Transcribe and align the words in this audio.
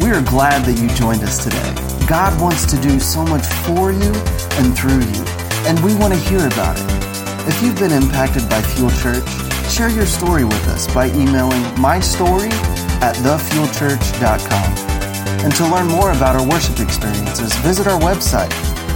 We 0.00 0.10
are 0.10 0.22
glad 0.22 0.64
that 0.64 0.78
you 0.80 0.88
joined 0.96 1.22
us 1.22 1.44
today. 1.44 1.74
God 2.08 2.40
wants 2.40 2.64
to 2.72 2.80
do 2.80 2.98
so 2.98 3.26
much 3.26 3.44
for 3.68 3.92
you 3.92 4.10
and 4.56 4.74
through 4.76 5.00
you, 5.04 5.24
and 5.68 5.78
we 5.84 5.94
want 5.94 6.14
to 6.14 6.18
hear 6.18 6.46
about 6.46 6.78
it. 6.80 6.86
If 7.46 7.62
you've 7.62 7.78
been 7.78 7.92
impacted 7.92 8.48
by 8.48 8.62
Fuel 8.62 8.88
Church, 9.04 9.28
share 9.68 9.90
your 9.90 10.06
story 10.06 10.44
with 10.44 10.66
us 10.68 10.86
by 10.94 11.08
emailing 11.08 11.62
my 11.78 12.00
story 12.00 12.48
at 13.04 13.14
thefuelchurch.com. 13.20 14.78
And 15.44 15.54
to 15.56 15.66
learn 15.68 15.88
more 15.88 16.12
about 16.12 16.36
our 16.36 16.48
worship 16.48 16.80
experiences, 16.80 17.52
visit 17.56 17.86
our 17.86 18.00
website 18.00 18.50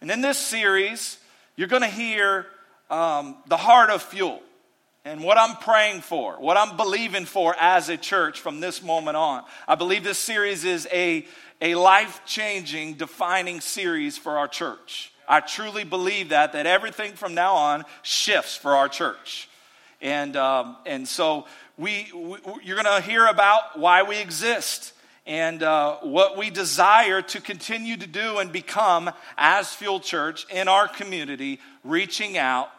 And 0.00 0.10
in 0.10 0.20
this 0.20 0.38
series, 0.38 1.18
you're 1.56 1.68
going 1.68 1.82
to 1.82 1.88
hear 1.88 2.46
um, 2.90 3.36
the 3.46 3.56
heart 3.56 3.90
of 3.90 4.02
fuel 4.02 4.40
and 5.04 5.22
what 5.22 5.38
I'm 5.38 5.56
praying 5.56 6.02
for, 6.02 6.34
what 6.34 6.56
I'm 6.56 6.76
believing 6.76 7.24
for 7.24 7.56
as 7.58 7.88
a 7.88 7.96
church 7.96 8.40
from 8.40 8.60
this 8.60 8.82
moment 8.82 9.16
on. 9.16 9.42
I 9.66 9.74
believe 9.74 10.04
this 10.04 10.18
series 10.18 10.64
is 10.64 10.86
a, 10.92 11.26
a 11.60 11.74
life 11.74 12.20
changing, 12.26 12.94
defining 12.94 13.60
series 13.60 14.16
for 14.16 14.38
our 14.38 14.48
church. 14.48 15.12
I 15.28 15.40
truly 15.40 15.84
believe 15.84 16.30
that, 16.30 16.52
that 16.52 16.66
everything 16.66 17.12
from 17.12 17.34
now 17.34 17.54
on 17.54 17.84
shifts 18.02 18.56
for 18.56 18.76
our 18.76 18.88
church. 18.88 19.48
And, 20.00 20.36
um, 20.36 20.76
and 20.86 21.08
so 21.08 21.46
we, 21.78 22.10
we 22.12 22.38
you're 22.64 22.82
going 22.82 23.00
to 23.00 23.00
hear 23.00 23.26
about 23.26 23.78
why 23.78 24.02
we 24.02 24.18
exist 24.18 24.92
and 25.26 25.62
uh, 25.62 25.96
what 25.98 26.36
we 26.36 26.50
desire 26.50 27.22
to 27.22 27.40
continue 27.40 27.96
to 27.96 28.06
do 28.06 28.38
and 28.38 28.50
become 28.50 29.10
as 29.36 29.72
Fuel 29.74 30.00
Church 30.00 30.46
in 30.50 30.68
our 30.68 30.88
community, 30.88 31.60
reaching 31.84 32.36
out 32.36 32.70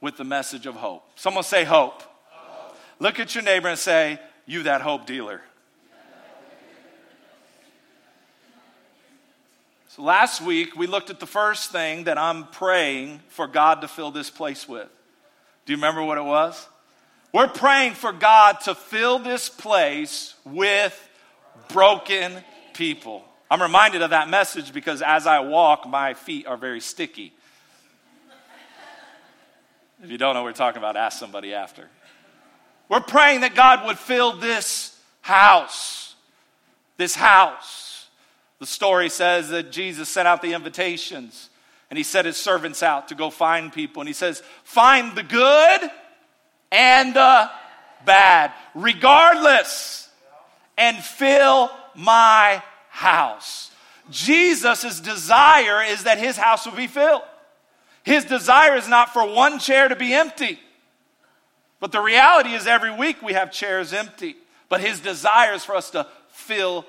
with 0.00 0.16
the 0.16 0.24
message 0.24 0.66
of 0.66 0.76
hope. 0.76 1.02
Someone 1.16 1.44
say 1.44 1.64
hope. 1.64 2.02
hope. 2.02 2.76
Look 3.00 3.18
at 3.18 3.34
your 3.34 3.42
neighbor 3.42 3.68
and 3.68 3.78
say, 3.78 4.20
You 4.46 4.64
that 4.64 4.82
hope 4.82 5.06
dealer. 5.06 5.40
So 9.88 10.02
last 10.02 10.40
week, 10.40 10.76
we 10.76 10.88
looked 10.88 11.10
at 11.10 11.20
the 11.20 11.26
first 11.26 11.70
thing 11.70 12.04
that 12.04 12.18
I'm 12.18 12.48
praying 12.48 13.20
for 13.28 13.46
God 13.46 13.80
to 13.80 13.88
fill 13.88 14.10
this 14.10 14.28
place 14.28 14.68
with. 14.68 14.88
Do 15.66 15.72
you 15.72 15.76
remember 15.76 16.02
what 16.02 16.18
it 16.18 16.24
was? 16.24 16.68
We're 17.34 17.48
praying 17.48 17.94
for 17.94 18.12
God 18.12 18.60
to 18.60 18.76
fill 18.76 19.18
this 19.18 19.48
place 19.48 20.34
with 20.44 20.96
broken 21.68 22.32
people. 22.74 23.24
I'm 23.50 23.60
reminded 23.60 24.02
of 24.02 24.10
that 24.10 24.28
message 24.28 24.72
because 24.72 25.02
as 25.02 25.26
I 25.26 25.40
walk, 25.40 25.84
my 25.88 26.14
feet 26.14 26.46
are 26.46 26.56
very 26.56 26.78
sticky. 26.78 27.32
If 30.00 30.12
you 30.12 30.16
don't 30.16 30.34
know 30.34 30.44
what 30.44 30.50
we're 30.50 30.52
talking 30.52 30.78
about, 30.78 30.96
ask 30.96 31.18
somebody 31.18 31.52
after. 31.54 31.88
We're 32.88 33.00
praying 33.00 33.40
that 33.40 33.56
God 33.56 33.84
would 33.84 33.98
fill 33.98 34.36
this 34.36 34.96
house. 35.20 36.14
This 36.98 37.16
house. 37.16 38.06
The 38.60 38.66
story 38.66 39.08
says 39.08 39.48
that 39.48 39.72
Jesus 39.72 40.08
sent 40.08 40.28
out 40.28 40.40
the 40.40 40.52
invitations 40.52 41.50
and 41.90 41.96
he 41.96 42.04
sent 42.04 42.26
his 42.28 42.36
servants 42.36 42.80
out 42.80 43.08
to 43.08 43.16
go 43.16 43.28
find 43.28 43.72
people. 43.72 44.02
And 44.02 44.08
he 44.08 44.14
says, 44.14 44.40
Find 44.62 45.16
the 45.16 45.24
good 45.24 45.90
and 46.70 47.14
the 47.14 47.50
bad, 48.04 48.52
regardless, 48.74 50.08
and 50.76 50.96
fill 50.98 51.70
my 51.94 52.62
house. 52.88 53.70
Jesus' 54.10 55.00
desire 55.00 55.82
is 55.82 56.04
that 56.04 56.18
his 56.18 56.36
house 56.36 56.66
will 56.66 56.76
be 56.76 56.86
filled. 56.86 57.22
His 58.02 58.24
desire 58.24 58.76
is 58.76 58.88
not 58.88 59.12
for 59.12 59.26
one 59.26 59.58
chair 59.58 59.88
to 59.88 59.96
be 59.96 60.12
empty. 60.12 60.58
But 61.80 61.92
the 61.92 62.00
reality 62.00 62.50
is, 62.52 62.66
every 62.66 62.94
week 62.94 63.22
we 63.22 63.32
have 63.32 63.50
chairs 63.50 63.92
empty. 63.92 64.36
But 64.68 64.80
his 64.80 65.00
desire 65.00 65.54
is 65.54 65.64
for 65.64 65.74
us 65.74 65.90
to 65.90 66.06
fill 66.28 66.86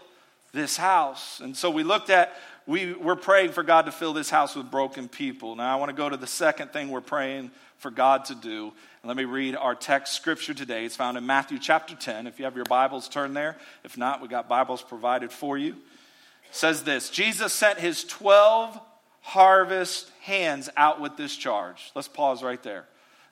this 0.54 0.78
house. 0.78 1.40
And 1.40 1.56
so 1.56 1.70
we 1.70 1.84
looked 1.84 2.10
at, 2.10 2.34
we, 2.68 2.94
we're 2.94 3.16
praying 3.16 3.52
for 3.52 3.64
God 3.64 3.86
to 3.86 3.92
fill 3.92 4.14
this 4.14 4.30
house 4.30 4.56
with 4.56 4.72
broken 4.72 5.08
people. 5.08 5.56
Now 5.56 5.76
I 5.76 5.80
want 5.80 5.90
to 5.90 5.96
go 5.96 6.10
to 6.10 6.18
the 6.18 6.28
second 6.28 6.74
thing 6.74 6.90
we're 6.90 7.02
praying 7.02 7.52
for 7.78 7.92
God 7.92 8.26
to 8.26 8.36
do. 8.36 8.72
And 9.02 9.08
let 9.08 9.18
me 9.18 9.26
read 9.26 9.56
our 9.56 9.76
text 9.76 10.14
scripture 10.14 10.54
today. 10.54 10.86
It's 10.86 10.96
found 10.96 11.18
in 11.18 11.26
Matthew 11.26 11.60
chapter 11.60 11.96
10. 11.96 12.26
If 12.26 12.40
you 12.40 12.46
have 12.46 12.56
your 12.56 12.66
Bibles, 12.66 13.08
turn 13.08 13.34
there. 13.34 13.58
If 13.84 13.98
not, 13.98 14.22
we 14.22 14.28
got 14.28 14.50
Bibles 14.50 14.82
provided 14.82 15.32
for 15.32 15.58
you. 15.58 15.74
It 15.74 16.56
says 16.56 16.84
this 16.84 17.10
Jesus 17.10 17.54
sent 17.54 17.78
his 17.80 18.04
12 18.04 18.80
harvest 19.22 20.10
hands 20.22 20.70
out 20.76 21.00
with 21.00 21.18
this 21.18 21.36
charge. 21.36 21.92
Let's 21.94 22.08
pause 22.08 22.42
right 22.42 22.62
there. 22.64 22.86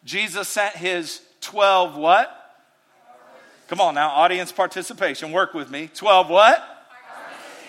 Jesus 0.06 0.48
sent 0.48 0.76
his 0.76 1.22
12 1.42 1.98
what? 1.98 2.40
Come 3.68 3.82
on 3.82 3.96
now, 3.96 4.10
audience 4.10 4.52
participation. 4.52 5.32
Work 5.32 5.56
with 5.56 5.72
me. 5.72 5.90
12 5.96 6.30
what? 6.30 6.73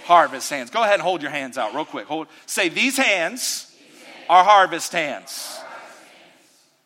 Harvest, 0.05 0.51
harvest 0.51 0.51
hands. 0.51 0.71
Go 0.71 0.83
ahead 0.83 0.95
and 0.95 1.03
hold 1.03 1.23
your 1.23 1.31
hands 1.31 1.57
out 1.57 1.75
real 1.75 1.87
quick. 1.87 2.07
Hold. 2.07 2.27
Say, 2.45 2.69
these 2.69 2.99
hands, 2.99 3.73
these 3.73 4.03
hands 4.03 4.27
are 4.29 4.45
harvest 4.45 4.93
hands. 4.93 5.59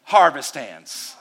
Harvest 0.05 0.55
hands. 0.55 1.17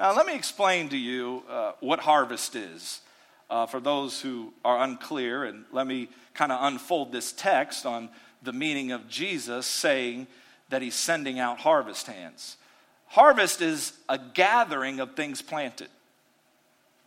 Now, 0.00 0.16
let 0.16 0.26
me 0.26 0.34
explain 0.34 0.88
to 0.88 0.96
you 0.96 1.44
uh, 1.48 1.72
what 1.78 2.00
harvest 2.00 2.56
is 2.56 3.00
uh, 3.48 3.66
for 3.66 3.78
those 3.78 4.20
who 4.20 4.52
are 4.64 4.82
unclear, 4.82 5.44
and 5.44 5.64
let 5.70 5.86
me 5.86 6.08
kind 6.34 6.50
of 6.50 6.58
unfold 6.60 7.12
this 7.12 7.30
text 7.30 7.86
on 7.86 8.08
the 8.42 8.52
meaning 8.52 8.90
of 8.90 9.08
Jesus 9.08 9.64
saying 9.64 10.26
that 10.70 10.82
he's 10.82 10.96
sending 10.96 11.38
out 11.38 11.60
harvest 11.60 12.08
hands. 12.08 12.56
Harvest 13.06 13.60
is 13.60 13.92
a 14.08 14.18
gathering 14.18 14.98
of 14.98 15.14
things 15.14 15.40
planted. 15.40 15.88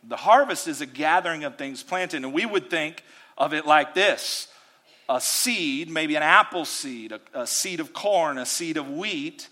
The 0.04 0.16
harvest 0.16 0.66
is 0.68 0.80
a 0.80 0.86
gathering 0.86 1.44
of 1.44 1.56
things 1.56 1.82
planted, 1.82 2.24
and 2.24 2.32
we 2.32 2.46
would 2.46 2.70
think 2.70 3.04
of 3.36 3.54
it 3.54 3.66
like 3.66 3.94
this 3.94 4.48
a 5.08 5.20
seed, 5.20 5.90
maybe 5.90 6.16
an 6.16 6.22
apple 6.22 6.64
seed, 6.64 7.12
a, 7.12 7.20
a 7.34 7.46
seed 7.46 7.80
of 7.80 7.92
corn, 7.92 8.38
a 8.38 8.46
seed 8.46 8.76
of 8.76 8.90
wheat, 8.90 9.48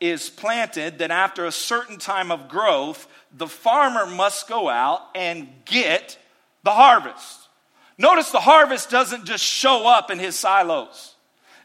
is 0.00 0.28
planted. 0.28 0.98
Then, 0.98 1.10
after 1.10 1.46
a 1.46 1.52
certain 1.52 1.98
time 1.98 2.30
of 2.30 2.48
growth, 2.48 3.08
the 3.32 3.46
farmer 3.46 4.06
must 4.06 4.48
go 4.48 4.68
out 4.68 5.02
and 5.14 5.48
get 5.64 6.18
the 6.62 6.70
harvest. 6.72 7.48
Notice 7.96 8.30
the 8.30 8.40
harvest 8.40 8.90
doesn't 8.90 9.24
just 9.24 9.44
show 9.44 9.86
up 9.86 10.10
in 10.10 10.18
his 10.18 10.38
silos, 10.38 11.14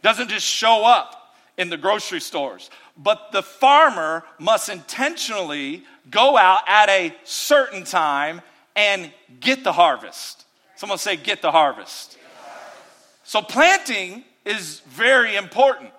doesn't 0.02 0.30
just 0.30 0.46
show 0.46 0.86
up 0.86 1.36
in 1.58 1.70
the 1.70 1.78
grocery 1.78 2.20
stores, 2.20 2.72
but 2.98 3.32
the 3.32 3.44
farmer 3.44 4.24
must 4.40 4.70
intentionally 4.70 5.84
go 6.10 6.38
out 6.38 6.62
at 6.68 6.90
a 6.90 7.14
certain 7.24 7.84
time 7.84 8.42
and 8.76 9.12
get 9.40 9.64
the 9.64 9.74
harvest. 9.74 10.46
Someone 10.84 11.00
say, 11.00 11.16
get 11.16 11.42
the 11.42 11.50
harvest. 11.50 12.18
So 13.24 13.42
planting 13.42 14.26
is 14.44 14.82
very 14.82 15.38
important. 15.38 15.92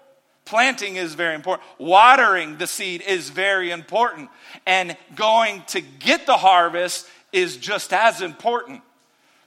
Planting 0.44 0.96
is 0.96 1.14
very 1.14 1.34
important. 1.34 1.66
Watering 1.78 2.58
the 2.58 2.66
seed 2.66 3.00
is 3.00 3.30
very 3.30 3.70
important. 3.70 4.28
And 4.66 4.94
going 5.14 5.62
to 5.68 5.80
get 5.80 6.26
the 6.26 6.36
harvest 6.36 7.08
is 7.32 7.56
just 7.56 7.94
as 7.94 8.20
important 8.20 8.82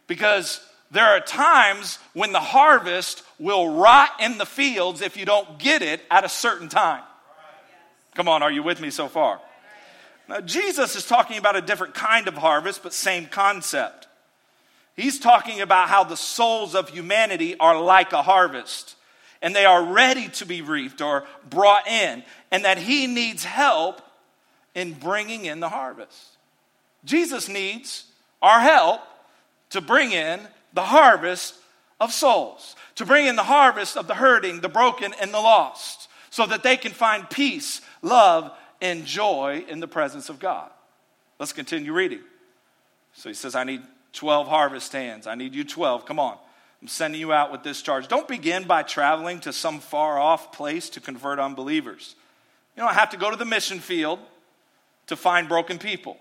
because 0.08 0.60
there 0.90 1.06
are 1.06 1.20
times 1.20 2.00
when 2.14 2.32
the 2.32 2.40
harvest 2.40 3.22
will 3.38 3.76
rot 3.76 4.10
in 4.20 4.40
the 4.40 4.46
fields 4.48 5.02
if 5.02 5.16
you 5.18 5.26
don't 5.26 5.60
get 5.60 5.84
it 5.84 6.02
at 6.10 6.24
a 6.24 6.30
certain 6.30 6.68
time. 6.68 7.04
Come 8.16 8.28
on, 8.28 8.42
are 8.42 8.52
you 8.52 8.64
with 8.64 8.82
me 8.82 8.90
so 8.90 9.08
far? 9.08 9.40
Now, 10.28 10.42
Jesus 10.42 10.96
is 10.96 11.06
talking 11.06 11.38
about 11.38 11.56
a 11.56 11.62
different 11.62 11.94
kind 11.94 12.28
of 12.28 12.34
harvest, 12.34 12.82
but 12.82 12.92
same 12.92 13.28
concept. 13.28 14.08
He's 14.98 15.20
talking 15.20 15.62
about 15.62 15.88
how 15.88 16.04
the 16.04 16.18
souls 16.18 16.76
of 16.76 16.90
humanity 16.90 17.58
are 17.58 17.80
like 17.80 18.12
a 18.12 18.22
harvest 18.22 18.98
and 19.42 19.56
they 19.56 19.66
are 19.66 19.84
ready 19.84 20.30
to 20.30 20.46
be 20.46 20.62
reaped 20.62 21.02
or 21.02 21.26
brought 21.50 21.88
in, 21.88 22.24
and 22.52 22.66
that 22.66 22.78
he 22.78 23.08
needs 23.08 23.44
help 23.44 24.02
in 24.74 24.94
bringing 24.94 25.46
in 25.46 25.60
the 25.60 25.70
harvest. 25.70 26.38
Jesus 27.06 27.48
needs 27.48 28.06
our 28.42 28.60
help 28.60 29.02
to 29.70 29.82
bring 29.82 30.12
in 30.12 30.40
the 30.74 30.84
harvest 30.84 31.56
of 32.00 32.12
souls, 32.12 32.76
to 32.96 33.06
bring 33.06 33.28
in 33.28 33.36
the 33.36 33.44
harvest 33.44 33.98
of 33.98 34.08
the 34.08 34.16
hurting, 34.16 34.62
the 34.62 34.70
broken, 34.70 35.14
and 35.22 35.34
the 35.34 35.40
lost, 35.40 36.10
so 36.30 36.46
that 36.46 36.64
they 36.64 36.78
can 36.78 36.92
find 36.92 37.30
peace, 37.30 37.82
love, 38.02 38.52
and 38.82 39.06
joy 39.06 39.66
in 39.68 39.80
the 39.80 39.88
presence 39.88 40.30
of 40.30 40.40
God. 40.40 40.70
Let's 41.40 41.54
continue 41.54 41.94
reading. 41.94 42.22
So 43.14 43.30
he 43.30 43.36
says, 43.36 43.56
I 43.56 43.64
need 43.64 43.82
12 44.18 44.48
harvest 44.48 44.92
hands. 44.92 45.28
I 45.28 45.36
need 45.36 45.54
you 45.54 45.64
12. 45.64 46.06
Come 46.06 46.20
on. 46.20 46.38
I'm 46.82 46.88
sending 46.88 47.22
you 47.22 47.32
out 47.32 47.52
with 47.52 47.64
this 47.64 47.82
charge. 47.82 48.08
Don't 48.08 48.28
begin 48.28 48.66
by 48.66 48.84
traveling 48.84 49.40
to 49.42 49.54
some 49.54 49.80
far 49.80 50.20
off 50.20 50.52
place 50.52 50.90
to 50.92 51.00
convert 51.00 51.40
unbelievers. 51.40 52.16
You 52.76 52.84
don't 52.84 52.94
have 52.94 53.12
to 53.12 53.18
go 53.18 53.30
to 53.32 53.38
the 53.38 53.46
mission 53.46 53.80
field 53.80 54.20
to 55.08 55.16
find 55.16 55.48
broken 55.48 55.78
people. 55.78 56.18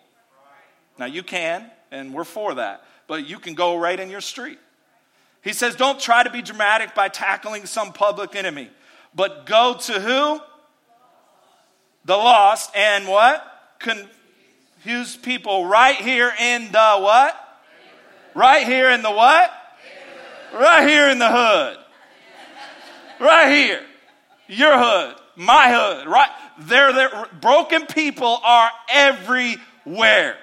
Now, 0.99 1.07
you 1.07 1.23
can, 1.23 1.71
and 1.91 2.15
we're 2.15 2.25
for 2.25 2.55
that, 2.55 2.85
but 3.07 3.27
you 3.27 3.39
can 3.39 3.55
go 3.55 3.77
right 3.77 3.99
in 3.99 4.11
your 4.11 4.21
street. 4.21 4.59
He 5.43 5.53
says, 5.53 5.75
don't 5.75 6.01
try 6.01 6.23
to 6.23 6.31
be 6.31 6.43
dramatic 6.43 6.95
by 6.95 7.09
tackling 7.09 7.67
some 7.67 7.93
public 7.93 8.35
enemy, 8.35 8.71
but 9.15 9.47
go 9.47 9.75
to 9.75 10.01
who? 10.01 10.41
The 12.05 12.17
lost 12.17 12.75
and 12.77 13.07
what? 13.09 13.45
Confused 13.79 15.23
people 15.23 15.67
right 15.67 15.97
here 15.97 16.33
in 16.39 16.73
the 16.73 16.97
what? 16.99 17.43
Right 18.37 18.67
here 18.67 18.91
in 18.91 19.01
the 19.01 19.11
what? 19.11 19.51
Right 20.53 20.87
here 20.87 21.09
in 21.09 21.19
the 21.19 21.31
hood. 21.31 21.79
Right 23.19 23.51
here. 23.51 23.81
Your 24.47 24.79
hood, 24.79 25.17
my 25.37 25.73
hood, 25.73 26.07
right? 26.07 26.29
There, 26.59 27.27
broken 27.41 27.87
people 27.87 28.39
are 28.45 28.69
everywhere. 28.91 30.37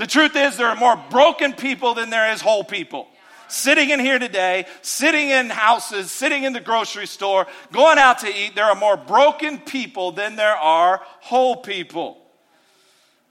The 0.00 0.08
truth 0.08 0.34
is, 0.34 0.56
there 0.56 0.66
are 0.66 0.76
more 0.76 1.00
broken 1.08 1.52
people 1.52 1.94
than 1.94 2.10
there 2.10 2.32
is 2.32 2.40
whole 2.40 2.64
people. 2.64 3.06
Sitting 3.46 3.90
in 3.90 4.00
here 4.00 4.18
today, 4.18 4.66
sitting 4.82 5.30
in 5.30 5.48
houses, 5.48 6.10
sitting 6.10 6.42
in 6.42 6.52
the 6.52 6.60
grocery 6.60 7.06
store, 7.06 7.46
going 7.70 7.96
out 7.96 8.18
to 8.18 8.28
eat, 8.28 8.56
there 8.56 8.64
are 8.64 8.74
more 8.74 8.96
broken 8.96 9.58
people 9.58 10.10
than 10.10 10.34
there 10.34 10.56
are 10.56 11.00
whole 11.20 11.54
people. 11.54 12.18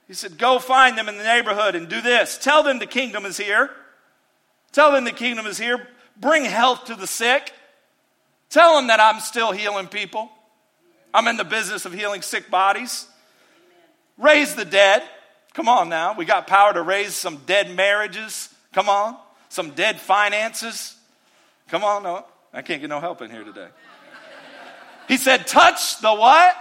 He 0.08 0.14
said, 0.14 0.38
Go 0.38 0.60
find 0.60 0.98
them 0.98 1.10
in 1.10 1.18
the 1.18 1.24
neighborhood 1.24 1.76
and 1.76 1.90
do 1.90 2.00
this. 2.00 2.38
Tell 2.38 2.64
them 2.64 2.80
the 2.80 2.88
kingdom 2.88 3.26
is 3.26 3.36
here. 3.36 3.72
Tell 4.76 4.92
them 4.92 5.06
the 5.06 5.14
kingdom 5.14 5.46
is 5.46 5.58
here. 5.58 5.88
Bring 6.18 6.44
health 6.44 6.86
to 6.86 6.96
the 6.96 7.08
sick. 7.08 7.54
Tell 8.50 8.76
them 8.76 8.88
that 8.88 9.00
I'm 9.00 9.22
still 9.22 9.54
healing 9.54 9.88
people. 9.88 10.30
I'm 11.14 11.30
in 11.30 11.38
the 11.38 11.46
business 11.46 11.86
of 11.86 11.94
healing 11.94 12.22
sick 12.22 12.52
bodies. 12.52 13.08
Raise 14.18 14.54
the 14.54 14.66
dead. 14.66 15.02
Come 15.54 15.70
on 15.70 15.88
now. 15.88 16.14
We 16.18 16.26
got 16.26 16.46
power 16.46 16.74
to 16.74 16.82
raise 16.82 17.16
some 17.16 17.38
dead 17.46 17.74
marriages. 17.74 18.54
Come 18.74 18.90
on. 18.90 19.16
Some 19.48 19.72
dead 19.72 19.98
finances. 19.98 20.98
Come 21.70 21.86
on. 21.86 22.04
No, 22.04 22.26
I 22.52 22.62
can't 22.62 22.82
get 22.82 22.90
no 22.90 23.00
help 23.00 23.22
in 23.22 23.32
here 23.32 23.46
today. 23.46 23.70
He 25.08 25.16
said, 25.16 25.48
touch 25.48 26.02
the 26.02 26.14
what? 26.14 26.54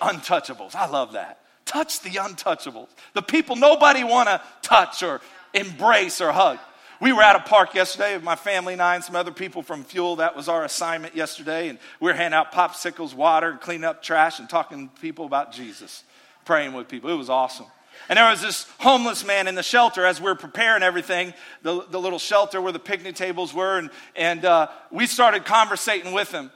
Untouchables. 0.00 0.74
I 0.74 0.86
love 0.86 1.12
that. 1.12 1.40
Touch 1.66 2.00
the 2.00 2.08
untouchables. 2.08 2.88
The 3.12 3.20
people 3.20 3.54
nobody 3.54 4.02
want 4.02 4.30
to 4.30 4.40
touch 4.62 5.02
or 5.02 5.20
embrace 5.52 6.22
or 6.22 6.32
hug. 6.32 6.58
We 7.00 7.12
were 7.12 7.22
at 7.22 7.36
a 7.36 7.40
park 7.40 7.74
yesterday 7.74 8.14
with 8.14 8.22
my 8.22 8.36
family 8.36 8.72
and 8.72 8.82
I 8.82 8.94
and 8.94 9.04
some 9.04 9.16
other 9.16 9.30
people 9.30 9.62
from 9.62 9.84
Fuel. 9.84 10.16
That 10.16 10.34
was 10.34 10.48
our 10.48 10.64
assignment 10.64 11.14
yesterday. 11.14 11.68
And 11.68 11.78
we 12.00 12.06
were 12.06 12.14
handing 12.14 12.36
out 12.36 12.52
popsicles, 12.52 13.14
water, 13.14 13.50
and 13.50 13.60
cleaning 13.60 13.84
up 13.84 14.02
trash 14.02 14.38
and 14.38 14.48
talking 14.48 14.88
to 14.88 15.00
people 15.00 15.26
about 15.26 15.52
Jesus, 15.52 16.04
praying 16.44 16.72
with 16.72 16.88
people. 16.88 17.10
It 17.10 17.16
was 17.16 17.28
awesome. 17.28 17.66
And 18.08 18.16
there 18.16 18.30
was 18.30 18.40
this 18.40 18.66
homeless 18.78 19.24
man 19.26 19.48
in 19.48 19.54
the 19.54 19.62
shelter 19.62 20.04
as 20.04 20.20
we 20.20 20.26
were 20.26 20.34
preparing 20.36 20.82
everything, 20.82 21.34
the, 21.62 21.84
the 21.90 22.00
little 22.00 22.18
shelter 22.18 22.60
where 22.60 22.72
the 22.72 22.78
picnic 22.78 23.16
tables 23.16 23.52
were. 23.52 23.78
And, 23.78 23.90
and 24.14 24.44
uh, 24.44 24.68
we 24.90 25.06
started 25.06 25.44
conversating 25.44 26.12
with 26.12 26.30
him. 26.30 26.50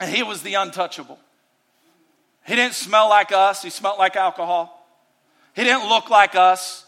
And 0.00 0.14
he 0.14 0.22
was 0.22 0.42
the 0.42 0.54
untouchable. 0.54 1.18
He 2.46 2.54
didn't 2.54 2.74
smell 2.74 3.08
like 3.08 3.32
us, 3.32 3.62
he 3.62 3.70
smelled 3.70 3.98
like 3.98 4.16
alcohol. 4.16 4.72
He 5.54 5.64
didn't 5.64 5.88
look 5.88 6.10
like 6.10 6.34
us. 6.34 6.84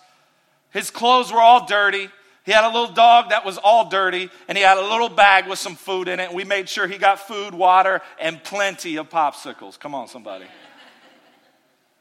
His 0.71 0.91
clothes 0.91 1.33
were 1.33 1.41
all 1.41 1.67
dirty. 1.67 2.11
He 2.49 2.55
had 2.55 2.65
a 2.65 2.73
little 2.73 2.95
dog 2.95 3.29
that 3.29 3.45
was 3.45 3.59
all 3.59 3.91
dirty, 3.91 4.31
and 4.49 4.57
he 4.57 4.65
had 4.65 4.79
a 4.79 4.81
little 4.81 5.11
bag 5.11 5.47
with 5.49 5.59
some 5.59 5.75
food 5.75 6.09
in 6.09 6.19
it. 6.19 6.33
We 6.33 6.45
made 6.45 6.67
sure 6.67 6.87
he 6.87 6.97
got 6.97 7.21
food, 7.21 7.53
water, 7.53 8.01
and 8.19 8.43
plenty 8.43 8.97
of 8.97 9.11
popsicles. 9.11 9.79
Come 9.79 9.95
on, 9.95 10.09
somebody. 10.09 10.47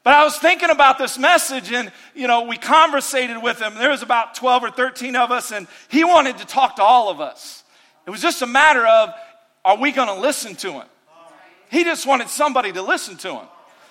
But 0.04 0.14
I 0.14 0.24
was 0.24 0.38
thinking 0.38 0.70
about 0.70 0.96
this 0.96 1.18
message, 1.18 1.70
and 1.70 1.92
you 2.14 2.26
know, 2.26 2.44
we 2.44 2.56
conversated 2.56 3.42
with 3.42 3.60
him. 3.60 3.74
There 3.74 3.90
was 3.90 4.00
about 4.00 4.36
12 4.36 4.64
or 4.64 4.70
13 4.70 5.16
of 5.16 5.30
us, 5.30 5.52
and 5.52 5.66
he 5.88 6.02
wanted 6.02 6.38
to 6.38 6.46
talk 6.46 6.76
to 6.76 6.82
all 6.82 7.10
of 7.10 7.20
us. 7.20 7.62
It 8.06 8.10
was 8.10 8.22
just 8.22 8.40
a 8.40 8.46
matter 8.46 8.86
of 8.86 9.12
are 9.66 9.76
we 9.76 9.92
going 9.92 10.08
to 10.08 10.18
listen 10.18 10.54
to 10.54 10.72
him? 10.72 10.86
He 11.70 11.84
just 11.84 12.06
wanted 12.06 12.30
somebody 12.30 12.72
to 12.72 12.80
listen 12.80 13.18
to 13.18 13.32
him 13.32 13.46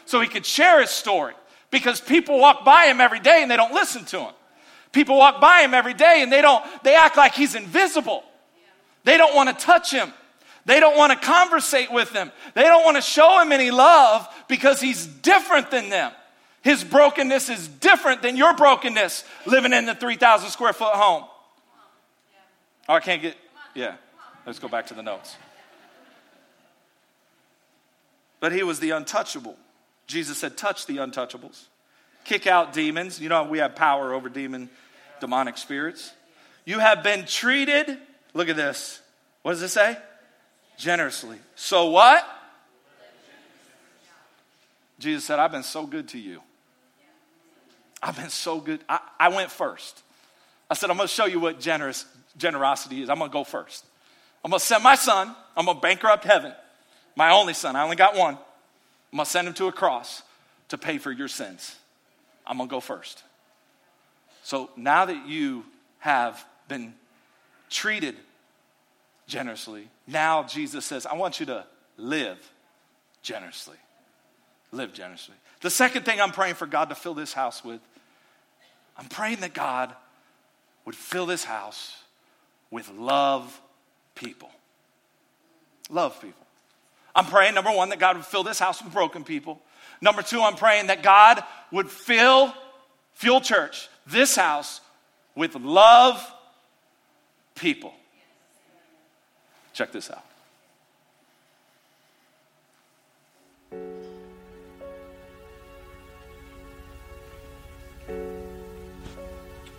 so 0.05 0.21
he 0.21 0.27
could 0.27 0.43
share 0.43 0.81
his 0.81 0.89
story 0.89 1.35
because 1.69 2.01
people 2.01 2.39
walk 2.39 2.65
by 2.65 2.85
him 2.85 2.99
every 2.99 3.19
day 3.19 3.43
and 3.43 3.51
they 3.51 3.57
don't 3.57 3.75
listen 3.75 4.05
to 4.05 4.21
him. 4.21 4.33
People 4.97 5.17
walk 5.17 5.39
by 5.39 5.61
him 5.61 5.75
every 5.75 5.93
day 5.93 6.23
and 6.23 6.31
they 6.31 6.41
don't, 6.41 6.65
they 6.81 6.95
act 6.95 7.17
like 7.17 7.35
he's 7.35 7.53
invisible. 7.53 8.23
They 9.03 9.15
don't 9.15 9.35
want 9.35 9.47
to 9.47 9.63
touch 9.63 9.91
him. 9.91 10.11
They 10.65 10.79
don't 10.79 10.97
want 10.97 11.13
to 11.13 11.23
conversate 11.23 11.91
with 11.91 12.11
him. 12.11 12.31
They 12.55 12.63
don't 12.63 12.83
want 12.83 12.97
to 12.97 13.03
show 13.03 13.39
him 13.39 13.51
any 13.51 13.69
love 13.69 14.27
because 14.47 14.81
he's 14.81 15.05
different 15.05 15.69
than 15.69 15.89
them. 15.89 16.13
His 16.63 16.83
brokenness 16.83 17.47
is 17.47 17.67
different 17.67 18.23
than 18.23 18.37
your 18.37 18.55
brokenness 18.55 19.23
living 19.45 19.71
in 19.71 19.85
the 19.85 19.93
3,000 19.93 20.49
square 20.49 20.73
foot 20.73 20.95
home. 20.95 21.25
Oh, 22.89 22.95
I 22.95 22.99
can't 22.99 23.21
get, 23.21 23.37
yeah. 23.75 23.97
Let's 24.47 24.57
go 24.57 24.67
back 24.67 24.87
to 24.87 24.95
the 24.95 25.03
notes. 25.03 25.35
But 28.39 28.51
he 28.51 28.63
was 28.63 28.79
the 28.79 28.89
untouchable. 28.89 29.57
Jesus 30.07 30.39
said, 30.39 30.57
touch 30.57 30.87
the 30.87 30.97
untouchables 30.97 31.65
kick 32.27 32.45
out 32.45 32.73
demons. 32.73 33.19
You 33.19 33.29
know, 33.29 33.43
we 33.45 33.57
have 33.59 33.75
power 33.75 34.13
over 34.13 34.29
demon, 34.29 34.69
demonic 35.19 35.57
spirits. 35.57 36.13
You 36.65 36.79
have 36.79 37.03
been 37.03 37.25
treated, 37.25 37.97
look 38.33 38.49
at 38.49 38.55
this. 38.55 39.01
What 39.41 39.53
does 39.53 39.61
it 39.61 39.69
say? 39.69 39.97
Generously. 40.77 41.37
So 41.55 41.89
what? 41.89 42.25
Jesus 44.99 45.23
said, 45.25 45.39
I've 45.39 45.51
been 45.51 45.63
so 45.63 45.85
good 45.85 46.09
to 46.09 46.19
you. 46.19 46.41
I've 48.01 48.15
been 48.15 48.29
so 48.29 48.59
good. 48.59 48.81
I, 48.89 48.99
I 49.19 49.29
went 49.29 49.51
first. 49.51 50.03
I 50.69 50.73
said, 50.73 50.89
I'm 50.89 50.97
going 50.97 51.07
to 51.07 51.13
show 51.13 51.25
you 51.25 51.39
what 51.39 51.59
generous, 51.59 52.05
generosity 52.37 53.01
is. 53.01 53.09
I'm 53.09 53.17
going 53.17 53.29
to 53.29 53.33
go 53.33 53.43
first. 53.43 53.85
I'm 54.43 54.51
going 54.51 54.59
to 54.59 54.65
send 54.65 54.83
my 54.83 54.95
son. 54.95 55.35
I'm 55.55 55.65
going 55.65 55.77
to 55.77 55.81
bankrupt 55.81 56.23
heaven. 56.23 56.53
My 57.15 57.31
only 57.31 57.53
son. 57.53 57.75
I 57.75 57.83
only 57.83 57.95
got 57.95 58.15
one. 58.15 58.33
I'm 58.33 59.17
going 59.17 59.25
to 59.25 59.31
send 59.31 59.47
him 59.47 59.53
to 59.55 59.67
a 59.67 59.71
cross 59.71 60.21
to 60.69 60.77
pay 60.77 60.97
for 60.97 61.11
your 61.11 61.27
sins. 61.27 61.75
I'm 62.45 62.57
going 62.57 62.69
to 62.69 62.71
go 62.71 62.79
first. 62.79 63.23
So 64.47 64.69
now 64.77 65.03
that 65.03 65.27
you 65.27 65.65
have 65.99 66.41
been 66.69 66.93
treated 67.69 68.15
generously, 69.27 69.89
now 70.07 70.43
Jesus 70.43 70.85
says, 70.85 71.05
I 71.05 71.15
want 71.15 71.41
you 71.41 71.47
to 71.47 71.65
live 71.97 72.37
generously. 73.21 73.75
Live 74.71 74.93
generously. 74.93 75.35
The 75.59 75.69
second 75.69 76.05
thing 76.05 76.21
I'm 76.21 76.31
praying 76.31 76.55
for 76.55 76.65
God 76.65 76.87
to 76.87 76.95
fill 76.95 77.13
this 77.13 77.33
house 77.33 77.61
with, 77.61 77.81
I'm 78.95 79.09
praying 79.09 79.41
that 79.41 79.53
God 79.53 79.93
would 80.85 80.95
fill 80.95 81.25
this 81.25 81.43
house 81.43 81.97
with 82.71 82.89
love 82.91 83.59
people. 84.15 84.49
Love 85.89 86.21
people. 86.21 86.47
I'm 87.13 87.25
praying, 87.25 87.53
number 87.53 87.71
one, 87.71 87.89
that 87.89 87.99
God 87.99 88.15
would 88.15 88.25
fill 88.25 88.43
this 88.43 88.59
house 88.59 88.81
with 88.81 88.93
broken 88.93 89.25
people. 89.25 89.59
Number 89.99 90.21
two, 90.21 90.41
I'm 90.41 90.55
praying 90.55 90.87
that 90.87 91.03
God 91.03 91.43
would 91.69 91.89
fill 91.91 92.53
Fuel 93.15 93.41
Church, 93.41 93.89
this 94.09 94.35
house, 94.35 94.81
with 95.35 95.55
love 95.55 96.25
people. 97.55 97.93
Check 99.73 99.91
this 99.91 100.09
out. 100.09 100.23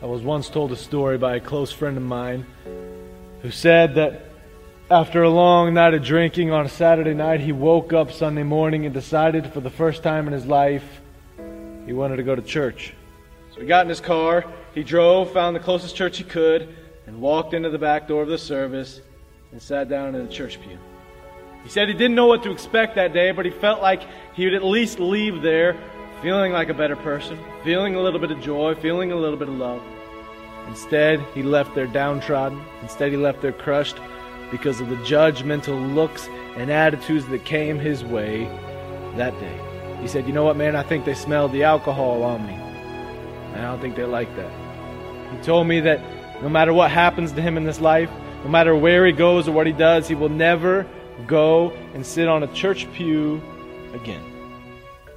I 0.00 0.06
was 0.06 0.22
once 0.22 0.48
told 0.48 0.70
a 0.70 0.76
story 0.76 1.18
by 1.18 1.36
a 1.36 1.40
close 1.40 1.72
friend 1.72 1.96
of 1.96 2.04
mine 2.04 2.46
who 3.42 3.50
said 3.50 3.96
that 3.96 4.26
after 4.90 5.24
a 5.24 5.28
long 5.28 5.74
night 5.74 5.92
of 5.94 6.04
drinking 6.04 6.52
on 6.52 6.64
a 6.64 6.68
Saturday 6.68 7.14
night, 7.14 7.40
he 7.40 7.50
woke 7.50 7.92
up 7.92 8.12
Sunday 8.12 8.44
morning 8.44 8.84
and 8.84 8.94
decided 8.94 9.52
for 9.52 9.60
the 9.60 9.70
first 9.70 10.04
time 10.04 10.28
in 10.28 10.32
his 10.32 10.46
life 10.46 11.00
he 11.84 11.92
wanted 11.92 12.16
to 12.16 12.22
go 12.22 12.36
to 12.36 12.42
church. 12.42 12.94
So 13.58 13.62
he 13.62 13.66
got 13.66 13.84
in 13.84 13.88
his 13.88 14.00
car, 14.00 14.44
he 14.72 14.84
drove, 14.84 15.32
found 15.32 15.56
the 15.56 15.60
closest 15.60 15.96
church 15.96 16.18
he 16.18 16.22
could, 16.22 16.76
and 17.08 17.20
walked 17.20 17.54
into 17.54 17.70
the 17.70 17.78
back 17.78 18.06
door 18.06 18.22
of 18.22 18.28
the 18.28 18.38
service 18.38 19.00
and 19.50 19.60
sat 19.60 19.88
down 19.88 20.14
in 20.14 20.24
the 20.24 20.32
church 20.32 20.60
pew. 20.60 20.78
He 21.64 21.68
said 21.68 21.88
he 21.88 21.94
didn't 21.94 22.14
know 22.14 22.26
what 22.26 22.44
to 22.44 22.52
expect 22.52 22.94
that 22.94 23.12
day, 23.12 23.32
but 23.32 23.44
he 23.44 23.50
felt 23.50 23.82
like 23.82 24.02
he 24.34 24.44
would 24.44 24.54
at 24.54 24.62
least 24.62 25.00
leave 25.00 25.42
there 25.42 25.76
feeling 26.22 26.52
like 26.52 26.68
a 26.68 26.74
better 26.74 26.94
person, 26.94 27.36
feeling 27.64 27.96
a 27.96 28.00
little 28.00 28.20
bit 28.20 28.30
of 28.30 28.40
joy, 28.40 28.76
feeling 28.76 29.10
a 29.10 29.16
little 29.16 29.36
bit 29.36 29.48
of 29.48 29.54
love. 29.54 29.82
Instead, 30.68 31.20
he 31.34 31.42
left 31.42 31.74
there 31.74 31.88
downtrodden. 31.88 32.62
Instead, 32.82 33.10
he 33.10 33.16
left 33.16 33.42
there 33.42 33.52
crushed 33.52 33.96
because 34.52 34.80
of 34.80 34.88
the 34.88 34.96
judgmental 34.98 35.96
looks 35.96 36.28
and 36.56 36.70
attitudes 36.70 37.26
that 37.26 37.44
came 37.44 37.80
his 37.80 38.04
way 38.04 38.44
that 39.16 39.32
day. 39.40 39.60
He 40.00 40.06
said, 40.06 40.28
You 40.28 40.32
know 40.32 40.44
what, 40.44 40.56
man? 40.56 40.76
I 40.76 40.84
think 40.84 41.04
they 41.04 41.14
smelled 41.14 41.50
the 41.50 41.64
alcohol 41.64 42.22
on 42.22 42.46
me. 42.46 42.67
And 43.52 43.64
I 43.64 43.70
don't 43.70 43.80
think 43.80 43.96
they 43.96 44.04
like 44.04 44.34
that. 44.36 44.50
He 45.32 45.42
told 45.42 45.66
me 45.66 45.80
that 45.80 46.00
no 46.42 46.48
matter 46.48 46.72
what 46.72 46.90
happens 46.90 47.32
to 47.32 47.42
him 47.42 47.56
in 47.56 47.64
this 47.64 47.80
life, 47.80 48.10
no 48.44 48.50
matter 48.50 48.74
where 48.74 49.04
he 49.04 49.12
goes 49.12 49.48
or 49.48 49.52
what 49.52 49.66
he 49.66 49.72
does, 49.72 50.08
he 50.08 50.14
will 50.14 50.28
never 50.28 50.86
go 51.26 51.72
and 51.94 52.06
sit 52.06 52.28
on 52.28 52.42
a 52.42 52.46
church 52.48 52.90
pew 52.92 53.42
again. 53.92 54.22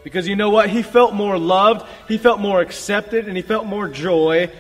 Because 0.03 0.27
you 0.27 0.35
know 0.35 0.49
what? 0.49 0.69
He 0.69 0.81
felt 0.81 1.13
more 1.13 1.37
loved, 1.37 1.87
he 2.07 2.17
felt 2.17 2.39
more 2.39 2.61
accepted, 2.61 3.27
and 3.27 3.37
he 3.37 3.43
felt 3.43 3.65
more 3.65 3.87
joy 3.87 4.51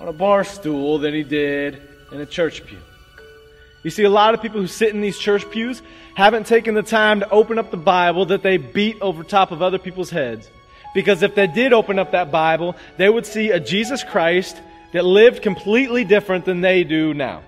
on 0.00 0.08
a 0.08 0.12
bar 0.12 0.44
stool 0.44 0.98
than 0.98 1.12
he 1.12 1.22
did 1.22 1.80
in 2.12 2.20
a 2.20 2.26
church 2.26 2.64
pew. 2.64 2.78
You 3.82 3.90
see, 3.90 4.04
a 4.04 4.10
lot 4.10 4.34
of 4.34 4.42
people 4.42 4.60
who 4.60 4.66
sit 4.66 4.94
in 4.94 5.00
these 5.00 5.18
church 5.18 5.48
pews 5.50 5.82
haven't 6.14 6.46
taken 6.46 6.74
the 6.74 6.82
time 6.82 7.20
to 7.20 7.30
open 7.30 7.58
up 7.58 7.70
the 7.70 7.76
Bible 7.76 8.26
that 8.26 8.42
they 8.42 8.56
beat 8.56 9.00
over 9.00 9.22
top 9.22 9.52
of 9.52 9.62
other 9.62 9.78
people's 9.78 10.10
heads. 10.10 10.50
Because 10.96 11.22
if 11.22 11.34
they 11.34 11.46
did 11.46 11.74
open 11.74 11.98
up 11.98 12.12
that 12.12 12.32
Bible, 12.32 12.74
they 12.96 13.10
would 13.10 13.26
see 13.26 13.50
a 13.50 13.60
Jesus 13.60 14.02
Christ 14.02 14.58
that 14.94 15.04
lived 15.04 15.42
completely 15.42 16.04
different 16.04 16.46
than 16.46 16.62
they 16.62 16.84
do 16.84 17.12
now. 17.12 17.42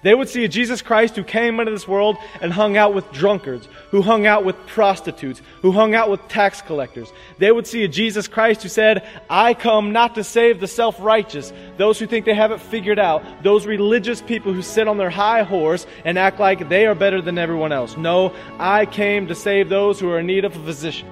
They 0.00 0.14
would 0.14 0.30
see 0.30 0.44
a 0.44 0.48
Jesus 0.48 0.80
Christ 0.80 1.14
who 1.14 1.22
came 1.22 1.60
into 1.60 1.72
this 1.72 1.86
world 1.86 2.16
and 2.40 2.50
hung 2.50 2.78
out 2.78 2.94
with 2.94 3.12
drunkards, 3.12 3.68
who 3.90 4.00
hung 4.00 4.26
out 4.26 4.46
with 4.46 4.56
prostitutes, 4.66 5.42
who 5.60 5.72
hung 5.72 5.94
out 5.94 6.08
with 6.08 6.26
tax 6.28 6.62
collectors. 6.62 7.12
They 7.36 7.52
would 7.52 7.66
see 7.66 7.84
a 7.84 7.88
Jesus 7.88 8.28
Christ 8.28 8.62
who 8.62 8.70
said, 8.70 9.06
I 9.28 9.52
come 9.52 9.92
not 9.92 10.14
to 10.14 10.24
save 10.24 10.58
the 10.58 10.66
self 10.66 10.98
righteous, 10.98 11.52
those 11.76 11.98
who 11.98 12.06
think 12.06 12.24
they 12.24 12.32
have 12.32 12.50
it 12.50 12.62
figured 12.62 12.98
out, 12.98 13.22
those 13.42 13.66
religious 13.66 14.22
people 14.22 14.54
who 14.54 14.62
sit 14.62 14.88
on 14.88 14.96
their 14.96 15.10
high 15.10 15.42
horse 15.42 15.86
and 16.06 16.18
act 16.18 16.40
like 16.40 16.70
they 16.70 16.86
are 16.86 16.94
better 16.94 17.20
than 17.20 17.36
everyone 17.36 17.72
else. 17.72 17.94
No, 17.98 18.34
I 18.58 18.86
came 18.86 19.26
to 19.26 19.34
save 19.34 19.68
those 19.68 20.00
who 20.00 20.08
are 20.08 20.20
in 20.20 20.26
need 20.26 20.46
of 20.46 20.56
a 20.56 20.64
physician. 20.64 21.08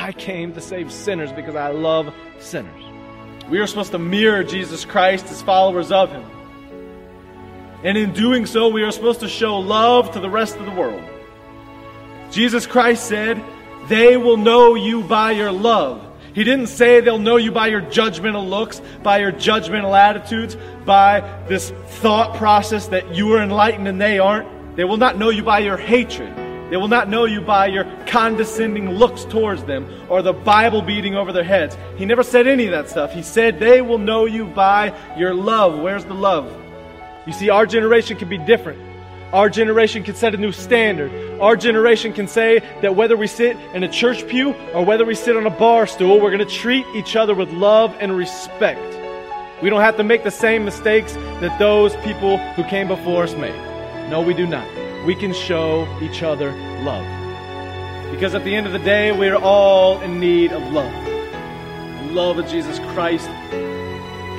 I 0.00 0.12
came 0.12 0.54
to 0.54 0.62
save 0.62 0.90
sinners 0.90 1.30
because 1.30 1.54
I 1.56 1.68
love 1.72 2.14
sinners. 2.38 2.82
We 3.50 3.58
are 3.58 3.66
supposed 3.66 3.92
to 3.92 3.98
mirror 3.98 4.42
Jesus 4.42 4.86
Christ 4.86 5.26
as 5.26 5.42
followers 5.42 5.92
of 5.92 6.10
Him. 6.10 6.24
And 7.84 7.98
in 7.98 8.14
doing 8.14 8.46
so, 8.46 8.68
we 8.68 8.82
are 8.82 8.92
supposed 8.92 9.20
to 9.20 9.28
show 9.28 9.58
love 9.58 10.12
to 10.12 10.20
the 10.20 10.30
rest 10.30 10.56
of 10.56 10.64
the 10.64 10.70
world. 10.70 11.02
Jesus 12.30 12.66
Christ 12.66 13.08
said, 13.08 13.44
They 13.88 14.16
will 14.16 14.38
know 14.38 14.74
you 14.74 15.02
by 15.02 15.32
your 15.32 15.52
love. 15.52 16.02
He 16.32 16.44
didn't 16.44 16.68
say 16.68 17.00
they'll 17.00 17.18
know 17.18 17.36
you 17.36 17.52
by 17.52 17.66
your 17.66 17.82
judgmental 17.82 18.48
looks, 18.48 18.80
by 19.02 19.18
your 19.18 19.32
judgmental 19.32 19.98
attitudes, 19.98 20.56
by 20.86 21.20
this 21.46 21.72
thought 22.00 22.38
process 22.38 22.88
that 22.88 23.14
you 23.14 23.34
are 23.34 23.42
enlightened 23.42 23.86
and 23.86 24.00
they 24.00 24.18
aren't. 24.18 24.76
They 24.76 24.84
will 24.84 24.96
not 24.96 25.18
know 25.18 25.28
you 25.28 25.42
by 25.42 25.58
your 25.58 25.76
hatred. 25.76 26.39
They 26.70 26.76
will 26.76 26.88
not 26.88 27.08
know 27.08 27.24
you 27.24 27.40
by 27.40 27.66
your 27.66 27.84
condescending 28.06 28.90
looks 28.90 29.24
towards 29.24 29.64
them 29.64 29.88
or 30.08 30.22
the 30.22 30.32
Bible 30.32 30.82
beating 30.82 31.16
over 31.16 31.32
their 31.32 31.44
heads. 31.44 31.76
He 31.96 32.06
never 32.06 32.22
said 32.22 32.46
any 32.46 32.66
of 32.66 32.70
that 32.70 32.88
stuff. 32.88 33.12
He 33.12 33.22
said 33.22 33.58
they 33.58 33.82
will 33.82 33.98
know 33.98 34.24
you 34.24 34.46
by 34.46 34.96
your 35.18 35.34
love. 35.34 35.80
Where's 35.80 36.04
the 36.04 36.14
love? 36.14 36.56
You 37.26 37.32
see, 37.32 37.50
our 37.50 37.66
generation 37.66 38.16
can 38.16 38.28
be 38.28 38.38
different. 38.38 38.80
Our 39.32 39.48
generation 39.48 40.04
can 40.04 40.14
set 40.14 40.34
a 40.34 40.38
new 40.38 40.52
standard. 40.52 41.40
Our 41.40 41.56
generation 41.56 42.12
can 42.12 42.28
say 42.28 42.60
that 42.82 42.94
whether 42.94 43.16
we 43.16 43.26
sit 43.26 43.56
in 43.74 43.82
a 43.82 43.88
church 43.88 44.26
pew 44.28 44.54
or 44.72 44.84
whether 44.84 45.04
we 45.04 45.14
sit 45.14 45.36
on 45.36 45.46
a 45.46 45.50
bar 45.50 45.86
stool, 45.88 46.20
we're 46.20 46.30
going 46.30 46.46
to 46.46 46.54
treat 46.54 46.86
each 46.94 47.16
other 47.16 47.34
with 47.34 47.50
love 47.50 47.96
and 48.00 48.16
respect. 48.16 48.80
We 49.60 49.70
don't 49.70 49.80
have 49.82 49.96
to 49.98 50.04
make 50.04 50.22
the 50.24 50.30
same 50.30 50.64
mistakes 50.64 51.14
that 51.14 51.58
those 51.58 51.94
people 51.96 52.38
who 52.54 52.64
came 52.64 52.88
before 52.88 53.24
us 53.24 53.34
made. 53.34 53.54
No, 54.08 54.20
we 54.22 54.34
do 54.34 54.46
not. 54.46 54.66
We 55.06 55.14
can 55.14 55.32
show 55.32 55.88
each 56.02 56.22
other 56.22 56.52
love. 56.82 57.06
Because 58.10 58.34
at 58.34 58.44
the 58.44 58.54
end 58.54 58.66
of 58.66 58.72
the 58.72 58.78
day, 58.80 59.12
we 59.12 59.28
are 59.28 59.36
all 59.36 60.00
in 60.02 60.20
need 60.20 60.52
of 60.52 60.62
love. 60.72 60.92
The 61.04 62.12
love 62.12 62.38
of 62.38 62.46
Jesus 62.48 62.78
Christ 62.92 63.28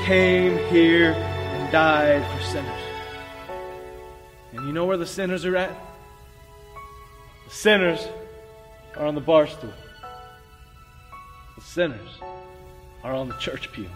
came 0.06 0.58
here 0.70 1.14
and 1.14 1.72
died 1.72 2.24
for 2.32 2.44
sinners. 2.44 2.82
And 4.54 4.68
you 4.68 4.74
know 4.74 4.86
where 4.86 4.98
the 4.98 5.06
sinners 5.06 5.46
are 5.46 5.58
at? 5.58 5.76
The 7.48 7.54
sinners 7.54 8.08
are 8.98 9.06
on 9.06 9.16
the 9.16 9.22
bar 9.22 9.48
stool. 9.48 9.74
The 11.56 11.64
sinners 11.64 12.10
are 13.04 13.14
on 13.14 13.30
the 13.30 13.38
church 13.38 13.72
pew. 13.72 13.90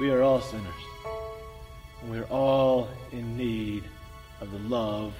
We 0.00 0.10
are 0.10 0.22
all 0.22 0.40
sinners. 0.40 0.66
And 2.02 2.10
we're 2.10 2.24
all 2.24 2.88
in 3.10 3.36
need 3.36 3.84
of 4.40 4.50
the 4.50 4.58
love 4.58 5.14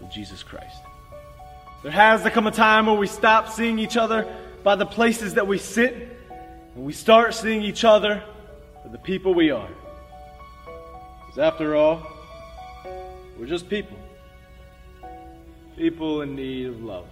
of 0.00 0.10
Jesus 0.10 0.42
Christ. 0.42 0.82
There 1.82 1.92
has 1.92 2.22
to 2.22 2.30
come 2.30 2.46
a 2.46 2.50
time 2.50 2.86
where 2.86 2.94
we 2.94 3.06
stop 3.06 3.48
seeing 3.48 3.78
each 3.78 3.96
other 3.96 4.26
by 4.62 4.76
the 4.76 4.86
places 4.86 5.34
that 5.34 5.46
we 5.46 5.58
sit 5.58 5.94
and 6.74 6.84
we 6.84 6.92
start 6.92 7.34
seeing 7.34 7.62
each 7.62 7.84
other 7.84 8.22
for 8.82 8.88
the 8.90 8.98
people 8.98 9.34
we 9.34 9.50
are. 9.50 9.68
Because 11.26 11.38
after 11.38 11.74
all, 11.74 12.06
we're 13.38 13.46
just 13.46 13.68
people. 13.68 13.96
People 15.76 16.20
in 16.20 16.36
need 16.36 16.66
of 16.66 16.82
love. 16.82 17.06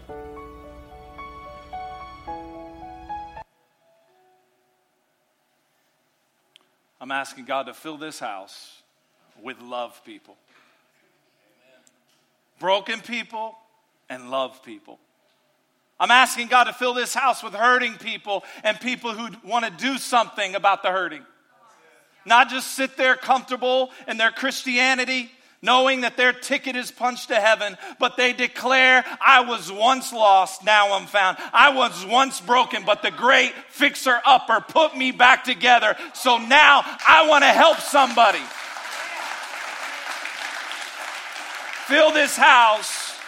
I'm 7.00 7.12
asking 7.12 7.46
God 7.46 7.64
to 7.66 7.74
fill 7.74 7.96
this 7.96 8.18
house 8.18 8.82
with 9.42 9.60
love 9.62 10.04
people. 10.04 10.36
Broken 12.58 13.00
people 13.00 13.56
and 14.08 14.30
love 14.30 14.62
people. 14.62 14.98
I'm 16.00 16.10
asking 16.10 16.48
God 16.48 16.64
to 16.64 16.72
fill 16.72 16.94
this 16.94 17.12
house 17.12 17.42
with 17.42 17.54
hurting 17.54 17.94
people 17.94 18.44
and 18.62 18.80
people 18.80 19.12
who 19.12 19.28
want 19.46 19.64
to 19.64 19.70
do 19.70 19.98
something 19.98 20.54
about 20.54 20.82
the 20.82 20.90
hurting. 20.90 21.24
Not 22.24 22.50
just 22.50 22.74
sit 22.74 22.96
there 22.96 23.16
comfortable 23.16 23.90
in 24.06 24.16
their 24.16 24.30
Christianity, 24.30 25.30
knowing 25.60 26.02
that 26.02 26.16
their 26.16 26.32
ticket 26.32 26.76
is 26.76 26.90
punched 26.90 27.28
to 27.28 27.34
heaven, 27.34 27.76
but 27.98 28.16
they 28.16 28.32
declare, 28.32 29.04
I 29.20 29.40
was 29.40 29.72
once 29.72 30.12
lost, 30.12 30.64
now 30.64 30.92
I'm 30.92 31.06
found. 31.06 31.36
I 31.52 31.74
was 31.74 32.06
once 32.06 32.40
broken, 32.40 32.84
but 32.84 33.02
the 33.02 33.10
great 33.10 33.52
fixer 33.70 34.20
upper 34.24 34.60
put 34.60 34.96
me 34.96 35.10
back 35.10 35.42
together. 35.42 35.96
So 36.14 36.38
now 36.38 36.82
I 36.84 37.26
want 37.28 37.42
to 37.42 37.50
help 37.50 37.78
somebody. 37.78 38.42
Fill 41.88 42.12
this 42.12 42.37
house 42.37 43.18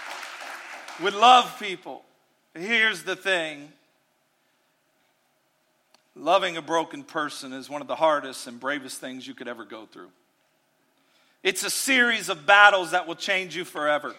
with 1.03 1.15
love 1.15 1.59
people. 1.59 2.05
Here's 2.53 3.05
the 3.05 3.17
thing 3.17 3.73
loving 6.15 6.59
a 6.59 6.63
broken 6.63 7.03
person 7.03 7.55
is 7.55 7.71
one 7.71 7.81
of 7.81 7.89
the 7.89 7.97
hardest 7.97 8.47
and 8.47 8.61
bravest 8.61 9.01
things 9.01 9.27
you 9.27 9.33
could 9.33 9.49
ever 9.49 9.65
go 9.65 9.87
through. 9.87 10.11
It's 11.43 11.65
a 11.65 11.71
series 11.71 12.29
of 12.29 12.45
battles 12.45 12.91
that 12.91 13.09
will 13.09 13.15
change 13.15 13.57
you 13.57 13.65
forever. 13.65 14.15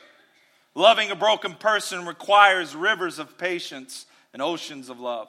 Loving 0.74 1.12
a 1.12 1.16
broken 1.16 1.54
person 1.54 2.08
requires 2.08 2.76
rivers 2.76 3.20
of 3.20 3.38
patience 3.38 4.08
and 4.34 4.42
oceans 4.42 4.90
of 4.90 5.00
love. 5.00 5.28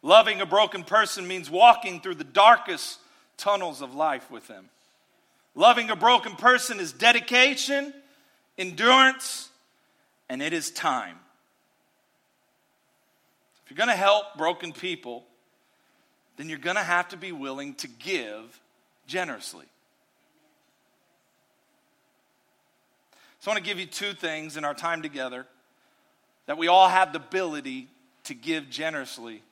Loving 0.00 0.40
a 0.40 0.46
broken 0.46 0.84
person 0.84 1.28
means 1.28 1.50
walking 1.50 2.00
through 2.00 2.14
the 2.14 2.24
darkest 2.24 2.98
tunnels 3.36 3.82
of 3.82 3.94
life 3.94 4.30
with 4.30 4.48
them. 4.48 4.70
Loving 5.54 5.90
a 5.90 5.96
broken 5.96 6.34
person 6.34 6.80
is 6.80 6.94
dedication, 6.94 7.92
endurance, 8.58 9.50
and 10.28 10.42
it 10.42 10.52
is 10.52 10.70
time. 10.70 11.16
If 13.64 13.70
you're 13.70 13.76
going 13.76 13.88
to 13.88 13.96
help 13.96 14.36
broken 14.36 14.72
people, 14.72 15.24
then 16.36 16.48
you're 16.48 16.58
going 16.58 16.76
to 16.76 16.82
have 16.82 17.08
to 17.08 17.16
be 17.16 17.32
willing 17.32 17.74
to 17.76 17.88
give 17.88 18.60
generously. 19.06 19.66
So 23.40 23.50
I 23.50 23.54
want 23.54 23.64
to 23.64 23.68
give 23.68 23.78
you 23.78 23.86
two 23.86 24.12
things 24.12 24.56
in 24.56 24.64
our 24.64 24.74
time 24.74 25.02
together 25.02 25.46
that 26.46 26.58
we 26.58 26.68
all 26.68 26.88
have 26.88 27.12
the 27.12 27.18
ability 27.18 27.88
to 28.24 28.34
give 28.34 28.70
generously 28.70 29.42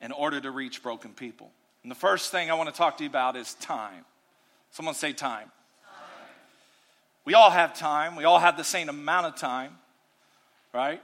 in 0.00 0.12
order 0.12 0.40
to 0.40 0.50
reach 0.50 0.82
broken 0.82 1.12
people. 1.12 1.50
And 1.82 1.90
the 1.90 1.96
first 1.96 2.30
thing 2.30 2.50
I 2.50 2.54
want 2.54 2.68
to 2.68 2.74
talk 2.74 2.98
to 2.98 3.04
you 3.04 3.10
about 3.10 3.36
is 3.36 3.54
time. 3.54 4.04
Someone 4.70 4.94
say 4.94 5.12
time. 5.12 5.50
We 7.24 7.34
all 7.34 7.50
have 7.50 7.74
time. 7.74 8.16
We 8.16 8.24
all 8.24 8.38
have 8.38 8.56
the 8.56 8.64
same 8.64 8.88
amount 8.88 9.26
of 9.26 9.36
time, 9.36 9.78
right? 10.72 11.00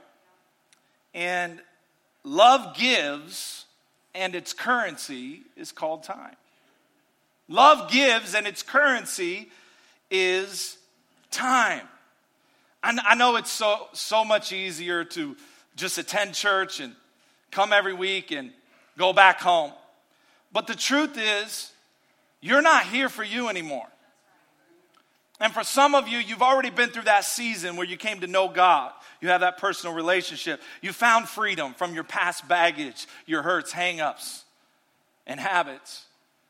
And 1.13 1.59
love 2.23 2.75
gives, 2.75 3.65
and 4.13 4.35
its 4.35 4.53
currency 4.53 5.41
is 5.57 5.71
called 5.71 6.03
time. 6.03 6.35
Love 7.47 7.89
gives, 7.91 8.35
and 8.35 8.45
its 8.45 8.63
currency 8.63 9.49
is 10.09 10.77
time. 11.31 11.87
I 12.83 13.15
know 13.15 13.35
it's 13.35 13.51
so, 13.51 13.87
so 13.93 14.25
much 14.25 14.51
easier 14.51 15.03
to 15.03 15.35
just 15.75 15.97
attend 15.97 16.33
church 16.33 16.79
and 16.79 16.95
come 17.51 17.73
every 17.73 17.93
week 17.93 18.31
and 18.31 18.51
go 18.97 19.13
back 19.13 19.39
home. 19.39 19.71
But 20.51 20.67
the 20.67 20.75
truth 20.75 21.17
is, 21.17 21.71
you're 22.41 22.61
not 22.61 22.85
here 22.85 23.07
for 23.07 23.23
you 23.23 23.49
anymore. 23.49 23.87
And 25.41 25.51
for 25.51 25.63
some 25.63 25.95
of 25.95 26.07
you, 26.07 26.19
you've 26.19 26.43
already 26.43 26.69
been 26.69 26.89
through 26.89 27.05
that 27.05 27.25
season 27.25 27.75
where 27.75 27.85
you 27.85 27.97
came 27.97 28.19
to 28.21 28.27
know 28.27 28.47
God. 28.47 28.91
You 29.21 29.29
have 29.29 29.41
that 29.41 29.57
personal 29.57 29.95
relationship. 29.95 30.61
You 30.81 30.93
found 30.93 31.27
freedom 31.27 31.73
from 31.73 31.95
your 31.95 32.03
past 32.03 32.47
baggage, 32.47 33.07
your 33.25 33.41
hurts, 33.41 33.73
hangups, 33.73 34.43
and 35.25 35.39
habits. 35.39 36.05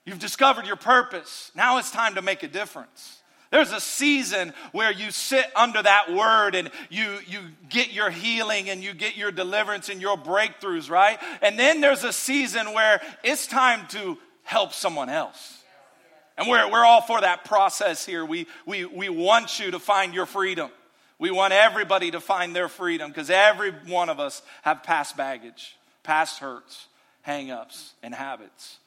You've 0.05 0.19
discovered 0.19 0.67
your 0.67 0.75
purpose. 0.75 1.51
Now 1.55 1.77
it's 1.77 1.89
time 1.89 2.15
to 2.15 2.21
make 2.21 2.43
a 2.43 2.49
difference. 2.49 3.21
There's 3.49 3.71
a 3.71 3.79
season 3.79 4.53
where 4.73 4.91
you 4.91 5.11
sit 5.11 5.45
under 5.55 5.81
that 5.81 6.13
word 6.13 6.55
and 6.55 6.69
you, 6.89 7.17
you 7.27 7.39
get 7.69 7.93
your 7.93 8.09
healing 8.09 8.69
and 8.69 8.83
you 8.83 8.93
get 8.93 9.15
your 9.15 9.31
deliverance 9.31 9.87
and 9.87 10.01
your 10.01 10.17
breakthroughs, 10.17 10.89
right? 10.89 11.17
And 11.41 11.57
then 11.57 11.79
there's 11.79 12.03
a 12.03 12.13
season 12.13 12.73
where 12.73 13.01
it's 13.23 13.47
time 13.47 13.87
to 13.89 14.17
help 14.43 14.73
someone 14.73 15.09
else. 15.09 15.60
And 16.41 16.49
we're, 16.49 16.71
we're 16.71 16.83
all 16.83 17.01
for 17.01 17.21
that 17.21 17.45
process 17.45 18.03
here. 18.03 18.25
We, 18.25 18.47
we, 18.65 18.83
we 18.85 19.09
want 19.09 19.59
you 19.59 19.69
to 19.69 19.77
find 19.77 20.11
your 20.11 20.25
freedom. 20.25 20.71
We 21.19 21.29
want 21.29 21.53
everybody 21.53 22.09
to 22.09 22.19
find 22.19 22.55
their 22.55 22.67
freedom 22.67 23.11
because 23.11 23.29
every 23.29 23.69
one 23.85 24.09
of 24.09 24.19
us 24.19 24.41
have 24.63 24.81
past 24.81 25.15
baggage, 25.15 25.77
past 26.01 26.39
hurts, 26.39 26.87
hang-ups, 27.21 27.93
and 28.01 28.15
habits. 28.15 28.79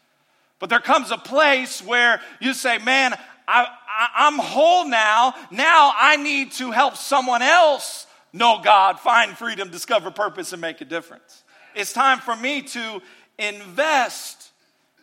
But 0.59 0.69
there 0.69 0.81
comes 0.81 1.13
a 1.13 1.17
place 1.17 1.81
where 1.81 2.21
you 2.41 2.55
say, 2.55 2.79
man, 2.79 3.15
I, 3.47 3.69
I, 4.17 4.27
am 4.27 4.41
whole 4.41 4.89
now. 4.89 5.35
Now 5.53 5.93
I 5.97 6.17
need 6.17 6.51
to 6.55 6.73
help 6.73 6.97
someone 6.97 7.41
else 7.43 8.09
know 8.33 8.63
God, 8.65 8.99
find 8.99 9.39
freedom, 9.39 9.71
discover 9.71 10.11
purpose, 10.11 10.53
and 10.53 10.61
make 10.61 10.81
a 10.81 10.85
difference. 10.85 11.45
It's 11.77 11.93
time 11.93 12.19
for 12.19 12.35
me 12.35 12.63
to 12.63 13.01
invest. 13.39 14.44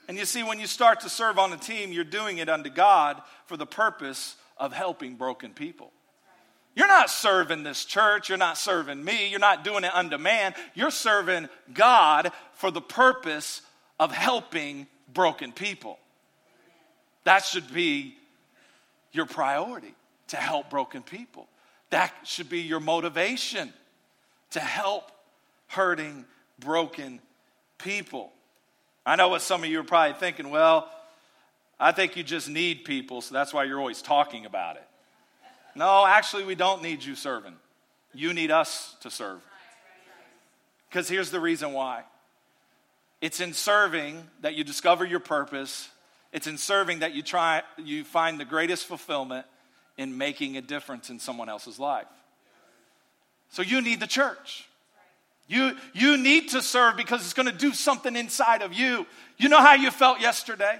And 0.07 0.17
you 0.17 0.25
see, 0.25 0.43
when 0.43 0.59
you 0.59 0.67
start 0.67 1.01
to 1.01 1.09
serve 1.09 1.39
on 1.39 1.53
a 1.53 1.57
team, 1.57 1.91
you're 1.91 2.03
doing 2.03 2.39
it 2.39 2.49
unto 2.49 2.69
God 2.69 3.21
for 3.45 3.55
the 3.55 3.65
purpose 3.65 4.35
of 4.57 4.73
helping 4.73 5.15
broken 5.15 5.53
people. 5.53 5.91
You're 6.75 6.87
not 6.87 7.09
serving 7.09 7.63
this 7.63 7.83
church. 7.83 8.29
You're 8.29 8.37
not 8.37 8.57
serving 8.57 9.03
me. 9.03 9.29
You're 9.29 9.39
not 9.39 9.63
doing 9.63 9.83
it 9.83 9.93
unto 9.93 10.17
man. 10.17 10.53
You're 10.73 10.91
serving 10.91 11.49
God 11.73 12.31
for 12.53 12.71
the 12.71 12.81
purpose 12.81 13.61
of 13.99 14.11
helping 14.11 14.87
broken 15.13 15.51
people. 15.51 15.99
That 17.23 17.45
should 17.45 17.71
be 17.73 18.15
your 19.11 19.25
priority 19.25 19.93
to 20.29 20.37
help 20.37 20.69
broken 20.69 21.03
people. 21.03 21.47
That 21.89 22.13
should 22.23 22.49
be 22.49 22.61
your 22.61 22.79
motivation 22.79 23.73
to 24.51 24.59
help 24.59 25.11
hurting, 25.67 26.25
broken 26.59 27.19
people. 27.77 28.31
I 29.05 29.15
know 29.15 29.29
what 29.29 29.41
some 29.41 29.63
of 29.63 29.69
you 29.69 29.79
are 29.79 29.83
probably 29.83 30.13
thinking, 30.19 30.49
well, 30.49 30.89
I 31.79 31.91
think 31.91 32.15
you 32.15 32.23
just 32.23 32.47
need 32.47 32.85
people, 32.85 33.21
so 33.21 33.33
that's 33.33 33.53
why 33.53 33.63
you're 33.63 33.79
always 33.79 34.01
talking 34.01 34.45
about 34.45 34.75
it. 34.75 34.87
No, 35.75 36.05
actually, 36.05 36.43
we 36.43 36.55
don't 36.55 36.83
need 36.83 37.03
you 37.03 37.15
serving. 37.15 37.55
You 38.13 38.33
need 38.33 38.51
us 38.51 38.95
to 39.01 39.09
serve. 39.09 39.39
Because 40.89 41.07
here's 41.07 41.31
the 41.31 41.39
reason 41.39 41.73
why 41.73 42.03
it's 43.21 43.39
in 43.39 43.53
serving 43.53 44.27
that 44.41 44.55
you 44.55 44.63
discover 44.63 45.05
your 45.05 45.19
purpose 45.19 45.89
it's 46.31 46.47
in 46.47 46.57
serving 46.57 46.99
that 46.99 47.13
you 47.13 47.21
try 47.21 47.63
you 47.77 48.03
find 48.03 48.39
the 48.39 48.45
greatest 48.45 48.85
fulfillment 48.85 49.45
in 49.97 50.17
making 50.17 50.57
a 50.57 50.61
difference 50.61 51.09
in 51.09 51.19
someone 51.19 51.49
else's 51.49 51.77
life. 51.77 52.07
So 53.49 53.61
you 53.61 53.81
need 53.81 53.99
the 53.99 54.07
church. 54.07 54.67
You, 55.51 55.75
you 55.93 56.15
need 56.15 56.49
to 56.51 56.61
serve 56.61 56.95
because 56.95 57.19
it's 57.19 57.33
going 57.33 57.51
to 57.51 57.51
do 57.51 57.73
something 57.73 58.15
inside 58.15 58.61
of 58.61 58.71
you. 58.71 59.05
You 59.37 59.49
know 59.49 59.59
how 59.59 59.73
you 59.73 59.91
felt 59.91 60.21
yesterday? 60.21 60.79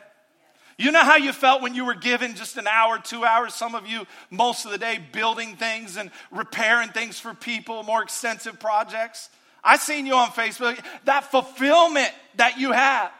You 0.77 0.93
know 0.93 1.03
how 1.03 1.17
you 1.17 1.33
felt 1.33 1.61
when 1.61 1.75
you 1.75 1.83
were 1.83 1.93
given 1.93 2.35
just 2.35 2.55
an 2.55 2.67
hour, 2.67 2.97
two 2.97 3.25
hours, 3.25 3.53
some 3.53 3.75
of 3.75 3.85
you 3.85 4.07
most 4.29 4.63
of 4.63 4.71
the 4.71 4.77
day 4.77 4.97
building 5.11 5.57
things 5.57 5.97
and 5.97 6.09
repairing 6.31 6.87
things 6.87 7.19
for 7.19 7.33
people, 7.33 7.83
more 7.83 8.01
extensive 8.01 8.61
projects? 8.61 9.29
I 9.61 9.75
seen 9.75 10.05
you 10.05 10.13
on 10.13 10.29
Facebook. 10.29 10.81
That 11.03 11.29
fulfillment 11.29 12.13
that 12.37 12.57
you 12.57 12.71
have. 12.71 13.11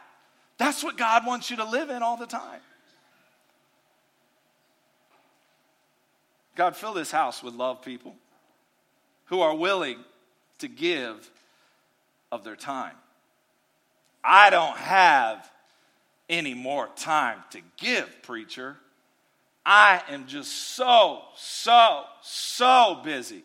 That's 0.56 0.82
what 0.82 0.96
God 0.96 1.26
wants 1.26 1.50
you 1.50 1.58
to 1.58 1.64
live 1.64 1.90
in 1.90 2.02
all 2.02 2.16
the 2.16 2.26
time. 2.26 2.60
God, 6.56 6.76
fill 6.76 6.94
this 6.94 7.10
house 7.10 7.42
with 7.42 7.52
love 7.52 7.82
people 7.82 8.14
who 9.26 9.42
are 9.42 9.54
willing 9.54 9.98
to 10.60 10.68
give 10.68 11.30
of 12.32 12.42
their 12.42 12.56
time. 12.56 12.96
I 14.24 14.50
don't 14.50 14.76
have 14.76 15.48
any 16.28 16.54
more 16.54 16.88
time 16.96 17.38
to 17.50 17.60
give, 17.76 18.08
preacher. 18.22 18.76
I 19.64 20.02
am 20.08 20.26
just 20.26 20.50
so, 20.74 21.22
so, 21.36 22.04
so 22.22 23.00
busy. 23.04 23.44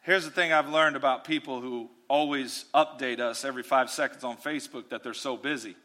Here's 0.00 0.24
the 0.24 0.30
thing 0.30 0.52
I've 0.52 0.70
learned 0.70 0.96
about 0.96 1.24
people 1.24 1.60
who 1.60 1.90
always 2.08 2.64
update 2.74 3.20
us 3.20 3.44
every 3.44 3.62
five 3.62 3.90
seconds 3.90 4.24
on 4.24 4.38
Facebook 4.38 4.88
that 4.88 5.02
they're 5.02 5.12
so 5.12 5.36
busy. 5.36 5.76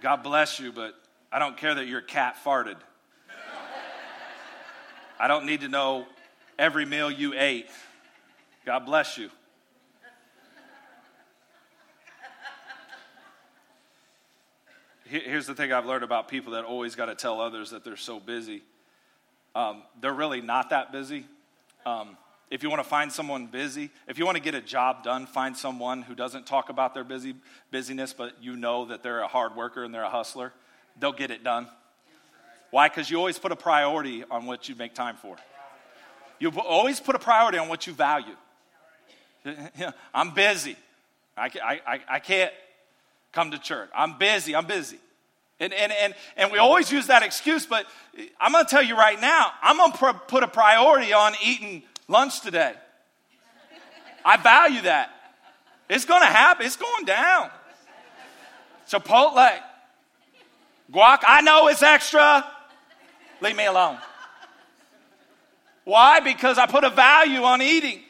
God 0.00 0.22
bless 0.22 0.60
you, 0.60 0.72
but 0.72 0.94
I 1.32 1.38
don't 1.40 1.56
care 1.56 1.74
that 1.74 1.86
your 1.86 2.00
cat 2.00 2.36
farted. 2.44 2.76
I 5.18 5.28
don't 5.28 5.44
need 5.44 5.60
to 5.60 5.68
know 5.68 6.06
every 6.60 6.84
meal 6.84 7.10
you 7.10 7.32
ate. 7.34 7.70
God 8.66 8.80
bless 8.80 9.16
you. 9.16 9.30
Here's 15.04 15.46
the 15.46 15.56
thing 15.56 15.72
I've 15.72 15.86
learned 15.86 16.04
about 16.04 16.28
people 16.28 16.52
that 16.52 16.64
always 16.64 16.94
got 16.94 17.06
to 17.06 17.16
tell 17.16 17.40
others 17.40 17.70
that 17.70 17.82
they're 17.82 17.96
so 17.96 18.20
busy. 18.20 18.62
Um, 19.56 19.82
they're 20.00 20.14
really 20.14 20.40
not 20.40 20.70
that 20.70 20.92
busy. 20.92 21.24
Um, 21.84 22.16
if 22.48 22.62
you 22.62 22.70
want 22.70 22.80
to 22.80 22.88
find 22.88 23.10
someone 23.10 23.46
busy, 23.46 23.90
if 24.06 24.18
you 24.18 24.26
want 24.26 24.36
to 24.36 24.42
get 24.42 24.54
a 24.54 24.60
job 24.60 25.02
done, 25.02 25.26
find 25.26 25.56
someone 25.56 26.02
who 26.02 26.14
doesn't 26.14 26.46
talk 26.46 26.68
about 26.68 26.94
their 26.94 27.02
busy 27.02 27.34
busyness, 27.72 28.12
but 28.12 28.34
you 28.40 28.54
know 28.54 28.84
that 28.84 29.02
they're 29.02 29.20
a 29.20 29.26
hard 29.26 29.56
worker 29.56 29.82
and 29.82 29.92
they're 29.92 30.04
a 30.04 30.10
hustler. 30.10 30.52
They'll 31.00 31.10
get 31.10 31.32
it 31.32 31.42
done. 31.42 31.66
Why? 32.70 32.88
Because 32.88 33.10
you 33.10 33.16
always 33.16 33.38
put 33.38 33.50
a 33.50 33.56
priority 33.56 34.22
on 34.30 34.46
what 34.46 34.68
you 34.68 34.76
make 34.76 34.94
time 34.94 35.16
for. 35.16 35.36
You 36.40 36.50
always 36.58 36.98
put 36.98 37.14
a 37.14 37.18
priority 37.18 37.58
on 37.58 37.68
what 37.68 37.86
you 37.86 37.92
value. 37.92 38.34
I'm 40.14 40.32
busy. 40.32 40.76
I, 41.36 41.50
I, 41.86 42.00
I 42.08 42.18
can't 42.18 42.52
come 43.32 43.52
to 43.52 43.58
church. 43.58 43.90
I'm 43.94 44.18
busy. 44.18 44.56
I'm 44.56 44.66
busy. 44.66 44.98
And, 45.60 45.74
and, 45.74 45.92
and, 45.92 46.14
and 46.38 46.50
we 46.50 46.58
always 46.58 46.90
use 46.90 47.06
that 47.08 47.22
excuse, 47.22 47.66
but 47.66 47.84
I'm 48.40 48.52
going 48.52 48.64
to 48.64 48.70
tell 48.70 48.82
you 48.82 48.96
right 48.96 49.20
now, 49.20 49.52
I'm 49.62 49.76
going 49.76 49.92
to 49.92 50.14
put 50.26 50.42
a 50.42 50.48
priority 50.48 51.12
on 51.12 51.34
eating 51.44 51.82
lunch 52.08 52.40
today. 52.40 52.72
I 54.24 54.38
value 54.38 54.82
that. 54.82 55.10
It's 55.90 56.06
going 56.06 56.22
to 56.22 56.26
happen, 56.26 56.64
it's 56.64 56.76
going 56.76 57.04
down. 57.04 57.50
Chipotle, 58.88 59.58
guac, 60.90 61.18
I 61.26 61.42
know 61.42 61.68
it's 61.68 61.82
extra. 61.82 62.44
Leave 63.42 63.56
me 63.56 63.66
alone. 63.66 63.98
Why? 65.84 66.20
Because 66.20 66.58
I 66.58 66.66
put 66.66 66.84
a 66.84 66.90
value 66.90 67.42
on 67.42 67.62
eating. 67.62 68.00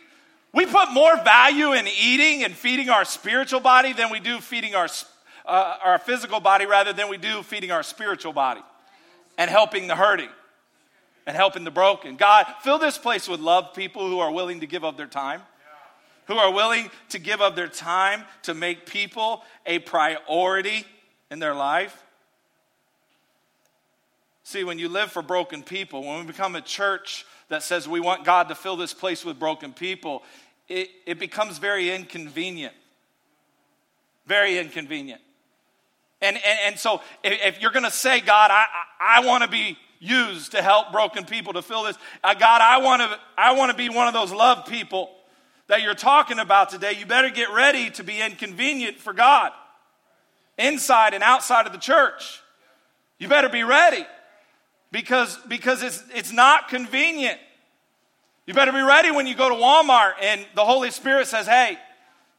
We 0.53 0.67
put 0.67 0.93
more 0.93 1.17
value 1.23 1.73
in 1.73 1.87
eating 1.87 2.43
and 2.45 2.55
feeding 2.55 2.89
our 2.89 3.05
spiritual 3.05 3.61
body 3.61 3.93
than 3.93 4.11
we 4.11 4.19
do 4.19 4.41
feeding 4.41 4.75
our, 4.75 4.89
uh, 5.47 5.77
our 5.83 5.99
physical 5.99 6.41
body 6.41 6.67
rather 6.67 6.93
than 6.93 7.09
we 7.09 7.17
do 7.17 7.43
feeding 7.43 7.71
our 7.71 7.85
spiritual 7.85 8.33
body 8.33 8.61
and 9.39 9.49
helping 9.49 9.87
the 9.87 9.95
hurting 9.95 10.29
and 11.27 11.37
helping 11.37 11.63
the 11.63 11.71
broken. 11.71 12.17
God, 12.17 12.47
fill 12.63 12.79
this 12.79 12.99
place 12.99 13.29
with 13.29 13.39
love 13.39 13.75
people 13.75 14.09
who 14.09 14.19
are 14.19 14.33
willing 14.33 14.61
to 14.61 14.67
give 14.67 14.85
up 14.85 14.97
their 14.97 15.07
time, 15.07 15.43
who 16.27 16.35
are 16.35 16.53
willing 16.53 16.91
to 17.11 17.21
give 17.21 17.41
up 17.41 17.55
their 17.55 17.69
time 17.69 18.25
to 18.43 18.55
make 18.55 18.87
people 18.87 19.45
a 19.67 19.79
priority 19.79 20.85
in 21.31 21.39
their 21.39 21.55
life. 21.55 22.03
See, 24.43 24.65
when 24.65 24.81
you 24.81 24.89
live 24.89 25.13
for 25.13 25.23
broken 25.23 25.63
people, 25.63 26.03
when 26.03 26.21
we 26.21 26.27
become 26.27 26.57
a 26.57 26.61
church 26.61 27.25
that 27.51 27.63
says 27.63 27.87
we 27.87 28.01
want 28.01 28.25
God 28.25 28.49
to 28.49 28.55
fill 28.55 28.77
this 28.77 28.95
place 28.95 29.25
with 29.25 29.39
broken 29.39 29.73
people, 29.73 30.23
it, 30.69 30.89
it 31.05 31.19
becomes 31.19 31.59
very 31.59 31.91
inconvenient. 31.91 32.75
Very 34.27 34.57
inconvenient. 34.59 35.21
And, 36.23 36.37
and, 36.37 36.59
and 36.67 36.79
so 36.79 37.01
if, 37.23 37.57
if 37.57 37.61
you're 37.61 37.73
going 37.73 37.85
to 37.85 37.91
say, 37.91 38.21
God, 38.21 38.51
I, 38.51 38.65
I, 39.01 39.19
I 39.19 39.27
want 39.27 39.43
to 39.43 39.51
be 39.51 39.77
used 39.99 40.53
to 40.53 40.63
help 40.63 40.93
broken 40.93 41.25
people 41.25 41.53
to 41.55 41.63
fill 41.63 41.83
this, 41.83 41.99
uh, 42.23 42.35
God, 42.35 42.61
I 42.63 42.79
want 42.79 43.03
to 43.03 43.19
I 43.37 43.53
want 43.53 43.71
to 43.71 43.77
be 43.77 43.89
one 43.89 44.07
of 44.07 44.15
those 44.15 44.33
love 44.33 44.67
people 44.67 45.11
that 45.67 45.83
you're 45.83 45.95
talking 45.95 46.39
about 46.39 46.71
today. 46.71 46.93
You 46.93 47.07
better 47.07 47.31
get 47.31 47.51
ready 47.51 47.91
to 47.91 48.05
be 48.05 48.21
inconvenient 48.21 48.99
for 48.99 49.13
God 49.13 49.53
inside 50.57 51.15
and 51.15 51.23
outside 51.23 51.67
of 51.67 51.73
the 51.73 51.79
church. 51.79 52.41
You 53.19 53.29
better 53.29 53.49
be 53.49 53.65
ready 53.65 54.07
because, 54.93 55.37
because 55.49 55.83
it's, 55.83 56.03
it's 56.15 56.33
not 56.33 56.69
convenient. 56.69 57.39
You 58.47 58.55
better 58.55 58.73
be 58.73 58.81
ready 58.81 59.11
when 59.11 59.27
you 59.27 59.35
go 59.35 59.49
to 59.49 59.55
Walmart 59.55 60.15
and 60.21 60.45
the 60.55 60.65
Holy 60.65 60.91
Spirit 60.91 61.29
says, 61.29 61.47
hey, 61.47 61.79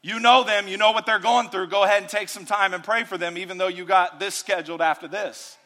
you 0.01 0.19
know 0.19 0.43
them, 0.43 0.67
you 0.67 0.77
know 0.77 0.91
what 0.91 1.05
they're 1.05 1.19
going 1.19 1.49
through. 1.49 1.67
Go 1.67 1.83
ahead 1.83 2.01
and 2.01 2.09
take 2.09 2.27
some 2.27 2.45
time 2.45 2.73
and 2.73 2.83
pray 2.83 3.03
for 3.03 3.17
them, 3.17 3.37
even 3.37 3.57
though 3.57 3.67
you 3.67 3.85
got 3.85 4.19
this 4.19 4.35
scheduled 4.35 4.81
after 4.81 5.07
this. 5.07 5.57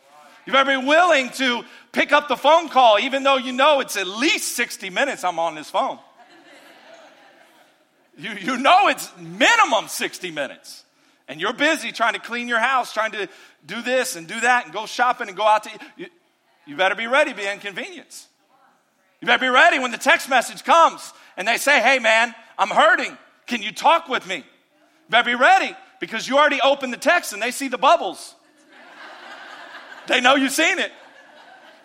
You 0.45 0.54
better 0.54 0.80
be 0.80 0.86
willing 0.86 1.30
to 1.32 1.63
pick 1.91 2.12
up 2.12 2.28
the 2.28 2.36
phone 2.36 2.69
call, 2.69 3.00
even 3.00 3.24
though 3.24 3.38
you 3.38 3.54
know 3.54 3.80
it's 3.80 3.98
at 3.98 4.06
least 4.06 4.56
60 4.56 4.89
minutes 4.91 5.24
I'm 5.24 5.39
on 5.39 5.56
this 5.56 5.69
phone. 5.69 5.98
You, 8.17 8.32
you 8.34 8.58
know 8.58 8.88
it's 8.88 9.10
minimum 9.17 9.88
60 9.88 10.32
minutes. 10.32 10.84
And 11.28 11.41
you're 11.41 11.54
busy 11.54 11.91
trying 11.91 12.13
to 12.13 12.19
clean 12.19 12.48
your 12.48 12.60
house, 12.60 12.93
trying 12.93 13.12
to 13.13 13.28
do 13.65 13.82
this 13.82 14.15
and 14.15 14.28
do 14.28 14.39
that 14.39 14.65
and 14.65 14.74
go 14.74 14.86
shopping 14.86 15.28
and 15.28 15.36
go 15.36 15.43
out 15.43 15.63
to 15.63 15.69
you, 15.98 16.08
you 16.65 16.75
better 16.75 16.95
be 16.95 17.08
ready 17.08 17.32
to 17.32 17.38
be 17.38 17.47
inconvenienced. 17.47 18.28
You 19.21 19.28
better 19.28 19.41
be 19.41 19.49
ready 19.49 19.80
when 19.80 19.91
the 19.91 19.97
text 19.97 20.30
message 20.30 20.63
comes 20.63 21.13
and 21.38 21.47
they 21.47 21.58
say, 21.58 21.82
hey 21.82 21.99
man, 21.99 22.34
I'm 22.58 22.69
hurting. 22.69 23.17
Can 23.47 23.62
you 23.62 23.71
talk 23.71 24.08
with 24.08 24.28
me? 24.28 24.38
You 24.38 24.43
better 25.10 25.25
be 25.25 25.36
ready 25.36 25.75
because 25.99 26.28
you 26.28 26.38
already 26.38 26.62
opened 26.62 26.93
the 26.93 26.97
text 26.97 27.34
and 27.34 27.41
they 27.41 27.51
see 27.51 27.67
the 27.67 27.78
bubbles. 27.78 28.36
they 30.08 30.21
know 30.21 30.36
you've 30.36 30.51
seen 30.51 30.80
it. 30.80 30.91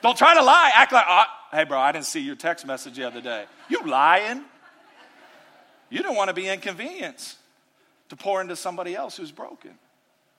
Don't 0.02 0.16
try 0.16 0.34
to 0.34 0.42
lie. 0.42 0.70
Act 0.74 0.92
like, 0.92 1.04
oh, 1.08 1.24
hey, 1.52 1.64
bro, 1.64 1.78
I 1.78 1.92
didn't 1.92 2.06
see 2.06 2.20
your 2.20 2.36
text 2.36 2.66
message 2.66 2.96
the 2.96 3.06
other 3.06 3.20
day. 3.20 3.44
You 3.68 3.82
lying. 3.86 4.44
You 5.90 6.02
don't 6.02 6.16
want 6.16 6.28
to 6.28 6.34
be 6.34 6.48
inconvenienced 6.48 7.36
to 8.08 8.16
pour 8.16 8.40
into 8.40 8.56
somebody 8.56 8.94
else 8.94 9.16
who's 9.16 9.32
broken. 9.32 9.72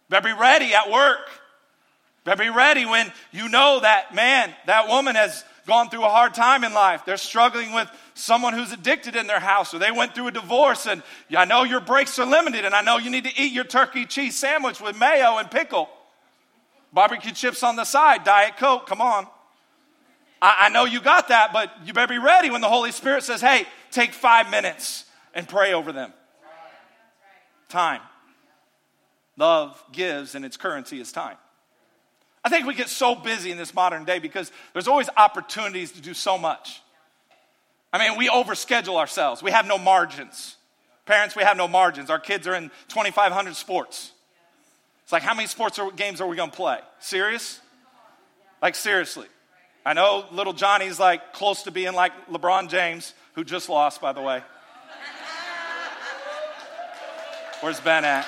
Better 0.10 0.34
be 0.34 0.40
ready 0.40 0.74
at 0.74 0.90
work. 0.90 1.30
Better 2.24 2.44
be 2.44 2.50
ready 2.50 2.86
when 2.86 3.12
you 3.32 3.50
know 3.50 3.80
that 3.80 4.14
man, 4.14 4.54
that 4.68 4.88
woman 4.88 5.16
has 5.16 5.44
gone 5.66 5.90
through 5.90 6.04
a 6.04 6.10
hard 6.10 6.34
time 6.34 6.64
in 6.64 6.74
life. 6.74 7.04
They're 7.06 7.18
struggling 7.18 7.74
with 7.74 7.90
someone 8.14 8.54
who's 8.54 8.72
addicted 8.72 9.16
in 9.16 9.28
their 9.28 9.40
house, 9.40 9.74
or 9.74 9.80
they 9.80 9.92
went 9.92 10.14
through 10.14 10.28
a 10.28 10.32
divorce, 10.32 10.86
and 10.86 11.02
I 11.36 11.46
know 11.46 11.64
your 11.64 11.80
breaks 11.80 12.20
are 12.20 12.26
limited, 12.26 12.66
and 12.66 12.76
I 12.76 12.82
know 12.82 12.98
you 12.98 13.10
need 13.10 13.24
to 13.26 13.42
eat 13.42 13.52
your 13.52 13.64
turkey 13.64 14.06
cheese 14.06 14.38
sandwich 14.38 14.82
with 14.82 14.98
mayo 14.98 15.38
and 15.38 15.50
pickle. 15.50 15.90
Barbecue 16.94 17.32
chips 17.32 17.64
on 17.64 17.76
the 17.76 17.86
side, 17.86 18.24
Diet 18.24 18.58
Coke, 18.58 18.86
come 18.86 19.02
on. 19.02 19.28
I, 20.42 20.66
I 20.66 20.70
know 20.70 20.86
you 20.86 21.00
got 21.00 21.30
that, 21.30 21.54
but 21.54 21.72
you 21.86 21.94
better 21.94 22.14
be 22.14 22.20
ready 22.20 22.50
when 22.50 22.62
the 22.62 22.70
Holy 22.70 22.92
Spirit 22.92 23.24
says, 23.24 23.42
hey, 23.42 23.66
take 23.92 24.14
five 24.14 24.50
minutes 24.50 25.06
and 25.34 25.48
pray 25.48 25.74
over 25.74 25.92
them. 25.92 26.12
Time. 27.70 28.02
Love 29.38 29.82
gives, 29.92 30.36
and 30.36 30.44
its 30.44 30.58
currency 30.58 31.00
is 31.00 31.12
time. 31.12 31.38
I 32.44 32.50
think 32.50 32.66
we 32.66 32.74
get 32.74 32.90
so 32.90 33.14
busy 33.16 33.52
in 33.52 33.58
this 33.58 33.74
modern 33.74 34.04
day 34.04 34.20
because 34.20 34.52
there's 34.74 34.88
always 34.88 35.10
opportunities 35.16 35.92
to 35.94 36.02
do 36.02 36.14
so 36.14 36.38
much. 36.38 36.82
I 37.94 38.00
mean, 38.00 38.18
we 38.18 38.30
overschedule 38.30 38.96
ourselves. 38.96 39.44
We 39.44 39.52
have 39.52 39.68
no 39.68 39.78
margins. 39.78 40.56
Parents, 41.06 41.36
we 41.36 41.44
have 41.44 41.58
no 41.58 41.68
margins. 41.68 42.10
Our 42.10 42.20
kids 42.20 42.48
are 42.48 42.56
in 42.56 42.72
2,500 42.88 43.56
sports. 43.56 44.12
It's 45.04 45.12
like, 45.12 45.24
how 45.24 45.34
many 45.34 45.48
sports 45.48 45.78
or 45.78 45.92
games 45.92 46.22
are 46.22 46.28
we 46.28 46.36
going 46.36 46.52
to 46.52 46.56
play? 46.56 46.80
Serious? 47.00 47.60
Like, 48.62 48.76
seriously. 48.76 49.28
I 49.86 49.94
know 49.94 50.26
little 50.32 50.54
Johnny's 50.54 51.00
like 51.00 51.34
close 51.34 51.64
to 51.64 51.72
being 51.72 51.94
like 51.94 52.12
LeBron 52.30 52.70
James, 52.70 53.14
who 53.34 53.44
just 53.44 53.68
lost, 53.68 54.00
by 54.00 54.14
the 54.14 54.22
way. 54.22 54.42
Where's 57.62 57.80
Ben 57.80 58.06
at? 58.06 58.26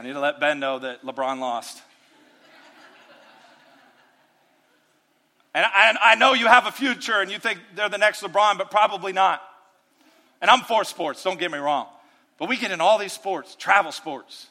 I 0.00 0.02
need 0.02 0.14
to 0.14 0.20
let 0.20 0.40
Ben 0.40 0.58
know 0.58 0.78
that 0.78 1.04
LeBron 1.04 1.40
lost. 1.40 1.82
And 5.52 5.66
I, 5.66 5.94
I, 6.00 6.14
know 6.14 6.32
you 6.32 6.46
have 6.46 6.64
a 6.64 6.72
future 6.72 7.20
and 7.20 7.30
you 7.30 7.38
think 7.38 7.58
they're 7.74 7.90
the 7.90 7.98
next 7.98 8.22
LeBron, 8.22 8.56
but 8.56 8.70
probably 8.70 9.12
not. 9.12 9.42
And 10.40 10.50
I'm 10.50 10.60
for 10.60 10.84
sports, 10.84 11.22
don't 11.22 11.38
get 11.38 11.50
me 11.50 11.58
wrong. 11.58 11.86
But 12.38 12.48
we 12.48 12.56
get 12.56 12.70
in 12.70 12.80
all 12.80 12.96
these 12.96 13.12
sports, 13.12 13.54
travel 13.56 13.92
sports, 13.92 14.46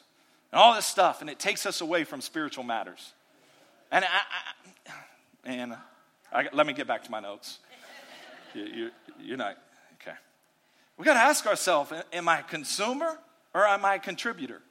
and 0.52 0.60
all 0.60 0.72
this 0.72 0.86
stuff, 0.86 1.20
and 1.20 1.28
it 1.28 1.40
takes 1.40 1.66
us 1.66 1.80
away 1.80 2.04
from 2.04 2.20
spiritual 2.20 2.62
matters. 2.62 3.12
And, 3.90 4.04
I, 4.04 4.08
I, 4.86 5.50
and 5.50 5.76
let 6.52 6.64
me 6.64 6.74
get 6.74 6.86
back 6.86 7.02
to 7.02 7.10
my 7.10 7.18
notes. 7.18 7.58
You, 8.54 8.62
you, 8.62 8.90
you're 9.20 9.36
not, 9.36 9.56
okay. 10.00 10.16
We 10.96 11.04
got 11.04 11.14
to 11.14 11.20
ask 11.20 11.44
ourselves 11.44 11.92
am 12.12 12.28
I 12.28 12.38
a 12.38 12.44
consumer 12.44 13.18
or 13.52 13.66
am 13.66 13.84
I 13.84 13.96
a 13.96 13.98
contributor? 13.98 14.62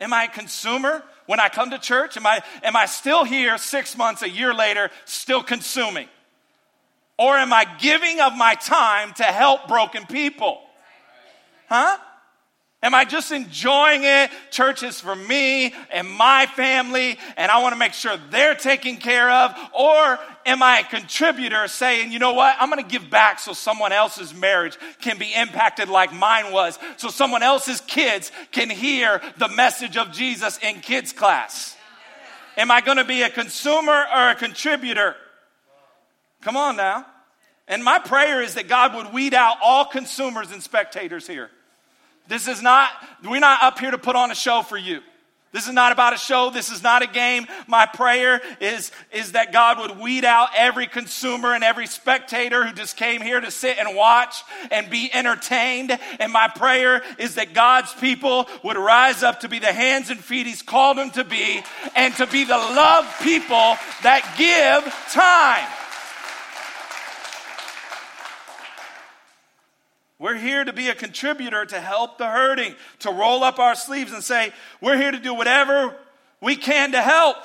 Am 0.00 0.12
I 0.12 0.24
a 0.24 0.28
consumer 0.28 1.02
when 1.26 1.40
I 1.40 1.48
come 1.48 1.70
to 1.70 1.78
church? 1.78 2.16
Am 2.16 2.26
I, 2.26 2.42
am 2.62 2.76
I 2.76 2.86
still 2.86 3.24
here 3.24 3.56
six 3.58 3.96
months, 3.96 4.22
a 4.22 4.28
year 4.28 4.52
later, 4.52 4.90
still 5.04 5.42
consuming? 5.42 6.08
Or 7.16 7.36
am 7.36 7.52
I 7.52 7.64
giving 7.78 8.20
of 8.20 8.36
my 8.36 8.54
time 8.54 9.12
to 9.14 9.22
help 9.24 9.68
broken 9.68 10.04
people? 10.06 10.60
Huh? 11.68 11.96
Am 12.84 12.94
I 12.94 13.06
just 13.06 13.32
enjoying 13.32 14.04
it? 14.04 14.30
Church 14.50 14.82
is 14.82 15.00
for 15.00 15.16
me 15.16 15.72
and 15.90 16.06
my 16.06 16.44
family, 16.44 17.18
and 17.38 17.50
I 17.50 17.62
want 17.62 17.72
to 17.72 17.78
make 17.78 17.94
sure 17.94 18.18
they're 18.30 18.54
taken 18.54 18.98
care 18.98 19.30
of. 19.30 19.56
Or 19.72 20.18
am 20.44 20.62
I 20.62 20.80
a 20.80 20.84
contributor 20.84 21.66
saying, 21.66 22.12
you 22.12 22.18
know 22.18 22.34
what? 22.34 22.54
I'm 22.60 22.68
going 22.68 22.84
to 22.84 22.90
give 22.90 23.08
back 23.08 23.38
so 23.38 23.54
someone 23.54 23.92
else's 23.92 24.34
marriage 24.34 24.76
can 25.00 25.16
be 25.16 25.32
impacted 25.32 25.88
like 25.88 26.12
mine 26.12 26.52
was, 26.52 26.78
so 26.98 27.08
someone 27.08 27.42
else's 27.42 27.80
kids 27.80 28.30
can 28.52 28.68
hear 28.68 29.22
the 29.38 29.48
message 29.48 29.96
of 29.96 30.12
Jesus 30.12 30.58
in 30.58 30.80
kids' 30.80 31.14
class? 31.14 31.78
Am 32.58 32.70
I 32.70 32.82
going 32.82 32.98
to 32.98 33.04
be 33.04 33.22
a 33.22 33.30
consumer 33.30 34.04
or 34.14 34.28
a 34.28 34.34
contributor? 34.34 35.16
Come 36.42 36.58
on 36.58 36.76
now. 36.76 37.06
And 37.66 37.82
my 37.82 37.98
prayer 37.98 38.42
is 38.42 38.56
that 38.56 38.68
God 38.68 38.94
would 38.94 39.14
weed 39.14 39.32
out 39.32 39.56
all 39.64 39.86
consumers 39.86 40.52
and 40.52 40.62
spectators 40.62 41.26
here. 41.26 41.48
This 42.28 42.48
is 42.48 42.62
not, 42.62 42.90
we're 43.22 43.40
not 43.40 43.62
up 43.62 43.78
here 43.78 43.90
to 43.90 43.98
put 43.98 44.16
on 44.16 44.30
a 44.30 44.34
show 44.34 44.62
for 44.62 44.78
you. 44.78 45.00
This 45.54 45.68
is 45.68 45.72
not 45.72 45.92
about 45.92 46.12
a 46.12 46.18
show. 46.18 46.50
This 46.50 46.72
is 46.72 46.82
not 46.82 47.02
a 47.02 47.06
game. 47.06 47.46
My 47.68 47.86
prayer 47.86 48.42
is, 48.60 48.90
is 49.12 49.32
that 49.32 49.52
God 49.52 49.78
would 49.78 50.00
weed 50.00 50.24
out 50.24 50.48
every 50.56 50.88
consumer 50.88 51.54
and 51.54 51.62
every 51.62 51.86
spectator 51.86 52.66
who 52.66 52.72
just 52.72 52.96
came 52.96 53.20
here 53.20 53.40
to 53.40 53.52
sit 53.52 53.78
and 53.78 53.94
watch 53.94 54.42
and 54.72 54.90
be 54.90 55.08
entertained. 55.14 55.96
And 56.18 56.32
my 56.32 56.48
prayer 56.48 57.04
is 57.18 57.36
that 57.36 57.54
God's 57.54 57.92
people 57.94 58.48
would 58.64 58.76
rise 58.76 59.22
up 59.22 59.40
to 59.40 59.48
be 59.48 59.60
the 59.60 59.72
hands 59.72 60.10
and 60.10 60.18
feet 60.18 60.48
He's 60.48 60.60
called 60.60 60.98
them 60.98 61.10
to 61.12 61.22
be 61.22 61.62
and 61.94 62.12
to 62.16 62.26
be 62.26 62.42
the 62.42 62.58
love 62.58 63.06
people 63.22 63.76
that 64.02 64.34
give 64.36 64.92
time. 65.12 65.83
We're 70.18 70.36
here 70.36 70.64
to 70.64 70.72
be 70.72 70.88
a 70.88 70.94
contributor 70.94 71.64
to 71.66 71.80
help 71.80 72.18
the 72.18 72.26
hurting, 72.26 72.74
to 73.00 73.10
roll 73.10 73.42
up 73.42 73.58
our 73.58 73.74
sleeves 73.74 74.12
and 74.12 74.22
say, 74.22 74.52
we're 74.80 74.96
here 74.96 75.10
to 75.10 75.18
do 75.18 75.34
whatever 75.34 75.96
we 76.40 76.56
can 76.56 76.92
to 76.92 77.02
help. 77.02 77.36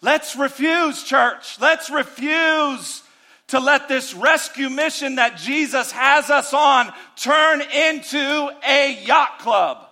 Let's 0.00 0.36
refuse, 0.36 1.02
church. 1.04 1.60
Let's 1.60 1.88
refuse 1.88 3.02
to 3.48 3.60
let 3.60 3.88
this 3.88 4.12
rescue 4.12 4.68
mission 4.68 5.16
that 5.16 5.36
Jesus 5.36 5.92
has 5.92 6.30
us 6.30 6.52
on 6.52 6.92
turn 7.14 7.60
into 7.60 8.50
a 8.68 9.04
yacht 9.06 9.38
club. 9.38 9.88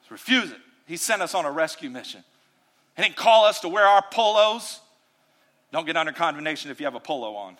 Let's 0.00 0.10
refuse 0.12 0.52
it. 0.52 0.58
He 0.86 0.96
sent 0.96 1.22
us 1.22 1.34
on 1.34 1.44
a 1.44 1.50
rescue 1.50 1.90
mission. 1.90 2.22
He 2.96 3.02
didn't 3.02 3.16
call 3.16 3.44
us 3.44 3.60
to 3.60 3.68
wear 3.68 3.84
our 3.84 4.04
polos. 4.12 4.80
Don't 5.72 5.86
get 5.86 5.96
under 5.96 6.12
condemnation 6.12 6.70
if 6.70 6.78
you 6.78 6.86
have 6.86 6.94
a 6.94 7.00
polo 7.00 7.34
on. 7.34 7.56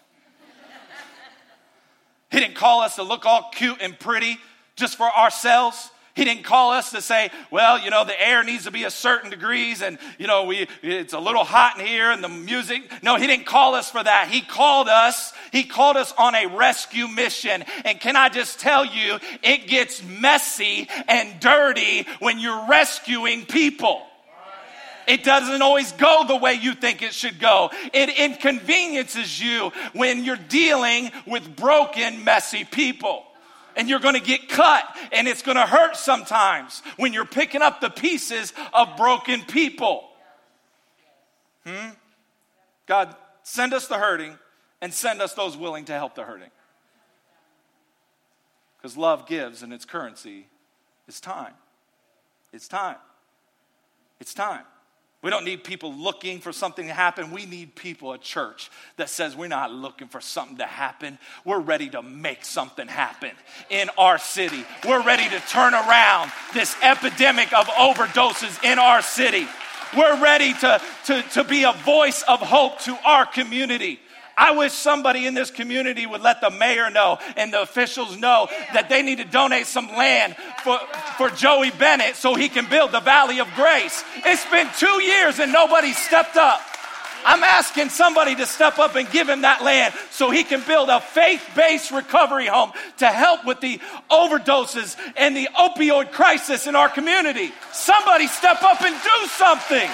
He 2.33 2.41
didn't 2.41 2.57
call 2.57 2.81
us 2.81 2.97
to 2.97 3.03
look 3.03 3.27
all 3.27 3.51
cute 3.55 3.79
and 3.81 3.97
pretty 3.99 4.39
just 4.75 4.97
for 4.97 5.07
ourselves. 5.07 5.91
He 6.15 6.25
didn't 6.25 6.45
call 6.45 6.73
us 6.73 6.91
to 6.91 7.01
say, 7.01 7.31
well, 7.51 7.79
you 7.79 7.91
know, 7.91 8.05
the 8.05 8.21
air 8.21 8.43
needs 8.43 8.65
to 8.65 8.71
be 8.71 8.85
a 8.85 8.91
certain 8.91 9.31
degrees 9.31 9.81
and, 9.81 9.99
you 10.19 10.27
know, 10.27 10.45
we, 10.45 10.67
it's 10.83 11.15
a 11.15 11.19
little 11.19 11.45
hot 11.45 11.79
in 11.79 11.87
here 11.87 12.11
and 12.11 12.23
the 12.23 12.29
music. 12.29 12.83
No, 13.03 13.17
he 13.17 13.27
didn't 13.27 13.47
call 13.47 13.75
us 13.75 13.91
for 13.91 14.03
that. 14.03 14.29
He 14.29 14.43
called 14.43 14.89
us, 14.89 15.33
he 15.53 15.65
called 15.65 15.97
us 15.97 16.13
on 16.19 16.35
a 16.35 16.47
rescue 16.47 17.09
mission. 17.09 17.65
And 17.85 17.99
can 18.01 18.17
I 18.17 18.29
just 18.29 18.61
tell 18.61 18.85
you, 18.85 19.19
it 19.43 19.69
gets 19.69 20.03
messy 20.03 20.89
and 21.09 21.41
dirty 21.41 22.07
when 22.19 22.39
you're 22.39 22.67
rescuing 22.67 23.47
people. 23.47 24.03
It 25.07 25.25
doesn't 25.25 25.63
always 25.63 25.93
go 25.93 26.25
the 26.27 26.37
way 26.37 26.55
you 26.55 26.75
think 26.75 27.03
it 27.03 27.15
should 27.15 27.39
go. 27.39 27.71
It 27.93 28.09
inconveniences 28.19 29.41
you 29.41 29.73
when 29.93 30.25
you're 30.25 30.37
dealing 30.37 31.11
with 31.27 31.57
broken, 31.57 32.25
messy 32.25 32.65
people 32.65 33.25
and 33.77 33.89
you're 33.89 34.01
to 34.15 34.21
get 34.21 34.49
cut 34.49 34.85
and 35.13 35.27
it's 35.27 35.43
to 35.57 35.67
hurt 35.67 35.97
sometimes 35.97 36.83
when 36.97 37.13
you're 37.13 37.25
picking 37.25 37.63
up 37.63 37.81
the 37.81 37.91
pieces 37.91 38.53
of 38.73 38.97
broken 38.97 39.43
people. 39.43 40.05
Hmm? 41.67 41.91
God, 42.87 43.15
send 43.43 43.73
us 43.73 43.87
the 43.87 43.97
hurting 43.97 44.39
and 44.81 44.93
send 44.93 45.23
us 45.23 45.35
those 45.35 45.57
willing 45.57 45.85
to 45.87 45.93
help 45.93 46.15
the 46.15 46.25
hurting. 46.25 46.51
Because 48.77 48.97
love 48.97 49.27
gives 49.27 49.63
and 49.63 49.73
its 49.73 49.85
currency 49.85 50.47
is 51.07 51.21
time. 51.21 51.55
It's 52.53 52.69
time. 52.69 52.97
It's 54.21 54.35
time. 54.35 54.65
We 55.23 55.31
don't 55.31 55.45
need 55.45 55.63
people 55.63 55.95
looking 55.95 56.41
for 56.41 56.53
something 56.53 56.89
to 56.89 56.93
happen. 56.93 57.31
We 57.31 57.47
need 57.47 57.77
people, 57.77 58.13
at 58.13 58.23
church 58.23 58.71
that 58.97 59.09
says 59.09 59.37
we're 59.37 59.47
not 59.47 59.71
looking 59.71 60.09
for 60.09 60.21
something 60.21 60.57
to 60.57 60.67
happen. 60.67 61.17
We're 61.45 61.61
ready 61.61 61.89
to 61.91 62.03
make 62.03 62.45
something 62.45 62.89
happen 62.89 63.31
in 63.71 63.89
our 63.97 64.19
city. 64.19 64.65
We're 64.85 65.03
ready 65.05 65.29
to 65.29 65.41
turn 65.49 65.75
around 65.75 66.33
this 66.53 66.77
epidemic 66.83 67.53
of 67.53 67.67
overdoses 67.67 68.65
in 68.65 68.81
our 68.81 69.01
city. 69.01 69.47
We're 69.97 70.21
ready 70.21 70.55
to, 70.55 70.81
to, 71.07 71.23
to 71.23 71.45
be 71.45 71.65
a 71.65 71.73
voice 71.73 72.23
of 72.23 72.41
hope 72.41 72.81
to 72.81 72.99
our 73.05 73.25
community. 73.25 74.01
I 74.37 74.53
wish 74.53 74.73
somebody 74.73 75.27
in 75.27 75.35
this 75.35 75.51
community 75.51 76.07
would 76.07 76.21
let 76.21 76.41
the 76.41 76.51
mayor 76.51 76.91
know 76.91 77.19
and 77.37 77.53
the 77.53 77.63
officials 77.63 78.17
know 78.17 78.49
that 78.73 78.89
they 78.89 79.03
need 79.03 79.19
to 79.19 79.25
donate 79.25 79.67
some 79.67 79.89
land 79.89 80.37
for, 80.65 80.79
for 81.17 81.31
Joey 81.31 81.71
Bennett 81.71 82.17
so 82.17 82.35
he 82.35 82.49
can 82.49 82.69
build 82.69 82.93
the 82.93 83.01
Valley 83.01 83.41
of 83.41 83.49
Grace. 83.55 84.05
It's 84.25 84.49
been 84.51 84.69
two 84.79 85.03
years 85.03 85.39
and 85.39 85.53
nobody 85.53 85.93
stepped 85.93 86.37
up. 86.37 86.61
I'm 87.25 87.43
asking 87.43 87.91
somebody 87.91 88.35
to 88.37 88.47
step 88.47 88.79
up 88.79 88.97
and 88.97 89.09
give 89.11 89.29
him 89.29 89.43
that 89.43 89.63
land 89.63 89.95
so 90.11 90.31
he 90.31 90.43
can 90.45 90.63
build 90.67 90.89
a 90.89 91.01
faith 91.01 91.43
based 91.55 91.91
recovery 91.91 92.47
home 92.47 92.73
to 92.99 93.07
help 93.07 93.45
with 93.45 93.61
the 93.61 93.81
overdoses 94.11 94.97
and 95.17 95.37
the 95.37 95.49
opioid 95.57 96.13
crisis 96.13 96.67
in 96.67 96.75
our 96.75 96.89
community. 96.89 97.53
Somebody 97.73 98.27
step 98.27 98.63
up 98.63 98.83
and 98.83 98.95
do 98.95 99.29
something. 99.29 99.89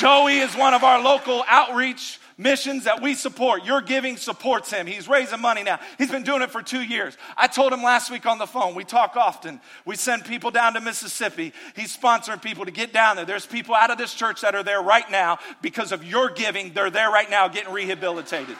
Joey 0.00 0.38
is 0.38 0.56
one 0.56 0.72
of 0.72 0.82
our 0.82 0.98
local 1.02 1.44
outreach 1.46 2.18
missions 2.38 2.84
that 2.84 3.02
we 3.02 3.14
support. 3.14 3.66
Your 3.66 3.82
giving 3.82 4.16
supports 4.16 4.70
him. 4.72 4.86
He's 4.86 5.06
raising 5.06 5.42
money 5.42 5.62
now. 5.62 5.78
He's 5.98 6.10
been 6.10 6.22
doing 6.22 6.40
it 6.40 6.50
for 6.50 6.62
two 6.62 6.80
years. 6.80 7.18
I 7.36 7.48
told 7.48 7.70
him 7.70 7.82
last 7.82 8.10
week 8.10 8.24
on 8.24 8.38
the 8.38 8.46
phone. 8.46 8.74
We 8.74 8.84
talk 8.84 9.14
often. 9.14 9.60
We 9.84 9.96
send 9.96 10.24
people 10.24 10.50
down 10.50 10.72
to 10.72 10.80
Mississippi. 10.80 11.52
He's 11.76 11.94
sponsoring 11.94 12.40
people 12.40 12.64
to 12.64 12.70
get 12.70 12.94
down 12.94 13.16
there. 13.16 13.26
There's 13.26 13.44
people 13.44 13.74
out 13.74 13.90
of 13.90 13.98
this 13.98 14.14
church 14.14 14.40
that 14.40 14.54
are 14.54 14.62
there 14.62 14.80
right 14.80 15.04
now 15.10 15.38
because 15.60 15.92
of 15.92 16.02
your 16.02 16.30
giving. 16.30 16.72
They're 16.72 16.88
there 16.88 17.10
right 17.10 17.28
now 17.28 17.48
getting 17.48 17.74
rehabilitated 17.74 18.56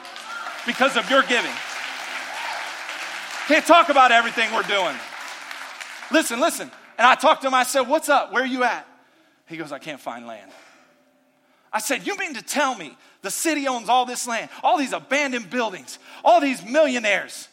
because 0.67 0.95
of 0.95 1.09
your 1.09 1.23
giving. 1.23 1.55
Can't 3.47 3.65
talk 3.65 3.89
about 3.89 4.11
everything 4.11 4.53
we're 4.53 4.61
doing. 4.61 4.95
Listen, 6.11 6.39
listen. 6.39 6.69
And 6.99 7.07
I 7.07 7.15
talked 7.15 7.41
to 7.41 7.47
him. 7.47 7.55
I 7.55 7.63
said, 7.63 7.87
What's 7.87 8.09
up? 8.09 8.31
Where 8.31 8.43
are 8.43 8.45
you 8.45 8.63
at? 8.63 8.85
He 9.47 9.57
goes, 9.57 9.71
I 9.71 9.79
can't 9.79 9.99
find 9.99 10.27
land. 10.27 10.51
I 11.73 11.79
said, 11.79 12.05
You 12.05 12.17
mean 12.17 12.33
to 12.33 12.41
tell 12.41 12.75
me 12.75 12.97
the 13.21 13.31
city 13.31 13.67
owns 13.67 13.89
all 13.89 14.05
this 14.05 14.27
land, 14.27 14.49
all 14.63 14.77
these 14.77 14.93
abandoned 14.93 15.49
buildings, 15.49 15.99
all 16.23 16.41
these 16.41 16.63
millionaires, 16.63 17.47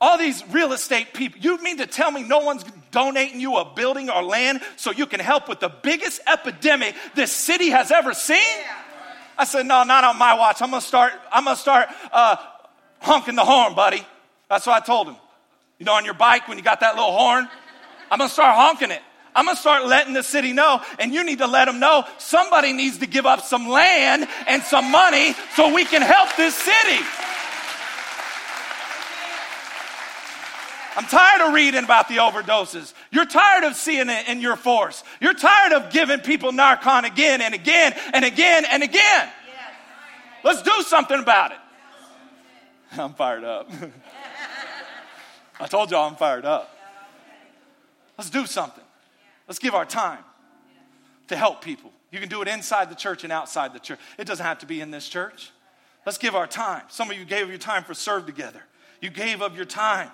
all 0.00 0.18
these 0.18 0.42
real 0.50 0.72
estate 0.72 1.14
people? 1.14 1.40
You 1.40 1.62
mean 1.62 1.78
to 1.78 1.86
tell 1.86 2.10
me 2.10 2.22
no 2.22 2.40
one's 2.40 2.64
donating 2.90 3.40
you 3.40 3.56
a 3.56 3.64
building 3.74 4.10
or 4.10 4.22
land 4.22 4.60
so 4.76 4.90
you 4.90 5.06
can 5.06 5.20
help 5.20 5.48
with 5.48 5.60
the 5.60 5.70
biggest 5.82 6.20
epidemic 6.26 6.94
this 7.14 7.32
city 7.32 7.70
has 7.70 7.90
ever 7.90 8.12
seen? 8.12 8.38
I 9.38 9.44
said, 9.44 9.66
No, 9.66 9.82
not 9.84 10.04
on 10.04 10.18
my 10.18 10.34
watch. 10.34 10.60
I'm 10.60 10.70
gonna 10.70 10.80
start, 10.80 11.12
I'm 11.32 11.44
gonna 11.44 11.56
start 11.56 11.88
uh, 12.12 12.36
honking 13.00 13.34
the 13.34 13.44
horn, 13.44 13.74
buddy. 13.74 14.04
That's 14.48 14.66
what 14.66 14.80
I 14.80 14.84
told 14.84 15.08
him. 15.08 15.16
You 15.78 15.86
know, 15.86 15.94
on 15.94 16.04
your 16.04 16.14
bike 16.14 16.48
when 16.48 16.58
you 16.58 16.64
got 16.64 16.80
that 16.80 16.94
little 16.94 17.16
horn, 17.16 17.48
I'm 18.10 18.18
gonna 18.18 18.30
start 18.30 18.54
honking 18.56 18.90
it. 18.90 19.02
I'm 19.34 19.46
gonna 19.46 19.56
start 19.56 19.86
letting 19.86 20.14
the 20.14 20.22
city 20.22 20.52
know, 20.52 20.80
and 20.98 21.12
you 21.12 21.24
need 21.24 21.38
to 21.38 21.46
let 21.46 21.64
them 21.64 21.80
know 21.80 22.04
somebody 22.18 22.72
needs 22.72 22.98
to 22.98 23.06
give 23.06 23.26
up 23.26 23.40
some 23.40 23.68
land 23.68 24.28
and 24.46 24.62
some 24.62 24.90
money 24.90 25.34
so 25.56 25.74
we 25.74 25.84
can 25.84 26.02
help 26.02 26.36
this 26.36 26.54
city. 26.54 27.04
I'm 30.96 31.06
tired 31.06 31.48
of 31.48 31.54
reading 31.54 31.82
about 31.82 32.08
the 32.08 32.18
overdoses. 32.18 32.94
You're 33.10 33.26
tired 33.26 33.64
of 33.64 33.74
seeing 33.74 34.08
it 34.08 34.28
in 34.28 34.40
your 34.40 34.54
force. 34.54 35.02
You're 35.20 35.34
tired 35.34 35.72
of 35.72 35.92
giving 35.92 36.20
people 36.20 36.52
Narcan 36.52 37.04
again 37.04 37.40
and 37.40 37.52
again 37.52 37.94
and 38.12 38.24
again 38.24 38.64
and 38.64 38.82
again. 38.82 39.28
Let's 40.44 40.62
do 40.62 40.82
something 40.82 41.18
about 41.18 41.50
it. 41.50 41.58
I'm 42.98 43.14
fired 43.14 43.42
up. 43.42 43.68
I 45.60 45.66
told 45.66 45.90
y'all 45.90 46.08
I'm 46.08 46.16
fired 46.16 46.44
up. 46.44 46.70
Let's 48.16 48.30
do 48.30 48.46
something. 48.46 48.83
Let's 49.46 49.58
give 49.58 49.74
our 49.74 49.84
time 49.84 50.24
to 51.28 51.36
help 51.36 51.62
people. 51.62 51.92
You 52.10 52.20
can 52.20 52.28
do 52.28 52.42
it 52.42 52.48
inside 52.48 52.90
the 52.90 52.94
church 52.94 53.24
and 53.24 53.32
outside 53.32 53.74
the 53.74 53.80
church. 53.80 53.98
It 54.18 54.26
doesn't 54.26 54.44
have 54.44 54.58
to 54.60 54.66
be 54.66 54.80
in 54.80 54.90
this 54.90 55.08
church. 55.08 55.50
Let's 56.06 56.18
give 56.18 56.34
our 56.34 56.46
time. 56.46 56.82
Some 56.88 57.10
of 57.10 57.18
you 57.18 57.24
gave 57.24 57.48
your 57.48 57.58
time 57.58 57.84
for 57.84 57.94
Serve 57.94 58.26
Together. 58.26 58.62
You 59.00 59.10
gave 59.10 59.42
of 59.42 59.56
your 59.56 59.64
time. 59.64 60.10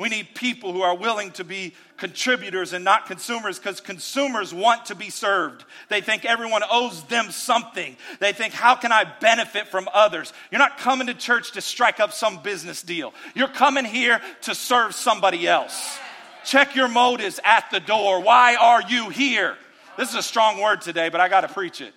We 0.00 0.08
need 0.08 0.34
people 0.34 0.72
who 0.72 0.80
are 0.80 0.96
willing 0.96 1.30
to 1.32 1.44
be 1.44 1.74
contributors 1.98 2.72
and 2.72 2.82
not 2.82 3.04
consumers 3.04 3.58
because 3.58 3.82
consumers 3.82 4.52
want 4.54 4.86
to 4.86 4.94
be 4.94 5.10
served. 5.10 5.66
They 5.90 6.00
think 6.00 6.24
everyone 6.24 6.62
owes 6.70 7.02
them 7.04 7.30
something. 7.30 7.98
They 8.18 8.32
think, 8.32 8.54
how 8.54 8.76
can 8.76 8.92
I 8.92 9.04
benefit 9.04 9.68
from 9.68 9.90
others? 9.92 10.32
You're 10.50 10.58
not 10.58 10.78
coming 10.78 11.08
to 11.08 11.14
church 11.14 11.52
to 11.52 11.60
strike 11.60 12.00
up 12.00 12.14
some 12.14 12.42
business 12.42 12.82
deal, 12.82 13.12
you're 13.34 13.48
coming 13.48 13.84
here 13.84 14.22
to 14.42 14.54
serve 14.54 14.94
somebody 14.94 15.46
else. 15.46 15.98
Check 16.44 16.74
your 16.74 16.88
motives 16.88 17.40
at 17.44 17.70
the 17.70 17.80
door. 17.80 18.20
Why 18.20 18.56
are 18.56 18.82
you 18.82 19.10
here? 19.10 19.56
This 19.96 20.10
is 20.10 20.14
a 20.14 20.22
strong 20.22 20.60
word 20.60 20.80
today, 20.80 21.08
but 21.08 21.20
I 21.20 21.28
got 21.28 21.42
to 21.42 21.48
preach 21.48 21.80
it. 21.80 21.92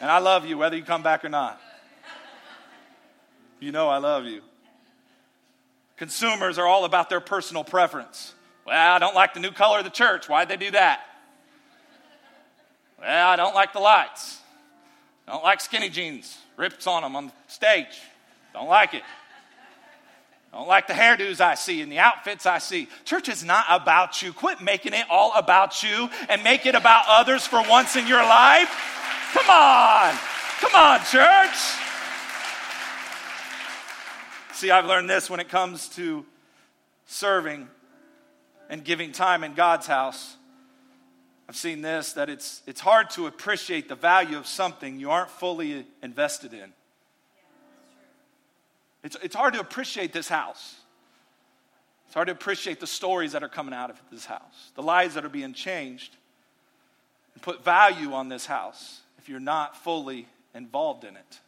And 0.00 0.10
I 0.10 0.18
love 0.18 0.46
you 0.46 0.56
whether 0.56 0.76
you 0.76 0.82
come 0.82 1.02
back 1.02 1.24
or 1.24 1.28
not. 1.28 1.60
You 3.58 3.72
know 3.72 3.88
I 3.88 3.98
love 3.98 4.24
you. 4.24 4.42
Consumers 5.96 6.58
are 6.58 6.66
all 6.66 6.86
about 6.86 7.10
their 7.10 7.20
personal 7.20 7.62
preference. 7.62 8.34
Well, 8.66 8.94
I 8.94 8.98
don't 8.98 9.14
like 9.14 9.34
the 9.34 9.40
new 9.40 9.50
color 9.50 9.78
of 9.78 9.84
the 9.84 9.90
church. 9.90 10.28
Why'd 10.28 10.48
they 10.48 10.56
do 10.56 10.70
that? 10.70 11.00
Well, 12.98 13.28
I 13.28 13.36
don't 13.36 13.54
like 13.54 13.72
the 13.72 13.80
lights. 13.80 14.40
I 15.28 15.32
don't 15.32 15.44
like 15.44 15.60
skinny 15.60 15.90
jeans, 15.90 16.38
rips 16.56 16.86
on 16.86 17.02
them 17.02 17.16
on 17.16 17.32
stage. 17.48 18.00
Don't 18.54 18.68
like 18.68 18.94
it. 18.94 19.02
I 20.52 20.58
don't 20.58 20.68
like 20.68 20.88
the 20.88 20.94
hairdos 20.94 21.40
I 21.40 21.54
see 21.54 21.80
and 21.80 21.92
the 21.92 22.00
outfits 22.00 22.44
I 22.44 22.58
see. 22.58 22.88
Church 23.04 23.28
is 23.28 23.44
not 23.44 23.64
about 23.68 24.20
you. 24.20 24.32
Quit 24.32 24.60
making 24.60 24.94
it 24.94 25.06
all 25.08 25.32
about 25.36 25.82
you 25.82 26.10
and 26.28 26.42
make 26.42 26.66
it 26.66 26.74
about 26.74 27.04
others 27.06 27.46
for 27.46 27.62
once 27.68 27.94
in 27.94 28.06
your 28.08 28.22
life. 28.22 28.68
Come 29.32 29.48
on. 29.48 30.12
Come 30.58 30.74
on, 30.74 30.98
church. 31.04 31.56
See, 34.54 34.70
I've 34.70 34.86
learned 34.86 35.08
this 35.08 35.30
when 35.30 35.38
it 35.38 35.48
comes 35.48 35.88
to 35.90 36.26
serving 37.06 37.68
and 38.68 38.84
giving 38.84 39.12
time 39.12 39.44
in 39.44 39.54
God's 39.54 39.86
house. 39.86 40.36
I've 41.48 41.56
seen 41.56 41.80
this 41.80 42.12
that 42.14 42.28
it's, 42.28 42.62
it's 42.66 42.80
hard 42.80 43.10
to 43.10 43.26
appreciate 43.26 43.88
the 43.88 43.94
value 43.94 44.36
of 44.36 44.46
something 44.46 44.98
you 44.98 45.10
aren't 45.10 45.30
fully 45.30 45.86
invested 46.02 46.52
in. 46.52 46.72
It's, 49.02 49.16
it's 49.22 49.34
hard 49.34 49.54
to 49.54 49.60
appreciate 49.60 50.12
this 50.12 50.28
house. 50.28 50.76
It's 52.06 52.14
hard 52.14 52.26
to 52.26 52.32
appreciate 52.32 52.80
the 52.80 52.86
stories 52.86 53.32
that 53.32 53.42
are 53.42 53.48
coming 53.48 53.72
out 53.72 53.90
of 53.90 54.00
this 54.10 54.26
house, 54.26 54.72
the 54.74 54.82
lives 54.82 55.14
that 55.14 55.24
are 55.24 55.30
being 55.30 55.54
changed, 55.54 56.16
and 57.34 57.42
put 57.42 57.64
value 57.64 58.12
on 58.12 58.28
this 58.28 58.46
house 58.46 59.00
if 59.18 59.28
you're 59.28 59.38
not 59.40 59.76
fully 59.76 60.26
involved 60.54 61.04
in 61.04 61.16
it. 61.16 61.40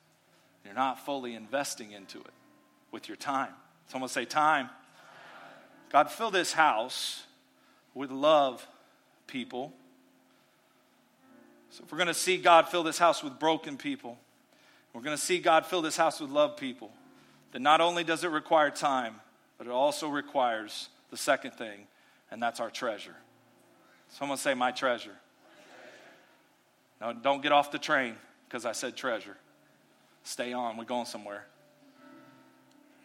You're 0.64 0.74
not 0.74 1.04
fully 1.04 1.34
investing 1.34 1.90
into 1.90 2.18
it 2.20 2.32
with 2.92 3.08
your 3.08 3.16
time. 3.16 3.52
Someone 3.88 4.08
say, 4.08 4.24
time. 4.24 4.70
God, 5.90 6.10
fill 6.10 6.30
this 6.30 6.52
house 6.52 7.24
with 7.94 8.10
love, 8.10 8.66
people. 9.26 9.72
So 11.70 11.82
if 11.84 11.90
we're 11.90 11.98
going 11.98 12.06
to 12.06 12.14
see 12.14 12.36
God 12.36 12.68
fill 12.68 12.84
this 12.84 12.98
house 12.98 13.22
with 13.22 13.38
broken 13.38 13.76
people, 13.76 14.16
We're 14.92 15.00
going 15.00 15.16
to 15.16 15.22
see 15.22 15.38
God 15.38 15.66
fill 15.66 15.82
this 15.82 15.96
house 15.96 16.20
with 16.20 16.30
love 16.30 16.56
people. 16.56 16.92
That 17.52 17.60
not 17.60 17.80
only 17.80 18.02
does 18.02 18.24
it 18.24 18.30
require 18.30 18.70
time, 18.70 19.16
but 19.58 19.66
it 19.66 19.70
also 19.70 20.08
requires 20.08 20.88
the 21.10 21.16
second 21.16 21.52
thing, 21.52 21.86
and 22.30 22.42
that's 22.42 22.60
our 22.60 22.70
treasure. 22.70 23.14
Someone 24.08 24.38
say, 24.38 24.54
My 24.54 24.72
treasure. 24.72 25.16
Now, 27.00 27.12
don't 27.12 27.42
get 27.42 27.52
off 27.52 27.72
the 27.72 27.78
train 27.78 28.14
because 28.48 28.64
I 28.64 28.72
said 28.72 28.96
treasure. 28.96 29.36
Stay 30.24 30.52
on, 30.52 30.76
we're 30.76 30.84
going 30.84 31.06
somewhere. 31.06 31.46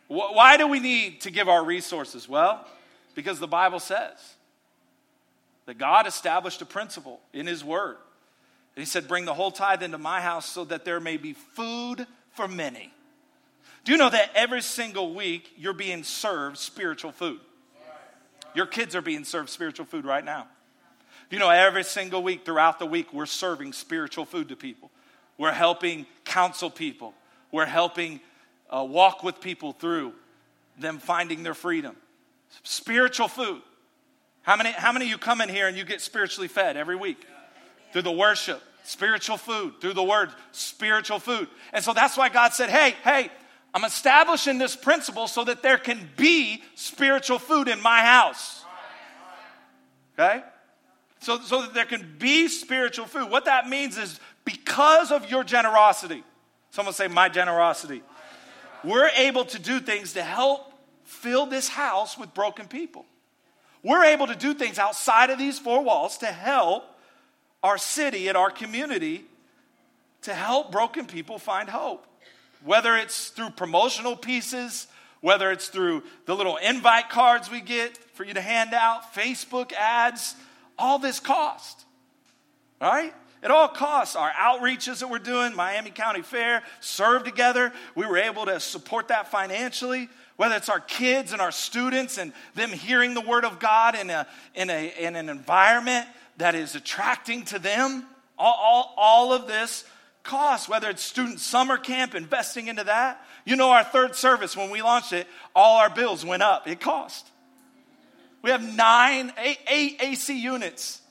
Why 0.07 0.55
do 0.55 0.67
we 0.67 0.79
need 0.79 1.21
to 1.21 1.31
give 1.31 1.49
our 1.49 1.63
resources? 1.65 2.29
Well, 2.29 2.65
because 3.15 3.39
the 3.39 3.47
Bible 3.47 3.79
says 3.79 4.35
that 5.65 5.77
God 5.77 6.07
established 6.07 6.61
a 6.61 6.65
principle 6.65 7.19
in 7.33 7.45
His 7.45 7.63
Word. 7.63 7.97
And 8.75 8.81
He 8.81 8.85
said, 8.85 9.07
Bring 9.07 9.25
the 9.25 9.33
whole 9.33 9.51
tithe 9.51 9.83
into 9.83 9.97
my 9.97 10.21
house 10.21 10.47
so 10.47 10.63
that 10.65 10.85
there 10.85 10.99
may 10.99 11.17
be 11.17 11.33
food 11.33 12.07
for 12.31 12.47
many. 12.47 12.93
Do 13.87 13.93
you 13.93 13.97
know 13.97 14.09
that 14.09 14.31
every 14.35 14.61
single 14.61 15.13
week 15.13 15.53
you're 15.55 15.71
being 15.71 16.03
served 16.03 16.57
spiritual 16.57 17.13
food? 17.13 17.39
Your 18.53 18.65
kids 18.65 18.97
are 18.97 19.01
being 19.01 19.23
served 19.23 19.49
spiritual 19.49 19.85
food 19.85 20.03
right 20.03 20.25
now. 20.25 20.45
Do 21.29 21.37
you 21.37 21.39
know 21.39 21.49
every 21.49 21.85
single 21.85 22.21
week 22.21 22.43
throughout 22.43 22.79
the 22.79 22.85
week 22.85 23.13
we're 23.13 23.25
serving 23.25 23.71
spiritual 23.71 24.25
food 24.25 24.49
to 24.49 24.57
people? 24.57 24.91
We're 25.37 25.53
helping 25.53 26.05
counsel 26.25 26.69
people. 26.69 27.13
We're 27.49 27.65
helping 27.65 28.19
uh, 28.69 28.83
walk 28.83 29.23
with 29.23 29.39
people 29.39 29.71
through 29.71 30.11
them 30.77 30.99
finding 30.99 31.43
their 31.43 31.53
freedom. 31.53 31.95
Spiritual 32.63 33.29
food. 33.29 33.61
How 34.41 34.57
many, 34.57 34.71
how 34.71 34.91
many 34.91 35.05
of 35.05 35.11
you 35.11 35.17
come 35.17 35.39
in 35.39 35.47
here 35.47 35.69
and 35.69 35.77
you 35.77 35.85
get 35.85 36.01
spiritually 36.01 36.49
fed 36.49 36.75
every 36.75 36.97
week? 36.97 37.25
Through 37.93 38.01
the 38.01 38.11
worship, 38.11 38.61
spiritual 38.83 39.37
food, 39.37 39.75
through 39.79 39.93
the 39.93 40.03
word, 40.03 40.31
spiritual 40.51 41.19
food. 41.19 41.47
And 41.71 41.81
so 41.81 41.93
that's 41.93 42.17
why 42.17 42.27
God 42.27 42.51
said, 42.51 42.69
hey, 42.69 42.93
hey, 43.05 43.31
I'm 43.77 43.83
establishing 43.83 44.57
this 44.57 44.75
principle 44.75 45.27
so 45.27 45.43
that 45.43 45.61
there 45.61 45.77
can 45.77 46.09
be 46.17 46.63
spiritual 46.73 47.37
food 47.37 47.67
in 47.67 47.79
my 47.79 48.01
house. 48.01 48.65
Okay? 50.17 50.41
So, 51.19 51.39
so 51.41 51.61
that 51.61 51.75
there 51.75 51.85
can 51.85 52.15
be 52.17 52.47
spiritual 52.47 53.05
food. 53.05 53.29
What 53.29 53.45
that 53.45 53.69
means 53.69 53.99
is 53.99 54.19
because 54.45 55.11
of 55.11 55.29
your 55.29 55.43
generosity, 55.43 56.23
someone 56.71 56.95
say, 56.95 57.07
my 57.07 57.29
generosity, 57.29 58.01
we're 58.83 59.09
able 59.09 59.45
to 59.45 59.59
do 59.59 59.79
things 59.79 60.13
to 60.13 60.23
help 60.23 60.73
fill 61.03 61.45
this 61.45 61.67
house 61.69 62.17
with 62.17 62.33
broken 62.33 62.65
people. 62.65 63.05
We're 63.83 64.05
able 64.05 64.25
to 64.25 64.35
do 64.35 64.55
things 64.55 64.79
outside 64.79 65.29
of 65.29 65.37
these 65.37 65.59
four 65.59 65.83
walls 65.83 66.17
to 66.17 66.25
help 66.25 66.83
our 67.61 67.77
city 67.77 68.27
and 68.27 68.35
our 68.35 68.49
community 68.49 69.25
to 70.23 70.33
help 70.33 70.71
broken 70.71 71.05
people 71.05 71.37
find 71.37 71.69
hope. 71.69 72.07
Whether 72.67 72.97
it's 72.97 73.29
through 73.29 73.51
promotional 73.51 74.17
pieces, 74.17 74.87
whether 75.21 75.51
it's 75.51 75.69
through 75.69 76.03
the 76.25 76.35
little 76.35 76.57
invite 76.57 77.09
cards 77.09 77.49
we 77.49 77.61
get 77.61 77.97
for 78.13 78.25
you 78.25 78.33
to 78.33 78.41
hand 78.41 78.73
out, 78.73 79.13
Facebook 79.15 79.71
ads, 79.71 80.35
all 80.77 80.99
this 80.99 81.21
cost. 81.21 81.85
All 82.81 82.91
right? 82.91 83.13
It 83.41 83.51
all 83.51 83.69
costs. 83.69 84.17
Our 84.17 84.29
outreaches 84.31 84.99
that 84.99 85.09
we're 85.09 85.19
doing, 85.19 85.55
Miami 85.55 85.91
County 85.91 86.21
Fair, 86.21 86.61
serve 86.81 87.23
together. 87.23 87.71
We 87.95 88.05
were 88.05 88.17
able 88.17 88.45
to 88.47 88.59
support 88.59 89.07
that 89.07 89.31
financially. 89.31 90.09
Whether 90.35 90.55
it's 90.55 90.67
our 90.67 90.81
kids 90.81 91.31
and 91.31 91.41
our 91.41 91.53
students 91.53 92.17
and 92.17 92.33
them 92.55 92.71
hearing 92.71 93.13
the 93.13 93.21
Word 93.21 93.45
of 93.45 93.59
God 93.59 93.95
in, 93.95 94.09
a, 94.09 94.27
in, 94.55 94.69
a, 94.69 94.93
in 94.99 95.15
an 95.15 95.29
environment 95.29 96.05
that 96.35 96.53
is 96.53 96.75
attracting 96.75 97.45
to 97.45 97.59
them, 97.59 98.05
all, 98.37 98.59
all, 98.61 98.93
all 98.97 99.33
of 99.33 99.47
this 99.47 99.85
costs. 100.27 100.69
Whether 100.69 100.91
it's 100.91 101.01
student 101.01 101.39
summer 101.39 101.77
camp, 101.77 102.13
investing 102.13 102.67
into 102.67 102.83
that. 102.83 103.25
You 103.45 103.55
know, 103.55 103.71
our 103.71 103.83
third 103.83 104.15
service, 104.15 104.55
when 104.55 104.69
we 104.69 104.83
launched 104.83 105.13
it, 105.13 105.25
all 105.55 105.77
our 105.77 105.89
bills 105.89 106.23
went 106.23 106.43
up. 106.43 106.67
It 106.67 106.79
cost. 106.79 107.27
We 108.43 108.51
have 108.51 108.61
nine, 108.61 109.33
eight, 109.39 109.57
eight 109.67 109.97
AC 109.99 110.39
units. 110.39 111.01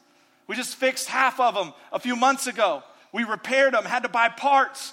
We 0.46 0.54
just 0.54 0.76
fixed 0.76 1.08
half 1.08 1.40
of 1.40 1.54
them 1.54 1.72
a 1.92 1.98
few 1.98 2.14
months 2.14 2.46
ago. 2.46 2.84
We 3.12 3.24
repaired 3.24 3.74
them, 3.74 3.84
had 3.84 4.04
to 4.04 4.08
buy 4.08 4.28
parts. 4.28 4.92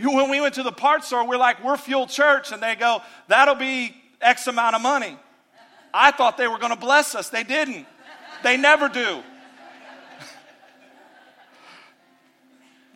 When 0.00 0.30
we 0.30 0.40
went 0.40 0.54
to 0.54 0.62
the 0.62 0.72
parts 0.72 1.06
store, 1.06 1.26
we're 1.26 1.36
like, 1.36 1.62
we're 1.62 1.76
Fuel 1.76 2.06
Church. 2.06 2.50
And 2.52 2.62
they 2.62 2.74
go, 2.74 3.02
that'll 3.28 3.54
be 3.54 3.94
X 4.20 4.46
amount 4.46 4.74
of 4.74 4.82
money. 4.82 5.16
I 5.92 6.10
thought 6.10 6.36
they 6.36 6.48
were 6.48 6.58
going 6.58 6.72
to 6.72 6.78
bless 6.78 7.14
us. 7.14 7.28
They 7.28 7.44
didn't. 7.44 7.86
They 8.42 8.56
never 8.56 8.88
do. 8.88 9.22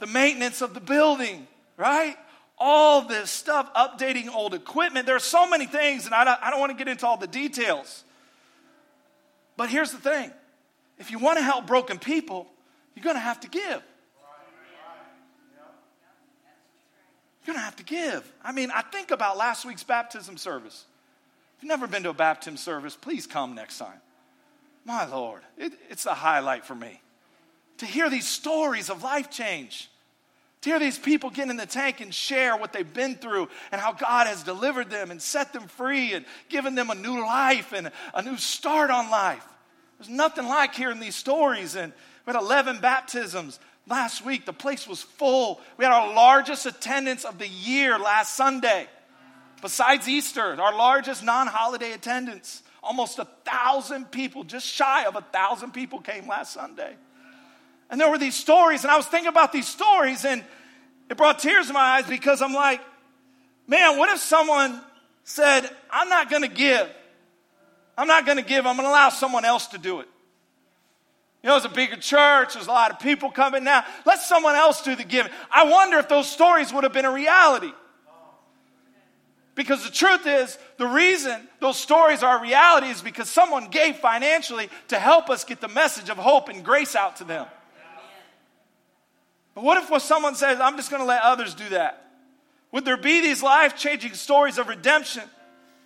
The 0.02 0.08
maintenance 0.08 0.62
of 0.62 0.74
the 0.74 0.80
building, 0.80 1.46
right? 1.76 2.16
All 2.58 3.02
this 3.02 3.30
stuff, 3.30 3.72
updating 3.72 4.28
old 4.28 4.52
equipment. 4.52 5.06
There 5.06 5.14
are 5.14 5.20
so 5.20 5.48
many 5.48 5.64
things, 5.64 6.06
and 6.06 6.14
I 6.14 6.24
don't, 6.24 6.38
I 6.42 6.50
don't 6.50 6.58
want 6.58 6.72
to 6.72 6.76
get 6.76 6.88
into 6.88 7.06
all 7.06 7.16
the 7.16 7.28
details. 7.28 8.02
But 9.56 9.70
here's 9.70 9.92
the 9.92 9.98
thing 9.98 10.32
if 10.98 11.12
you 11.12 11.20
want 11.20 11.38
to 11.38 11.44
help 11.44 11.68
broken 11.68 12.00
people, 12.00 12.48
you're 12.96 13.04
going 13.04 13.14
to 13.14 13.20
have 13.20 13.38
to 13.40 13.48
give. 13.48 13.80
You're 17.44 17.54
going 17.54 17.58
to 17.58 17.64
have 17.64 17.76
to 17.76 17.84
give. 17.84 18.32
I 18.42 18.50
mean, 18.50 18.72
I 18.72 18.82
think 18.82 19.12
about 19.12 19.36
last 19.36 19.64
week's 19.64 19.84
baptism 19.84 20.36
service. 20.36 20.84
If 21.56 21.62
you've 21.62 21.68
never 21.68 21.86
been 21.86 22.02
to 22.02 22.10
a 22.10 22.14
baptism 22.14 22.56
service, 22.56 22.96
please 22.96 23.28
come 23.28 23.54
next 23.54 23.78
time. 23.78 24.00
My 24.84 25.06
Lord, 25.06 25.42
it, 25.56 25.74
it's 25.90 26.06
a 26.06 26.14
highlight 26.14 26.64
for 26.64 26.74
me 26.74 27.00
to 27.78 27.86
hear 27.86 28.10
these 28.10 28.26
stories 28.26 28.90
of 28.90 29.04
life 29.04 29.30
change. 29.30 29.90
To 30.62 30.70
hear 30.70 30.78
these 30.78 30.98
people 30.98 31.30
get 31.30 31.50
in 31.50 31.56
the 31.56 31.66
tank 31.66 32.00
and 32.00 32.14
share 32.14 32.56
what 32.56 32.72
they've 32.72 32.92
been 32.92 33.16
through 33.16 33.48
and 33.72 33.80
how 33.80 33.92
God 33.92 34.28
has 34.28 34.44
delivered 34.44 34.90
them 34.90 35.10
and 35.10 35.20
set 35.20 35.52
them 35.52 35.66
free 35.66 36.12
and 36.12 36.24
given 36.48 36.76
them 36.76 36.88
a 36.88 36.94
new 36.94 37.20
life 37.20 37.72
and 37.72 37.90
a 38.14 38.22
new 38.22 38.36
start 38.36 38.90
on 38.90 39.10
life. 39.10 39.44
There's 39.98 40.08
nothing 40.08 40.46
like 40.46 40.74
hearing 40.74 41.00
these 41.00 41.16
stories. 41.16 41.74
And 41.74 41.92
we 42.26 42.32
had 42.32 42.40
11 42.40 42.80
baptisms 42.80 43.58
last 43.88 44.24
week. 44.24 44.46
The 44.46 44.52
place 44.52 44.86
was 44.86 45.02
full. 45.02 45.60
We 45.78 45.84
had 45.84 45.92
our 45.92 46.14
largest 46.14 46.64
attendance 46.64 47.24
of 47.24 47.38
the 47.38 47.48
year 47.48 47.98
last 47.98 48.36
Sunday. 48.36 48.86
Besides 49.62 50.08
Easter, 50.08 50.60
our 50.60 50.76
largest 50.76 51.24
non 51.24 51.48
holiday 51.48 51.92
attendance. 51.92 52.62
Almost 52.84 53.18
a 53.20 53.28
thousand 53.44 54.10
people, 54.10 54.42
just 54.42 54.66
shy 54.66 55.06
of 55.06 55.14
a 55.14 55.20
thousand 55.20 55.72
people 55.72 56.00
came 56.00 56.26
last 56.26 56.52
Sunday. 56.52 56.94
And 57.92 58.00
there 58.00 58.10
were 58.10 58.16
these 58.16 58.34
stories, 58.34 58.84
and 58.84 58.90
I 58.90 58.96
was 58.96 59.06
thinking 59.06 59.28
about 59.28 59.52
these 59.52 59.68
stories, 59.68 60.24
and 60.24 60.42
it 61.10 61.18
brought 61.18 61.38
tears 61.40 61.66
to 61.66 61.74
my 61.74 61.80
eyes 61.80 62.06
because 62.06 62.40
I'm 62.40 62.54
like, 62.54 62.80
man, 63.66 63.98
what 63.98 64.08
if 64.08 64.18
someone 64.18 64.80
said, 65.24 65.68
I'm 65.90 66.08
not 66.08 66.30
going 66.30 66.40
to 66.40 66.48
give? 66.48 66.88
I'm 67.98 68.08
not 68.08 68.24
going 68.24 68.38
to 68.38 68.44
give, 68.44 68.66
I'm 68.66 68.76
going 68.76 68.86
to 68.86 68.90
allow 68.90 69.10
someone 69.10 69.44
else 69.44 69.66
to 69.68 69.78
do 69.78 70.00
it. 70.00 70.08
You 71.42 71.50
know, 71.50 71.56
it's 71.56 71.66
a 71.66 71.68
bigger 71.68 71.96
church, 71.96 72.54
there's 72.54 72.66
a 72.66 72.70
lot 72.70 72.92
of 72.92 72.98
people 72.98 73.30
coming 73.30 73.62
now. 73.62 73.84
Let 74.06 74.20
someone 74.20 74.54
else 74.54 74.80
do 74.80 74.96
the 74.96 75.04
giving. 75.04 75.30
I 75.50 75.64
wonder 75.70 75.98
if 75.98 76.08
those 76.08 76.30
stories 76.30 76.72
would 76.72 76.84
have 76.84 76.94
been 76.94 77.04
a 77.04 77.12
reality. 77.12 77.72
Because 79.54 79.84
the 79.84 79.90
truth 79.90 80.26
is, 80.26 80.56
the 80.78 80.86
reason 80.86 81.38
those 81.60 81.78
stories 81.78 82.22
are 82.22 82.38
a 82.38 82.40
reality 82.40 82.86
is 82.86 83.02
because 83.02 83.28
someone 83.28 83.68
gave 83.68 83.96
financially 83.96 84.70
to 84.88 84.98
help 84.98 85.28
us 85.28 85.44
get 85.44 85.60
the 85.60 85.68
message 85.68 86.08
of 86.08 86.16
hope 86.16 86.48
and 86.48 86.64
grace 86.64 86.96
out 86.96 87.16
to 87.16 87.24
them. 87.24 87.46
But 89.54 89.64
what 89.64 89.82
if 89.82 89.90
what 89.90 90.02
someone 90.02 90.34
says, 90.34 90.60
I'm 90.60 90.76
just 90.76 90.90
going 90.90 91.02
to 91.02 91.06
let 91.06 91.22
others 91.22 91.54
do 91.54 91.68
that? 91.70 92.06
Would 92.72 92.84
there 92.84 92.96
be 92.96 93.20
these 93.20 93.42
life 93.42 93.76
changing 93.76 94.14
stories 94.14 94.58
of 94.58 94.68
redemption 94.68 95.24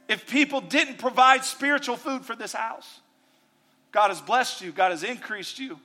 if 0.09 0.29
people 0.29 0.61
didn't 0.61 0.99
provide 0.99 1.45
spiritual 1.45 1.97
food 1.97 2.25
for 2.25 2.37
this 2.37 2.53
house? 2.53 3.01
God 3.91 4.09
has 4.09 4.21
blessed 4.21 4.61
you, 4.61 4.73
God 4.73 4.93
has 4.93 5.03
increased 5.03 5.59
you. 5.59 5.81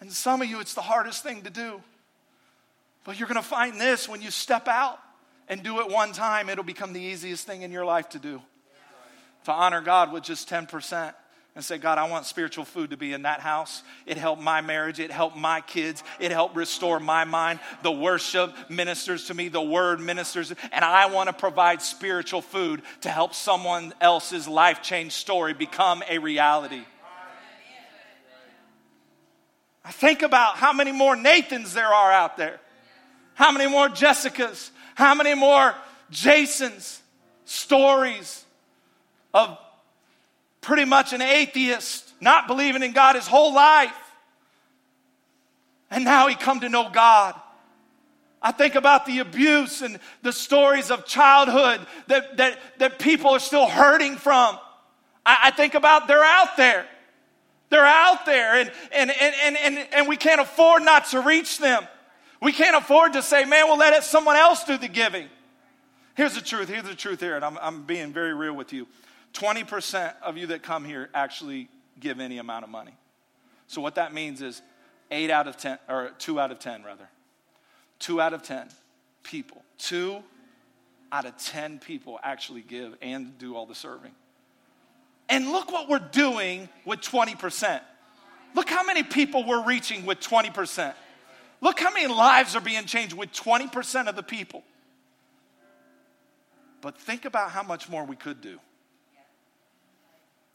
And 0.00 0.12
some 0.12 0.42
of 0.42 0.48
you, 0.48 0.60
it's 0.60 0.74
the 0.74 0.82
hardest 0.82 1.22
thing 1.22 1.42
to 1.42 1.50
do. 1.50 1.82
But 3.04 3.18
you're 3.18 3.28
going 3.28 3.36
to 3.36 3.42
find 3.42 3.80
this 3.80 4.08
when 4.08 4.22
you 4.22 4.30
step 4.30 4.68
out 4.68 4.98
and 5.48 5.62
do 5.62 5.80
it 5.80 5.88
one 5.88 6.12
time, 6.12 6.48
it'll 6.48 6.64
become 6.64 6.92
the 6.92 7.00
easiest 7.00 7.46
thing 7.46 7.62
in 7.62 7.70
your 7.70 7.84
life 7.84 8.08
to 8.10 8.18
do. 8.18 8.40
To 9.44 9.52
honor 9.52 9.80
God 9.80 10.12
with 10.12 10.22
just 10.22 10.48
10% 10.48 11.14
and 11.54 11.64
say, 11.64 11.78
God, 11.78 11.98
I 11.98 12.08
want 12.08 12.26
spiritual 12.26 12.64
food 12.64 12.90
to 12.90 12.96
be 12.96 13.12
in 13.12 13.22
that 13.22 13.38
house. 13.38 13.84
It 14.06 14.16
helped 14.16 14.42
my 14.42 14.60
marriage. 14.60 14.98
It 14.98 15.12
helped 15.12 15.36
my 15.36 15.60
kids. 15.60 16.02
It 16.18 16.32
helped 16.32 16.56
restore 16.56 16.98
my 16.98 17.24
mind. 17.24 17.60
The 17.82 17.92
worship 17.92 18.52
ministers 18.68 19.26
to 19.26 19.34
me. 19.34 19.48
The 19.48 19.62
word 19.62 20.00
ministers. 20.00 20.52
And 20.72 20.84
I 20.84 21.06
want 21.06 21.28
to 21.28 21.32
provide 21.32 21.80
spiritual 21.80 22.42
food 22.42 22.82
to 23.02 23.08
help 23.08 23.34
someone 23.34 23.94
else's 24.00 24.48
life 24.48 24.82
change 24.82 25.12
story 25.12 25.54
become 25.54 26.02
a 26.08 26.18
reality. 26.18 26.82
I 29.84 29.92
think 29.92 30.22
about 30.22 30.56
how 30.56 30.72
many 30.72 30.92
more 30.92 31.14
Nathans 31.14 31.74
there 31.74 31.86
are 31.86 32.10
out 32.10 32.36
there. 32.36 32.58
How 33.34 33.52
many 33.52 33.70
more 33.70 33.88
Jessicas. 33.88 34.70
How 34.96 35.14
many 35.14 35.34
more 35.34 35.74
Jasons. 36.10 37.00
Stories 37.44 38.44
of 39.32 39.58
pretty 40.64 40.84
much 40.84 41.12
an 41.12 41.22
atheist, 41.22 42.12
not 42.20 42.48
believing 42.48 42.82
in 42.82 42.92
God 42.92 43.16
his 43.16 43.26
whole 43.26 43.54
life. 43.54 43.92
And 45.90 46.04
now 46.04 46.26
he 46.26 46.34
come 46.34 46.60
to 46.60 46.68
know 46.68 46.88
God. 46.90 47.34
I 48.42 48.50
think 48.52 48.74
about 48.74 49.06
the 49.06 49.20
abuse 49.20 49.82
and 49.82 50.00
the 50.22 50.32
stories 50.32 50.90
of 50.90 51.06
childhood 51.06 51.86
that, 52.08 52.36
that, 52.38 52.58
that 52.78 52.98
people 52.98 53.30
are 53.30 53.38
still 53.38 53.66
hurting 53.66 54.16
from. 54.16 54.58
I, 55.24 55.38
I 55.44 55.50
think 55.50 55.74
about 55.74 56.08
they're 56.08 56.24
out 56.24 56.56
there. 56.56 56.86
They're 57.70 57.84
out 57.84 58.26
there, 58.26 58.54
and, 58.54 58.70
and, 58.92 59.10
and, 59.10 59.34
and, 59.42 59.56
and, 59.56 59.88
and 59.92 60.08
we 60.08 60.16
can't 60.16 60.40
afford 60.40 60.82
not 60.82 61.06
to 61.06 61.20
reach 61.20 61.58
them. 61.58 61.82
We 62.40 62.52
can't 62.52 62.76
afford 62.76 63.14
to 63.14 63.22
say, 63.22 63.44
man, 63.46 63.66
we'll 63.66 63.78
let 63.78 64.04
someone 64.04 64.36
else 64.36 64.64
do 64.64 64.76
the 64.76 64.86
giving. 64.86 65.28
Here's 66.14 66.34
the 66.34 66.40
truth. 66.40 66.68
Here's 66.68 66.84
the 66.84 66.94
truth 66.94 67.20
here, 67.20 67.36
and 67.36 67.44
I'm, 67.44 67.58
I'm 67.60 67.82
being 67.82 68.12
very 68.12 68.34
real 68.34 68.52
with 68.52 68.72
you. 68.72 68.86
20% 69.34 70.14
of 70.22 70.38
you 70.38 70.46
that 70.48 70.62
come 70.62 70.84
here 70.84 71.10
actually 71.12 71.68
give 72.00 72.20
any 72.20 72.38
amount 72.38 72.64
of 72.64 72.70
money. 72.70 72.94
So 73.66 73.80
what 73.80 73.96
that 73.96 74.14
means 74.14 74.40
is 74.40 74.62
8 75.10 75.30
out 75.30 75.48
of 75.48 75.56
10, 75.56 75.78
or 75.88 76.12
2 76.18 76.40
out 76.40 76.50
of 76.50 76.58
10, 76.58 76.84
rather. 76.84 77.08
2 77.98 78.20
out 78.20 78.32
of 78.32 78.42
10 78.42 78.68
people. 79.22 79.62
2 79.78 80.22
out 81.12 81.26
of 81.26 81.36
10 81.36 81.80
people 81.80 82.18
actually 82.22 82.62
give 82.62 82.96
and 83.02 83.36
do 83.38 83.56
all 83.56 83.66
the 83.66 83.74
serving. 83.74 84.12
And 85.28 85.50
look 85.50 85.70
what 85.70 85.88
we're 85.88 85.98
doing 85.98 86.68
with 86.84 87.00
20%. 87.00 87.80
Look 88.54 88.68
how 88.68 88.84
many 88.84 89.02
people 89.02 89.44
we're 89.44 89.64
reaching 89.64 90.06
with 90.06 90.20
20%. 90.20 90.94
Look 91.60 91.80
how 91.80 91.92
many 91.92 92.06
lives 92.06 92.54
are 92.54 92.60
being 92.60 92.84
changed 92.84 93.14
with 93.14 93.32
20% 93.32 94.08
of 94.08 94.16
the 94.16 94.22
people. 94.22 94.62
But 96.80 96.98
think 96.98 97.24
about 97.24 97.50
how 97.50 97.62
much 97.62 97.88
more 97.88 98.04
we 98.04 98.16
could 98.16 98.40
do 98.40 98.60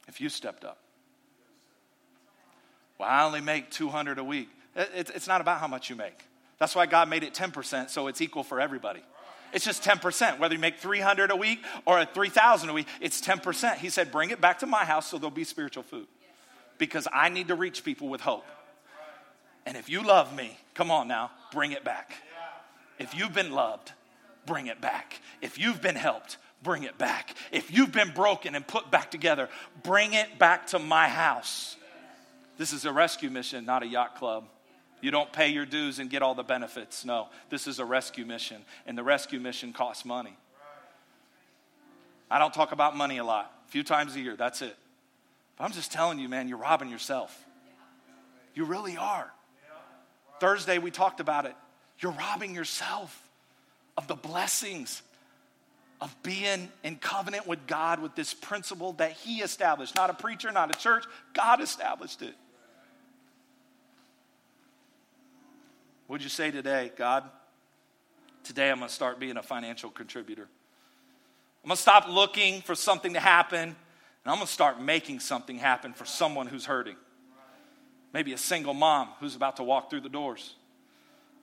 if 0.09 0.19
you 0.19 0.27
stepped 0.27 0.65
up. 0.65 0.79
Well, 2.97 3.07
I 3.07 3.23
only 3.23 3.39
make 3.39 3.71
200 3.71 4.17
a 4.17 4.23
week. 4.23 4.49
It's 4.75 5.27
not 5.27 5.39
about 5.39 5.61
how 5.61 5.67
much 5.67 5.89
you 5.89 5.95
make. 5.95 6.19
That's 6.57 6.75
why 6.75 6.85
God 6.85 7.07
made 7.07 7.23
it 7.23 7.33
10% 7.33 7.89
so 7.89 8.07
it's 8.07 8.19
equal 8.19 8.43
for 8.43 8.59
everybody. 8.59 9.01
It's 9.53 9.63
just 9.63 9.83
10%. 9.83 10.39
Whether 10.39 10.55
you 10.55 10.59
make 10.59 10.79
300 10.79 11.31
a 11.31 11.35
week 11.35 11.63
or 11.85 12.03
3,000 12.03 12.69
a 12.69 12.73
week, 12.73 12.87
it's 12.99 13.21
10%. 13.21 13.77
He 13.77 13.89
said, 13.89 14.11
bring 14.11 14.31
it 14.31 14.41
back 14.41 14.59
to 14.59 14.65
my 14.65 14.83
house 14.83 15.07
so 15.07 15.17
there'll 15.17 15.31
be 15.31 15.45
spiritual 15.45 15.83
food. 15.83 16.07
Because 16.77 17.07
I 17.13 17.29
need 17.29 17.47
to 17.47 17.55
reach 17.55 17.83
people 17.83 18.09
with 18.09 18.21
hope. 18.21 18.45
And 19.65 19.77
if 19.77 19.89
you 19.89 20.03
love 20.03 20.35
me, 20.35 20.57
come 20.73 20.91
on 20.91 21.07
now, 21.07 21.31
bring 21.51 21.71
it 21.71 21.83
back. 21.83 22.13
If 22.97 23.15
you've 23.15 23.33
been 23.33 23.51
loved, 23.51 23.93
bring 24.45 24.67
it 24.67 24.81
back. 24.81 25.21
If 25.41 25.57
you've 25.57 25.81
been 25.81 25.95
helped, 25.95 26.37
bring 26.63 26.83
it 26.83 26.97
back. 26.97 27.35
If 27.51 27.71
you've 27.71 27.91
been 27.91 28.11
broken 28.11 28.55
and 28.55 28.65
put 28.65 28.91
back 28.91 29.11
together, 29.11 29.49
bring 29.83 30.13
it 30.13 30.39
back 30.39 30.67
to 30.67 30.79
my 30.79 31.07
house. 31.07 31.75
This 32.57 32.73
is 32.73 32.85
a 32.85 32.91
rescue 32.91 33.29
mission, 33.29 33.65
not 33.65 33.83
a 33.83 33.87
yacht 33.87 34.15
club. 34.17 34.45
You 35.01 35.11
don't 35.11 35.31
pay 35.31 35.49
your 35.49 35.65
dues 35.65 35.99
and 35.99 36.09
get 36.09 36.21
all 36.21 36.35
the 36.35 36.43
benefits. 36.43 37.05
No, 37.05 37.29
this 37.49 37.67
is 37.67 37.79
a 37.79 37.85
rescue 37.85 38.25
mission, 38.25 38.61
and 38.85 38.97
the 38.97 39.03
rescue 39.03 39.39
mission 39.39 39.71
costs 39.71 40.03
money. 40.03 40.35
I 42.29 42.37
don't 42.37 42.53
talk 42.53 42.73
about 42.73 42.95
money 42.97 43.17
a 43.17 43.23
lot, 43.23 43.51
a 43.67 43.71
few 43.71 43.83
times 43.83 44.15
a 44.15 44.19
year, 44.19 44.35
that's 44.35 44.61
it. 44.61 44.75
But 45.57 45.63
I'm 45.63 45.71
just 45.71 45.91
telling 45.91 46.19
you, 46.19 46.29
man, 46.29 46.47
you're 46.47 46.57
robbing 46.57 46.89
yourself. 46.89 47.45
You 48.53 48.65
really 48.65 48.97
are. 48.97 49.31
Thursday, 50.39 50.77
we 50.77 50.91
talked 50.91 51.19
about 51.19 51.45
it. 51.45 51.55
You're 51.99 52.11
robbing 52.11 52.53
yourself 52.53 53.29
of 53.97 54.07
the 54.07 54.15
blessings 54.15 55.01
of 56.01 56.15
being 56.23 56.69
in 56.83 56.95
covenant 56.95 57.45
with 57.45 57.67
God 57.67 58.01
with 58.01 58.15
this 58.15 58.33
principle 58.33 58.93
that 58.93 59.11
He 59.11 59.41
established. 59.41 59.95
Not 59.95 60.09
a 60.09 60.13
preacher, 60.13 60.51
not 60.51 60.73
a 60.73 60.79
church, 60.79 61.05
God 61.33 61.61
established 61.61 62.21
it. 62.21 62.35
Would 66.07 66.23
you 66.23 66.29
say 66.29 66.49
today, 66.49 66.91
God, 66.95 67.23
today 68.43 68.71
I'm 68.71 68.77
going 68.77 68.87
to 68.87 68.93
start 68.93 69.19
being 69.19 69.37
a 69.37 69.43
financial 69.43 69.91
contributor? 69.91 70.47
I'm 71.63 71.67
going 71.67 71.75
to 71.75 71.81
stop 71.81 72.07
looking 72.07 72.61
for 72.61 72.73
something 72.73 73.13
to 73.13 73.19
happen, 73.19 73.59
and 73.59 73.75
I'm 74.25 74.35
going 74.35 74.47
to 74.47 74.51
start 74.51 74.81
making 74.81 75.19
something 75.19 75.57
happen 75.57 75.93
for 75.93 76.05
someone 76.05 76.47
who's 76.47 76.65
hurting. 76.65 76.95
Maybe 78.13 78.33
a 78.33 78.37
single 78.37 78.73
mom 78.73 79.09
who's 79.19 79.35
about 79.35 79.57
to 79.57 79.63
walk 79.63 79.89
through 79.89 80.01
the 80.01 80.09
doors. 80.09 80.55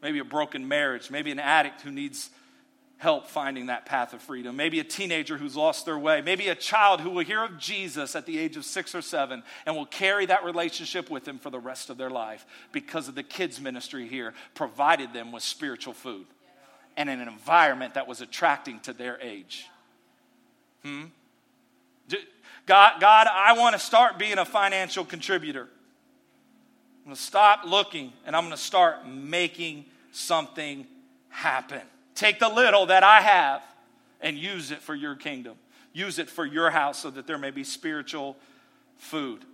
Maybe 0.02 0.18
a 0.18 0.24
broken 0.24 0.66
marriage. 0.66 1.10
Maybe 1.10 1.30
an 1.30 1.38
addict 1.38 1.82
who 1.82 1.92
needs 1.92 2.30
help 2.98 3.26
finding 3.26 3.66
that 3.66 3.84
path 3.84 4.14
of 4.14 4.22
freedom. 4.22 4.56
Maybe 4.56 4.80
a 4.80 4.84
teenager 4.84 5.36
who's 5.36 5.54
lost 5.54 5.84
their 5.84 5.98
way. 5.98 6.22
Maybe 6.22 6.48
a 6.48 6.54
child 6.54 7.00
who 7.00 7.10
will 7.10 7.24
hear 7.24 7.44
of 7.44 7.58
Jesus 7.58 8.16
at 8.16 8.24
the 8.24 8.38
age 8.38 8.56
of 8.56 8.64
six 8.64 8.94
or 8.94 9.02
seven 9.02 9.42
and 9.66 9.76
will 9.76 9.86
carry 9.86 10.24
that 10.26 10.44
relationship 10.44 11.10
with 11.10 11.24
them 11.24 11.38
for 11.38 11.50
the 11.50 11.58
rest 11.58 11.90
of 11.90 11.98
their 11.98 12.08
life 12.08 12.46
because 12.72 13.06
of 13.06 13.14
the 13.14 13.22
kids' 13.22 13.60
ministry 13.60 14.08
here 14.08 14.32
provided 14.54 15.12
them 15.12 15.30
with 15.30 15.42
spiritual 15.42 15.92
food 15.92 16.26
and 16.96 17.10
an 17.10 17.20
environment 17.20 17.94
that 17.94 18.08
was 18.08 18.22
attracting 18.22 18.80
to 18.80 18.94
their 18.94 19.20
age. 19.20 19.66
Hmm? 20.82 21.04
God, 22.64 23.00
God, 23.00 23.26
I 23.30 23.52
want 23.52 23.74
to 23.74 23.78
start 23.78 24.18
being 24.18 24.38
a 24.38 24.44
financial 24.44 25.04
contributor. 25.04 25.68
I'm 27.00 27.04
going 27.04 27.16
to 27.16 27.22
stop 27.22 27.64
looking 27.64 28.12
and 28.24 28.34
I'm 28.34 28.44
going 28.44 28.56
to 28.56 28.62
start 28.62 29.06
making 29.06 29.84
something 30.12 30.86
happen. 31.28 31.82
Take 32.16 32.40
the 32.40 32.48
little 32.48 32.86
that 32.86 33.04
I 33.04 33.20
have 33.20 33.62
and 34.20 34.36
use 34.36 34.72
it 34.72 34.80
for 34.80 34.94
your 34.94 35.14
kingdom. 35.14 35.56
Use 35.92 36.18
it 36.18 36.28
for 36.28 36.44
your 36.44 36.70
house 36.70 36.98
so 36.98 37.10
that 37.10 37.26
there 37.26 37.38
may 37.38 37.50
be 37.50 37.62
spiritual 37.62 38.36
food. 38.96 39.44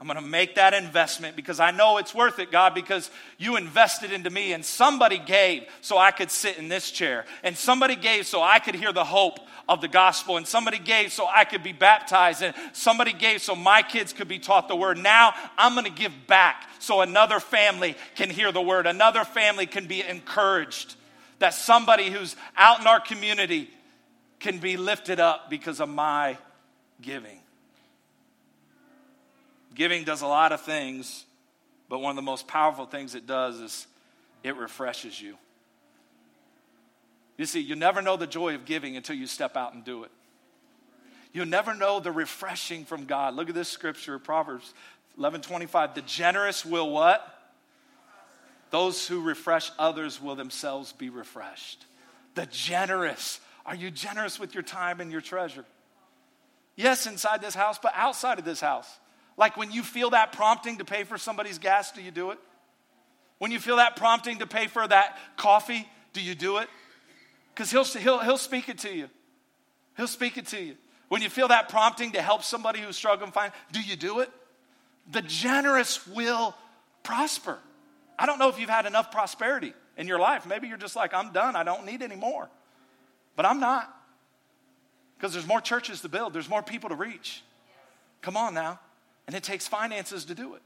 I'm 0.00 0.06
going 0.06 0.22
to 0.22 0.26
make 0.26 0.56
that 0.56 0.74
investment 0.74 1.36
because 1.36 1.58
I 1.58 1.70
know 1.70 1.96
it's 1.96 2.14
worth 2.14 2.38
it, 2.38 2.50
God, 2.50 2.74
because 2.74 3.10
you 3.38 3.56
invested 3.56 4.12
into 4.12 4.28
me 4.28 4.52
and 4.52 4.62
somebody 4.62 5.18
gave 5.18 5.64
so 5.80 5.96
I 5.96 6.10
could 6.10 6.30
sit 6.30 6.58
in 6.58 6.68
this 6.68 6.90
chair. 6.90 7.24
And 7.42 7.56
somebody 7.56 7.96
gave 7.96 8.26
so 8.26 8.42
I 8.42 8.58
could 8.58 8.74
hear 8.74 8.92
the 8.92 9.04
hope 9.04 9.38
of 9.68 9.80
the 9.80 9.88
gospel. 9.88 10.36
And 10.36 10.46
somebody 10.46 10.78
gave 10.78 11.12
so 11.12 11.26
I 11.26 11.44
could 11.44 11.62
be 11.62 11.72
baptized. 11.72 12.42
And 12.42 12.54
somebody 12.72 13.14
gave 13.14 13.40
so 13.40 13.56
my 13.56 13.80
kids 13.80 14.12
could 14.12 14.28
be 14.28 14.38
taught 14.38 14.68
the 14.68 14.76
word. 14.76 14.98
Now 14.98 15.32
I'm 15.56 15.72
going 15.72 15.86
to 15.86 15.90
give 15.90 16.12
back 16.26 16.68
so 16.78 17.00
another 17.00 17.40
family 17.40 17.96
can 18.16 18.28
hear 18.28 18.52
the 18.52 18.62
word, 18.62 18.86
another 18.86 19.24
family 19.24 19.66
can 19.66 19.86
be 19.86 20.02
encouraged. 20.02 20.94
That 21.38 21.54
somebody 21.54 22.10
who's 22.10 22.36
out 22.56 22.80
in 22.80 22.86
our 22.86 23.00
community 23.00 23.70
can 24.40 24.58
be 24.58 24.76
lifted 24.76 25.20
up 25.20 25.50
because 25.50 25.80
of 25.80 25.88
my 25.88 26.38
giving. 27.00 27.38
Giving 29.74 30.04
does 30.04 30.22
a 30.22 30.26
lot 30.26 30.52
of 30.52 30.62
things, 30.62 31.24
but 31.88 31.98
one 31.98 32.10
of 32.10 32.16
the 32.16 32.22
most 32.22 32.48
powerful 32.48 32.86
things 32.86 33.14
it 33.14 33.26
does 33.26 33.60
is 33.60 33.86
it 34.42 34.56
refreshes 34.56 35.20
you. 35.20 35.36
You 37.36 37.44
see, 37.44 37.60
you 37.60 37.76
never 37.76 38.00
know 38.00 38.16
the 38.16 38.26
joy 38.26 38.54
of 38.54 38.64
giving 38.64 38.96
until 38.96 39.16
you 39.16 39.26
step 39.26 39.56
out 39.56 39.74
and 39.74 39.84
do 39.84 40.04
it. 40.04 40.10
You'll 41.32 41.44
never 41.44 41.74
know 41.74 42.00
the 42.00 42.12
refreshing 42.12 42.86
from 42.86 43.04
God. 43.04 43.34
Look 43.34 43.50
at 43.50 43.54
this 43.54 43.68
scripture, 43.68 44.18
Proverbs 44.18 44.72
11 45.18 45.42
25. 45.42 45.94
The 45.94 46.02
generous 46.02 46.64
will 46.64 46.90
what? 46.90 47.35
Those 48.70 49.06
who 49.06 49.22
refresh 49.22 49.70
others 49.78 50.20
will 50.20 50.34
themselves 50.34 50.92
be 50.92 51.10
refreshed. 51.10 51.86
The 52.34 52.46
generous. 52.46 53.40
Are 53.64 53.74
you 53.74 53.90
generous 53.90 54.38
with 54.38 54.54
your 54.54 54.62
time 54.62 55.00
and 55.00 55.10
your 55.10 55.20
treasure? 55.20 55.64
Yes, 56.76 57.06
inside 57.06 57.40
this 57.40 57.54
house, 57.54 57.78
but 57.82 57.92
outside 57.94 58.38
of 58.38 58.44
this 58.44 58.60
house. 58.60 58.88
Like 59.36 59.56
when 59.56 59.70
you 59.70 59.82
feel 59.82 60.10
that 60.10 60.32
prompting 60.32 60.78
to 60.78 60.84
pay 60.84 61.04
for 61.04 61.18
somebody's 61.18 61.58
gas, 61.58 61.92
do 61.92 62.02
you 62.02 62.10
do 62.10 62.30
it? 62.30 62.38
When 63.38 63.50
you 63.50 63.58
feel 63.58 63.76
that 63.76 63.96
prompting 63.96 64.38
to 64.38 64.46
pay 64.46 64.66
for 64.66 64.86
that 64.86 65.18
coffee, 65.36 65.86
do 66.12 66.22
you 66.22 66.34
do 66.34 66.58
it? 66.58 66.68
Because 67.54 67.70
he'll, 67.70 67.84
he'll, 67.84 68.18
he'll 68.18 68.38
speak 68.38 68.68
it 68.68 68.78
to 68.78 68.94
you. 68.94 69.08
He'll 69.96 70.06
speak 70.06 70.36
it 70.36 70.46
to 70.48 70.62
you. 70.62 70.76
When 71.08 71.22
you 71.22 71.30
feel 71.30 71.48
that 71.48 71.68
prompting 71.68 72.12
to 72.12 72.22
help 72.22 72.42
somebody 72.42 72.80
who's 72.80 72.96
struggling, 72.96 73.32
find, 73.32 73.52
do 73.72 73.80
you 73.80 73.96
do 73.96 74.20
it? 74.20 74.30
The 75.10 75.22
generous 75.22 76.06
will 76.06 76.54
prosper. 77.02 77.58
I 78.18 78.26
don't 78.26 78.38
know 78.38 78.48
if 78.48 78.58
you've 78.58 78.70
had 78.70 78.86
enough 78.86 79.10
prosperity 79.10 79.74
in 79.96 80.06
your 80.06 80.18
life. 80.18 80.46
Maybe 80.46 80.68
you're 80.68 80.76
just 80.76 80.96
like, 80.96 81.12
I'm 81.14 81.32
done. 81.32 81.56
I 81.56 81.64
don't 81.64 81.84
need 81.84 82.02
any 82.02 82.16
more. 82.16 82.48
But 83.34 83.46
I'm 83.46 83.60
not. 83.60 83.92
Because 85.16 85.32
there's 85.32 85.46
more 85.46 85.60
churches 85.60 86.02
to 86.02 86.08
build, 86.08 86.32
there's 86.32 86.48
more 86.48 86.62
people 86.62 86.90
to 86.90 86.94
reach. 86.94 87.42
Come 88.22 88.36
on 88.36 88.54
now. 88.54 88.80
And 89.26 89.34
it 89.34 89.42
takes 89.42 89.66
finances 89.66 90.26
to 90.26 90.34
do 90.34 90.54
it. 90.54 90.62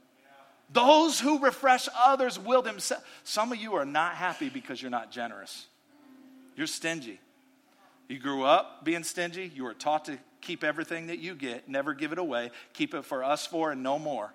Those 0.71 1.19
who 1.19 1.39
refresh 1.39 1.89
others 1.97 2.39
will 2.39 2.61
themselves. 2.61 3.03
Some 3.23 3.51
of 3.51 3.57
you 3.57 3.73
are 3.73 3.85
not 3.85 4.15
happy 4.15 4.49
because 4.49 4.81
you're 4.81 4.91
not 4.91 5.11
generous. 5.11 5.67
You're 6.55 6.67
stingy. 6.67 7.19
You 8.07 8.19
grew 8.19 8.43
up 8.43 8.85
being 8.85 9.03
stingy. 9.03 9.51
You 9.53 9.63
were 9.63 9.73
taught 9.73 10.05
to 10.05 10.17
keep 10.41 10.63
everything 10.63 11.07
that 11.07 11.19
you 11.19 11.35
get, 11.35 11.69
never 11.69 11.93
give 11.93 12.11
it 12.11 12.17
away, 12.17 12.51
keep 12.73 12.93
it 12.93 13.05
for 13.05 13.23
us 13.23 13.45
four 13.45 13.71
and 13.71 13.83
no 13.83 13.99
more. 13.99 14.33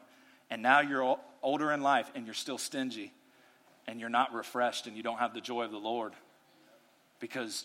And 0.51 0.63
now 0.63 0.81
you're 0.81 1.19
older 1.47 1.71
in 1.71 1.81
life 1.81 2.11
and 2.17 2.27
you're 2.27 2.35
still 2.35 2.59
stingy 2.59 3.13
and 3.87 4.01
you're 4.01 4.11
not 4.11 4.35
refreshed 4.35 4.89
and 4.89 4.97
you 4.97 5.03
don't 5.03 5.19
have 5.19 5.33
the 5.33 5.41
joy 5.41 5.63
of 5.63 5.71
the 5.71 5.79
Lord 5.79 6.13
because 7.21 7.65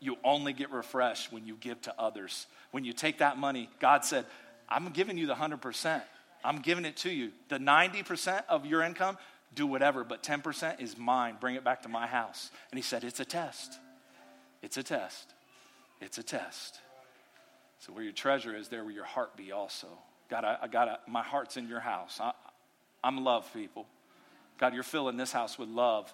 you 0.00 0.16
only 0.24 0.52
get 0.52 0.72
refreshed 0.72 1.32
when 1.32 1.46
you 1.46 1.56
give 1.60 1.80
to 1.82 1.94
others. 1.96 2.48
When 2.72 2.84
you 2.84 2.92
take 2.92 3.18
that 3.18 3.38
money, 3.38 3.70
God 3.78 4.04
said, 4.04 4.26
I'm 4.68 4.90
giving 4.90 5.16
you 5.16 5.28
the 5.28 5.34
100%. 5.34 6.02
I'm 6.44 6.58
giving 6.58 6.84
it 6.84 6.96
to 6.98 7.10
you. 7.10 7.30
The 7.48 7.58
90% 7.58 8.42
of 8.48 8.66
your 8.66 8.82
income, 8.82 9.16
do 9.54 9.64
whatever, 9.64 10.02
but 10.02 10.24
10% 10.24 10.80
is 10.80 10.98
mine. 10.98 11.36
Bring 11.40 11.54
it 11.54 11.62
back 11.62 11.82
to 11.82 11.88
my 11.88 12.08
house. 12.08 12.50
And 12.72 12.78
he 12.78 12.82
said, 12.82 13.04
It's 13.04 13.20
a 13.20 13.24
test. 13.24 13.78
It's 14.60 14.76
a 14.76 14.82
test. 14.82 15.32
It's 16.00 16.18
a 16.18 16.22
test. 16.24 16.80
So 17.78 17.92
where 17.92 18.02
your 18.02 18.12
treasure 18.12 18.56
is, 18.56 18.68
there 18.68 18.82
will 18.82 18.90
your 18.90 19.04
heart 19.04 19.36
be 19.36 19.52
also. 19.52 19.86
God, 20.28 20.44
I, 20.44 20.58
I 20.62 20.68
got 20.68 21.08
my 21.08 21.22
heart's 21.22 21.56
in 21.56 21.68
your 21.68 21.80
house. 21.80 22.18
I, 22.20 22.32
I'm 23.04 23.22
love 23.22 23.52
people. 23.52 23.86
God, 24.56 24.72
you're 24.72 24.82
filling 24.82 25.18
this 25.18 25.30
house 25.30 25.58
with 25.58 25.68
love 25.68 26.12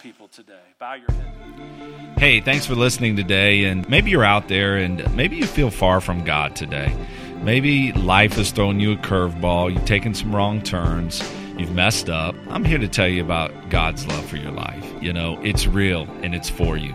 people 0.00 0.28
today. 0.28 0.62
Bow 0.78 0.94
your 0.94 1.10
head. 1.10 2.16
Hey, 2.16 2.40
thanks 2.40 2.64
for 2.64 2.76
listening 2.76 3.16
today. 3.16 3.64
And 3.64 3.88
maybe 3.88 4.12
you're 4.12 4.24
out 4.24 4.46
there 4.46 4.76
and 4.76 5.16
maybe 5.16 5.34
you 5.34 5.46
feel 5.46 5.68
far 5.68 6.00
from 6.00 6.22
God 6.22 6.54
today. 6.54 6.94
Maybe 7.42 7.90
life 7.94 8.34
has 8.34 8.52
thrown 8.52 8.78
you 8.78 8.92
a 8.92 8.96
curveball, 8.98 9.74
you've 9.74 9.84
taken 9.84 10.14
some 10.14 10.32
wrong 10.32 10.62
turns, 10.62 11.28
you've 11.58 11.74
messed 11.74 12.08
up. 12.08 12.36
I'm 12.50 12.64
here 12.64 12.78
to 12.78 12.86
tell 12.86 13.08
you 13.08 13.24
about 13.24 13.68
God's 13.68 14.06
love 14.06 14.24
for 14.24 14.36
your 14.36 14.52
life. 14.52 14.88
You 15.02 15.12
know, 15.12 15.40
it's 15.42 15.66
real 15.66 16.02
and 16.22 16.36
it's 16.36 16.48
for 16.48 16.76
you. 16.76 16.94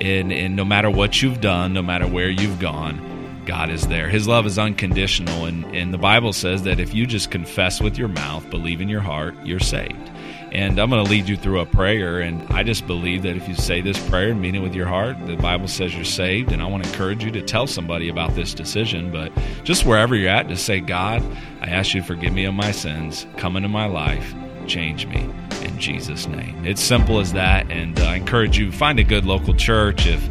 And, 0.00 0.32
and 0.32 0.56
no 0.56 0.64
matter 0.64 0.90
what 0.90 1.20
you've 1.20 1.42
done, 1.42 1.74
no 1.74 1.82
matter 1.82 2.08
where 2.08 2.30
you've 2.30 2.58
gone, 2.58 3.11
God 3.46 3.70
is 3.70 3.86
there. 3.88 4.08
His 4.08 4.28
love 4.28 4.46
is 4.46 4.58
unconditional. 4.58 5.44
And, 5.46 5.64
and 5.74 5.92
the 5.92 5.98
Bible 5.98 6.32
says 6.32 6.62
that 6.62 6.80
if 6.80 6.94
you 6.94 7.06
just 7.06 7.30
confess 7.30 7.80
with 7.80 7.98
your 7.98 8.08
mouth, 8.08 8.48
believe 8.50 8.80
in 8.80 8.88
your 8.88 9.00
heart, 9.00 9.34
you're 9.44 9.60
saved. 9.60 10.10
And 10.52 10.78
I'm 10.78 10.90
going 10.90 11.02
to 11.02 11.10
lead 11.10 11.28
you 11.28 11.36
through 11.36 11.60
a 11.60 11.66
prayer. 11.66 12.20
And 12.20 12.42
I 12.52 12.62
just 12.62 12.86
believe 12.86 13.22
that 13.22 13.36
if 13.36 13.48
you 13.48 13.54
say 13.54 13.80
this 13.80 13.98
prayer 14.08 14.30
and 14.30 14.40
mean 14.40 14.54
it 14.54 14.60
with 14.60 14.74
your 14.74 14.86
heart, 14.86 15.16
the 15.26 15.36
Bible 15.36 15.68
says 15.68 15.94
you're 15.94 16.04
saved. 16.04 16.52
And 16.52 16.62
I 16.62 16.66
want 16.66 16.84
to 16.84 16.90
encourage 16.90 17.24
you 17.24 17.30
to 17.30 17.42
tell 17.42 17.66
somebody 17.66 18.08
about 18.08 18.34
this 18.34 18.52
decision. 18.52 19.10
But 19.10 19.32
just 19.64 19.86
wherever 19.86 20.14
you're 20.14 20.30
at, 20.30 20.48
just 20.48 20.66
say, 20.66 20.80
God, 20.80 21.22
I 21.60 21.66
ask 21.66 21.94
you 21.94 22.02
to 22.02 22.06
forgive 22.06 22.32
me 22.32 22.44
of 22.44 22.54
my 22.54 22.70
sins. 22.70 23.26
Come 23.38 23.56
into 23.56 23.68
my 23.68 23.86
life. 23.86 24.34
Change 24.66 25.06
me 25.06 25.28
in 25.62 25.78
Jesus' 25.78 26.26
name. 26.26 26.64
It's 26.64 26.80
simple 26.80 27.20
as 27.20 27.32
that. 27.32 27.70
And 27.70 27.98
uh, 27.98 28.04
I 28.04 28.16
encourage 28.16 28.58
you, 28.58 28.72
find 28.72 28.98
a 28.98 29.04
good 29.04 29.24
local 29.24 29.54
church. 29.54 30.06
If 30.06 30.22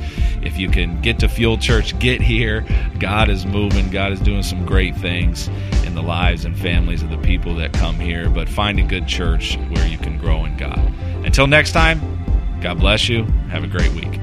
if 0.43 0.57
you 0.57 0.69
can 0.69 0.99
get 1.01 1.19
to 1.19 1.29
Fuel 1.29 1.57
Church, 1.57 1.97
get 1.99 2.19
here. 2.21 2.65
God 2.99 3.29
is 3.29 3.45
moving. 3.45 3.89
God 3.91 4.11
is 4.11 4.19
doing 4.19 4.43
some 4.43 4.65
great 4.65 4.95
things 4.95 5.49
in 5.85 5.93
the 5.93 6.01
lives 6.01 6.45
and 6.45 6.57
families 6.57 7.03
of 7.03 7.09
the 7.09 7.17
people 7.19 7.53
that 7.55 7.73
come 7.73 7.99
here. 7.99 8.29
But 8.29 8.49
find 8.49 8.79
a 8.79 8.83
good 8.83 9.07
church 9.07 9.57
where 9.69 9.87
you 9.87 9.97
can 9.97 10.17
grow 10.17 10.45
in 10.45 10.57
God. 10.57 10.79
Until 11.25 11.47
next 11.47 11.73
time, 11.73 11.99
God 12.61 12.79
bless 12.79 13.07
you. 13.07 13.25
Have 13.49 13.63
a 13.63 13.67
great 13.67 13.91
week. 13.91 14.20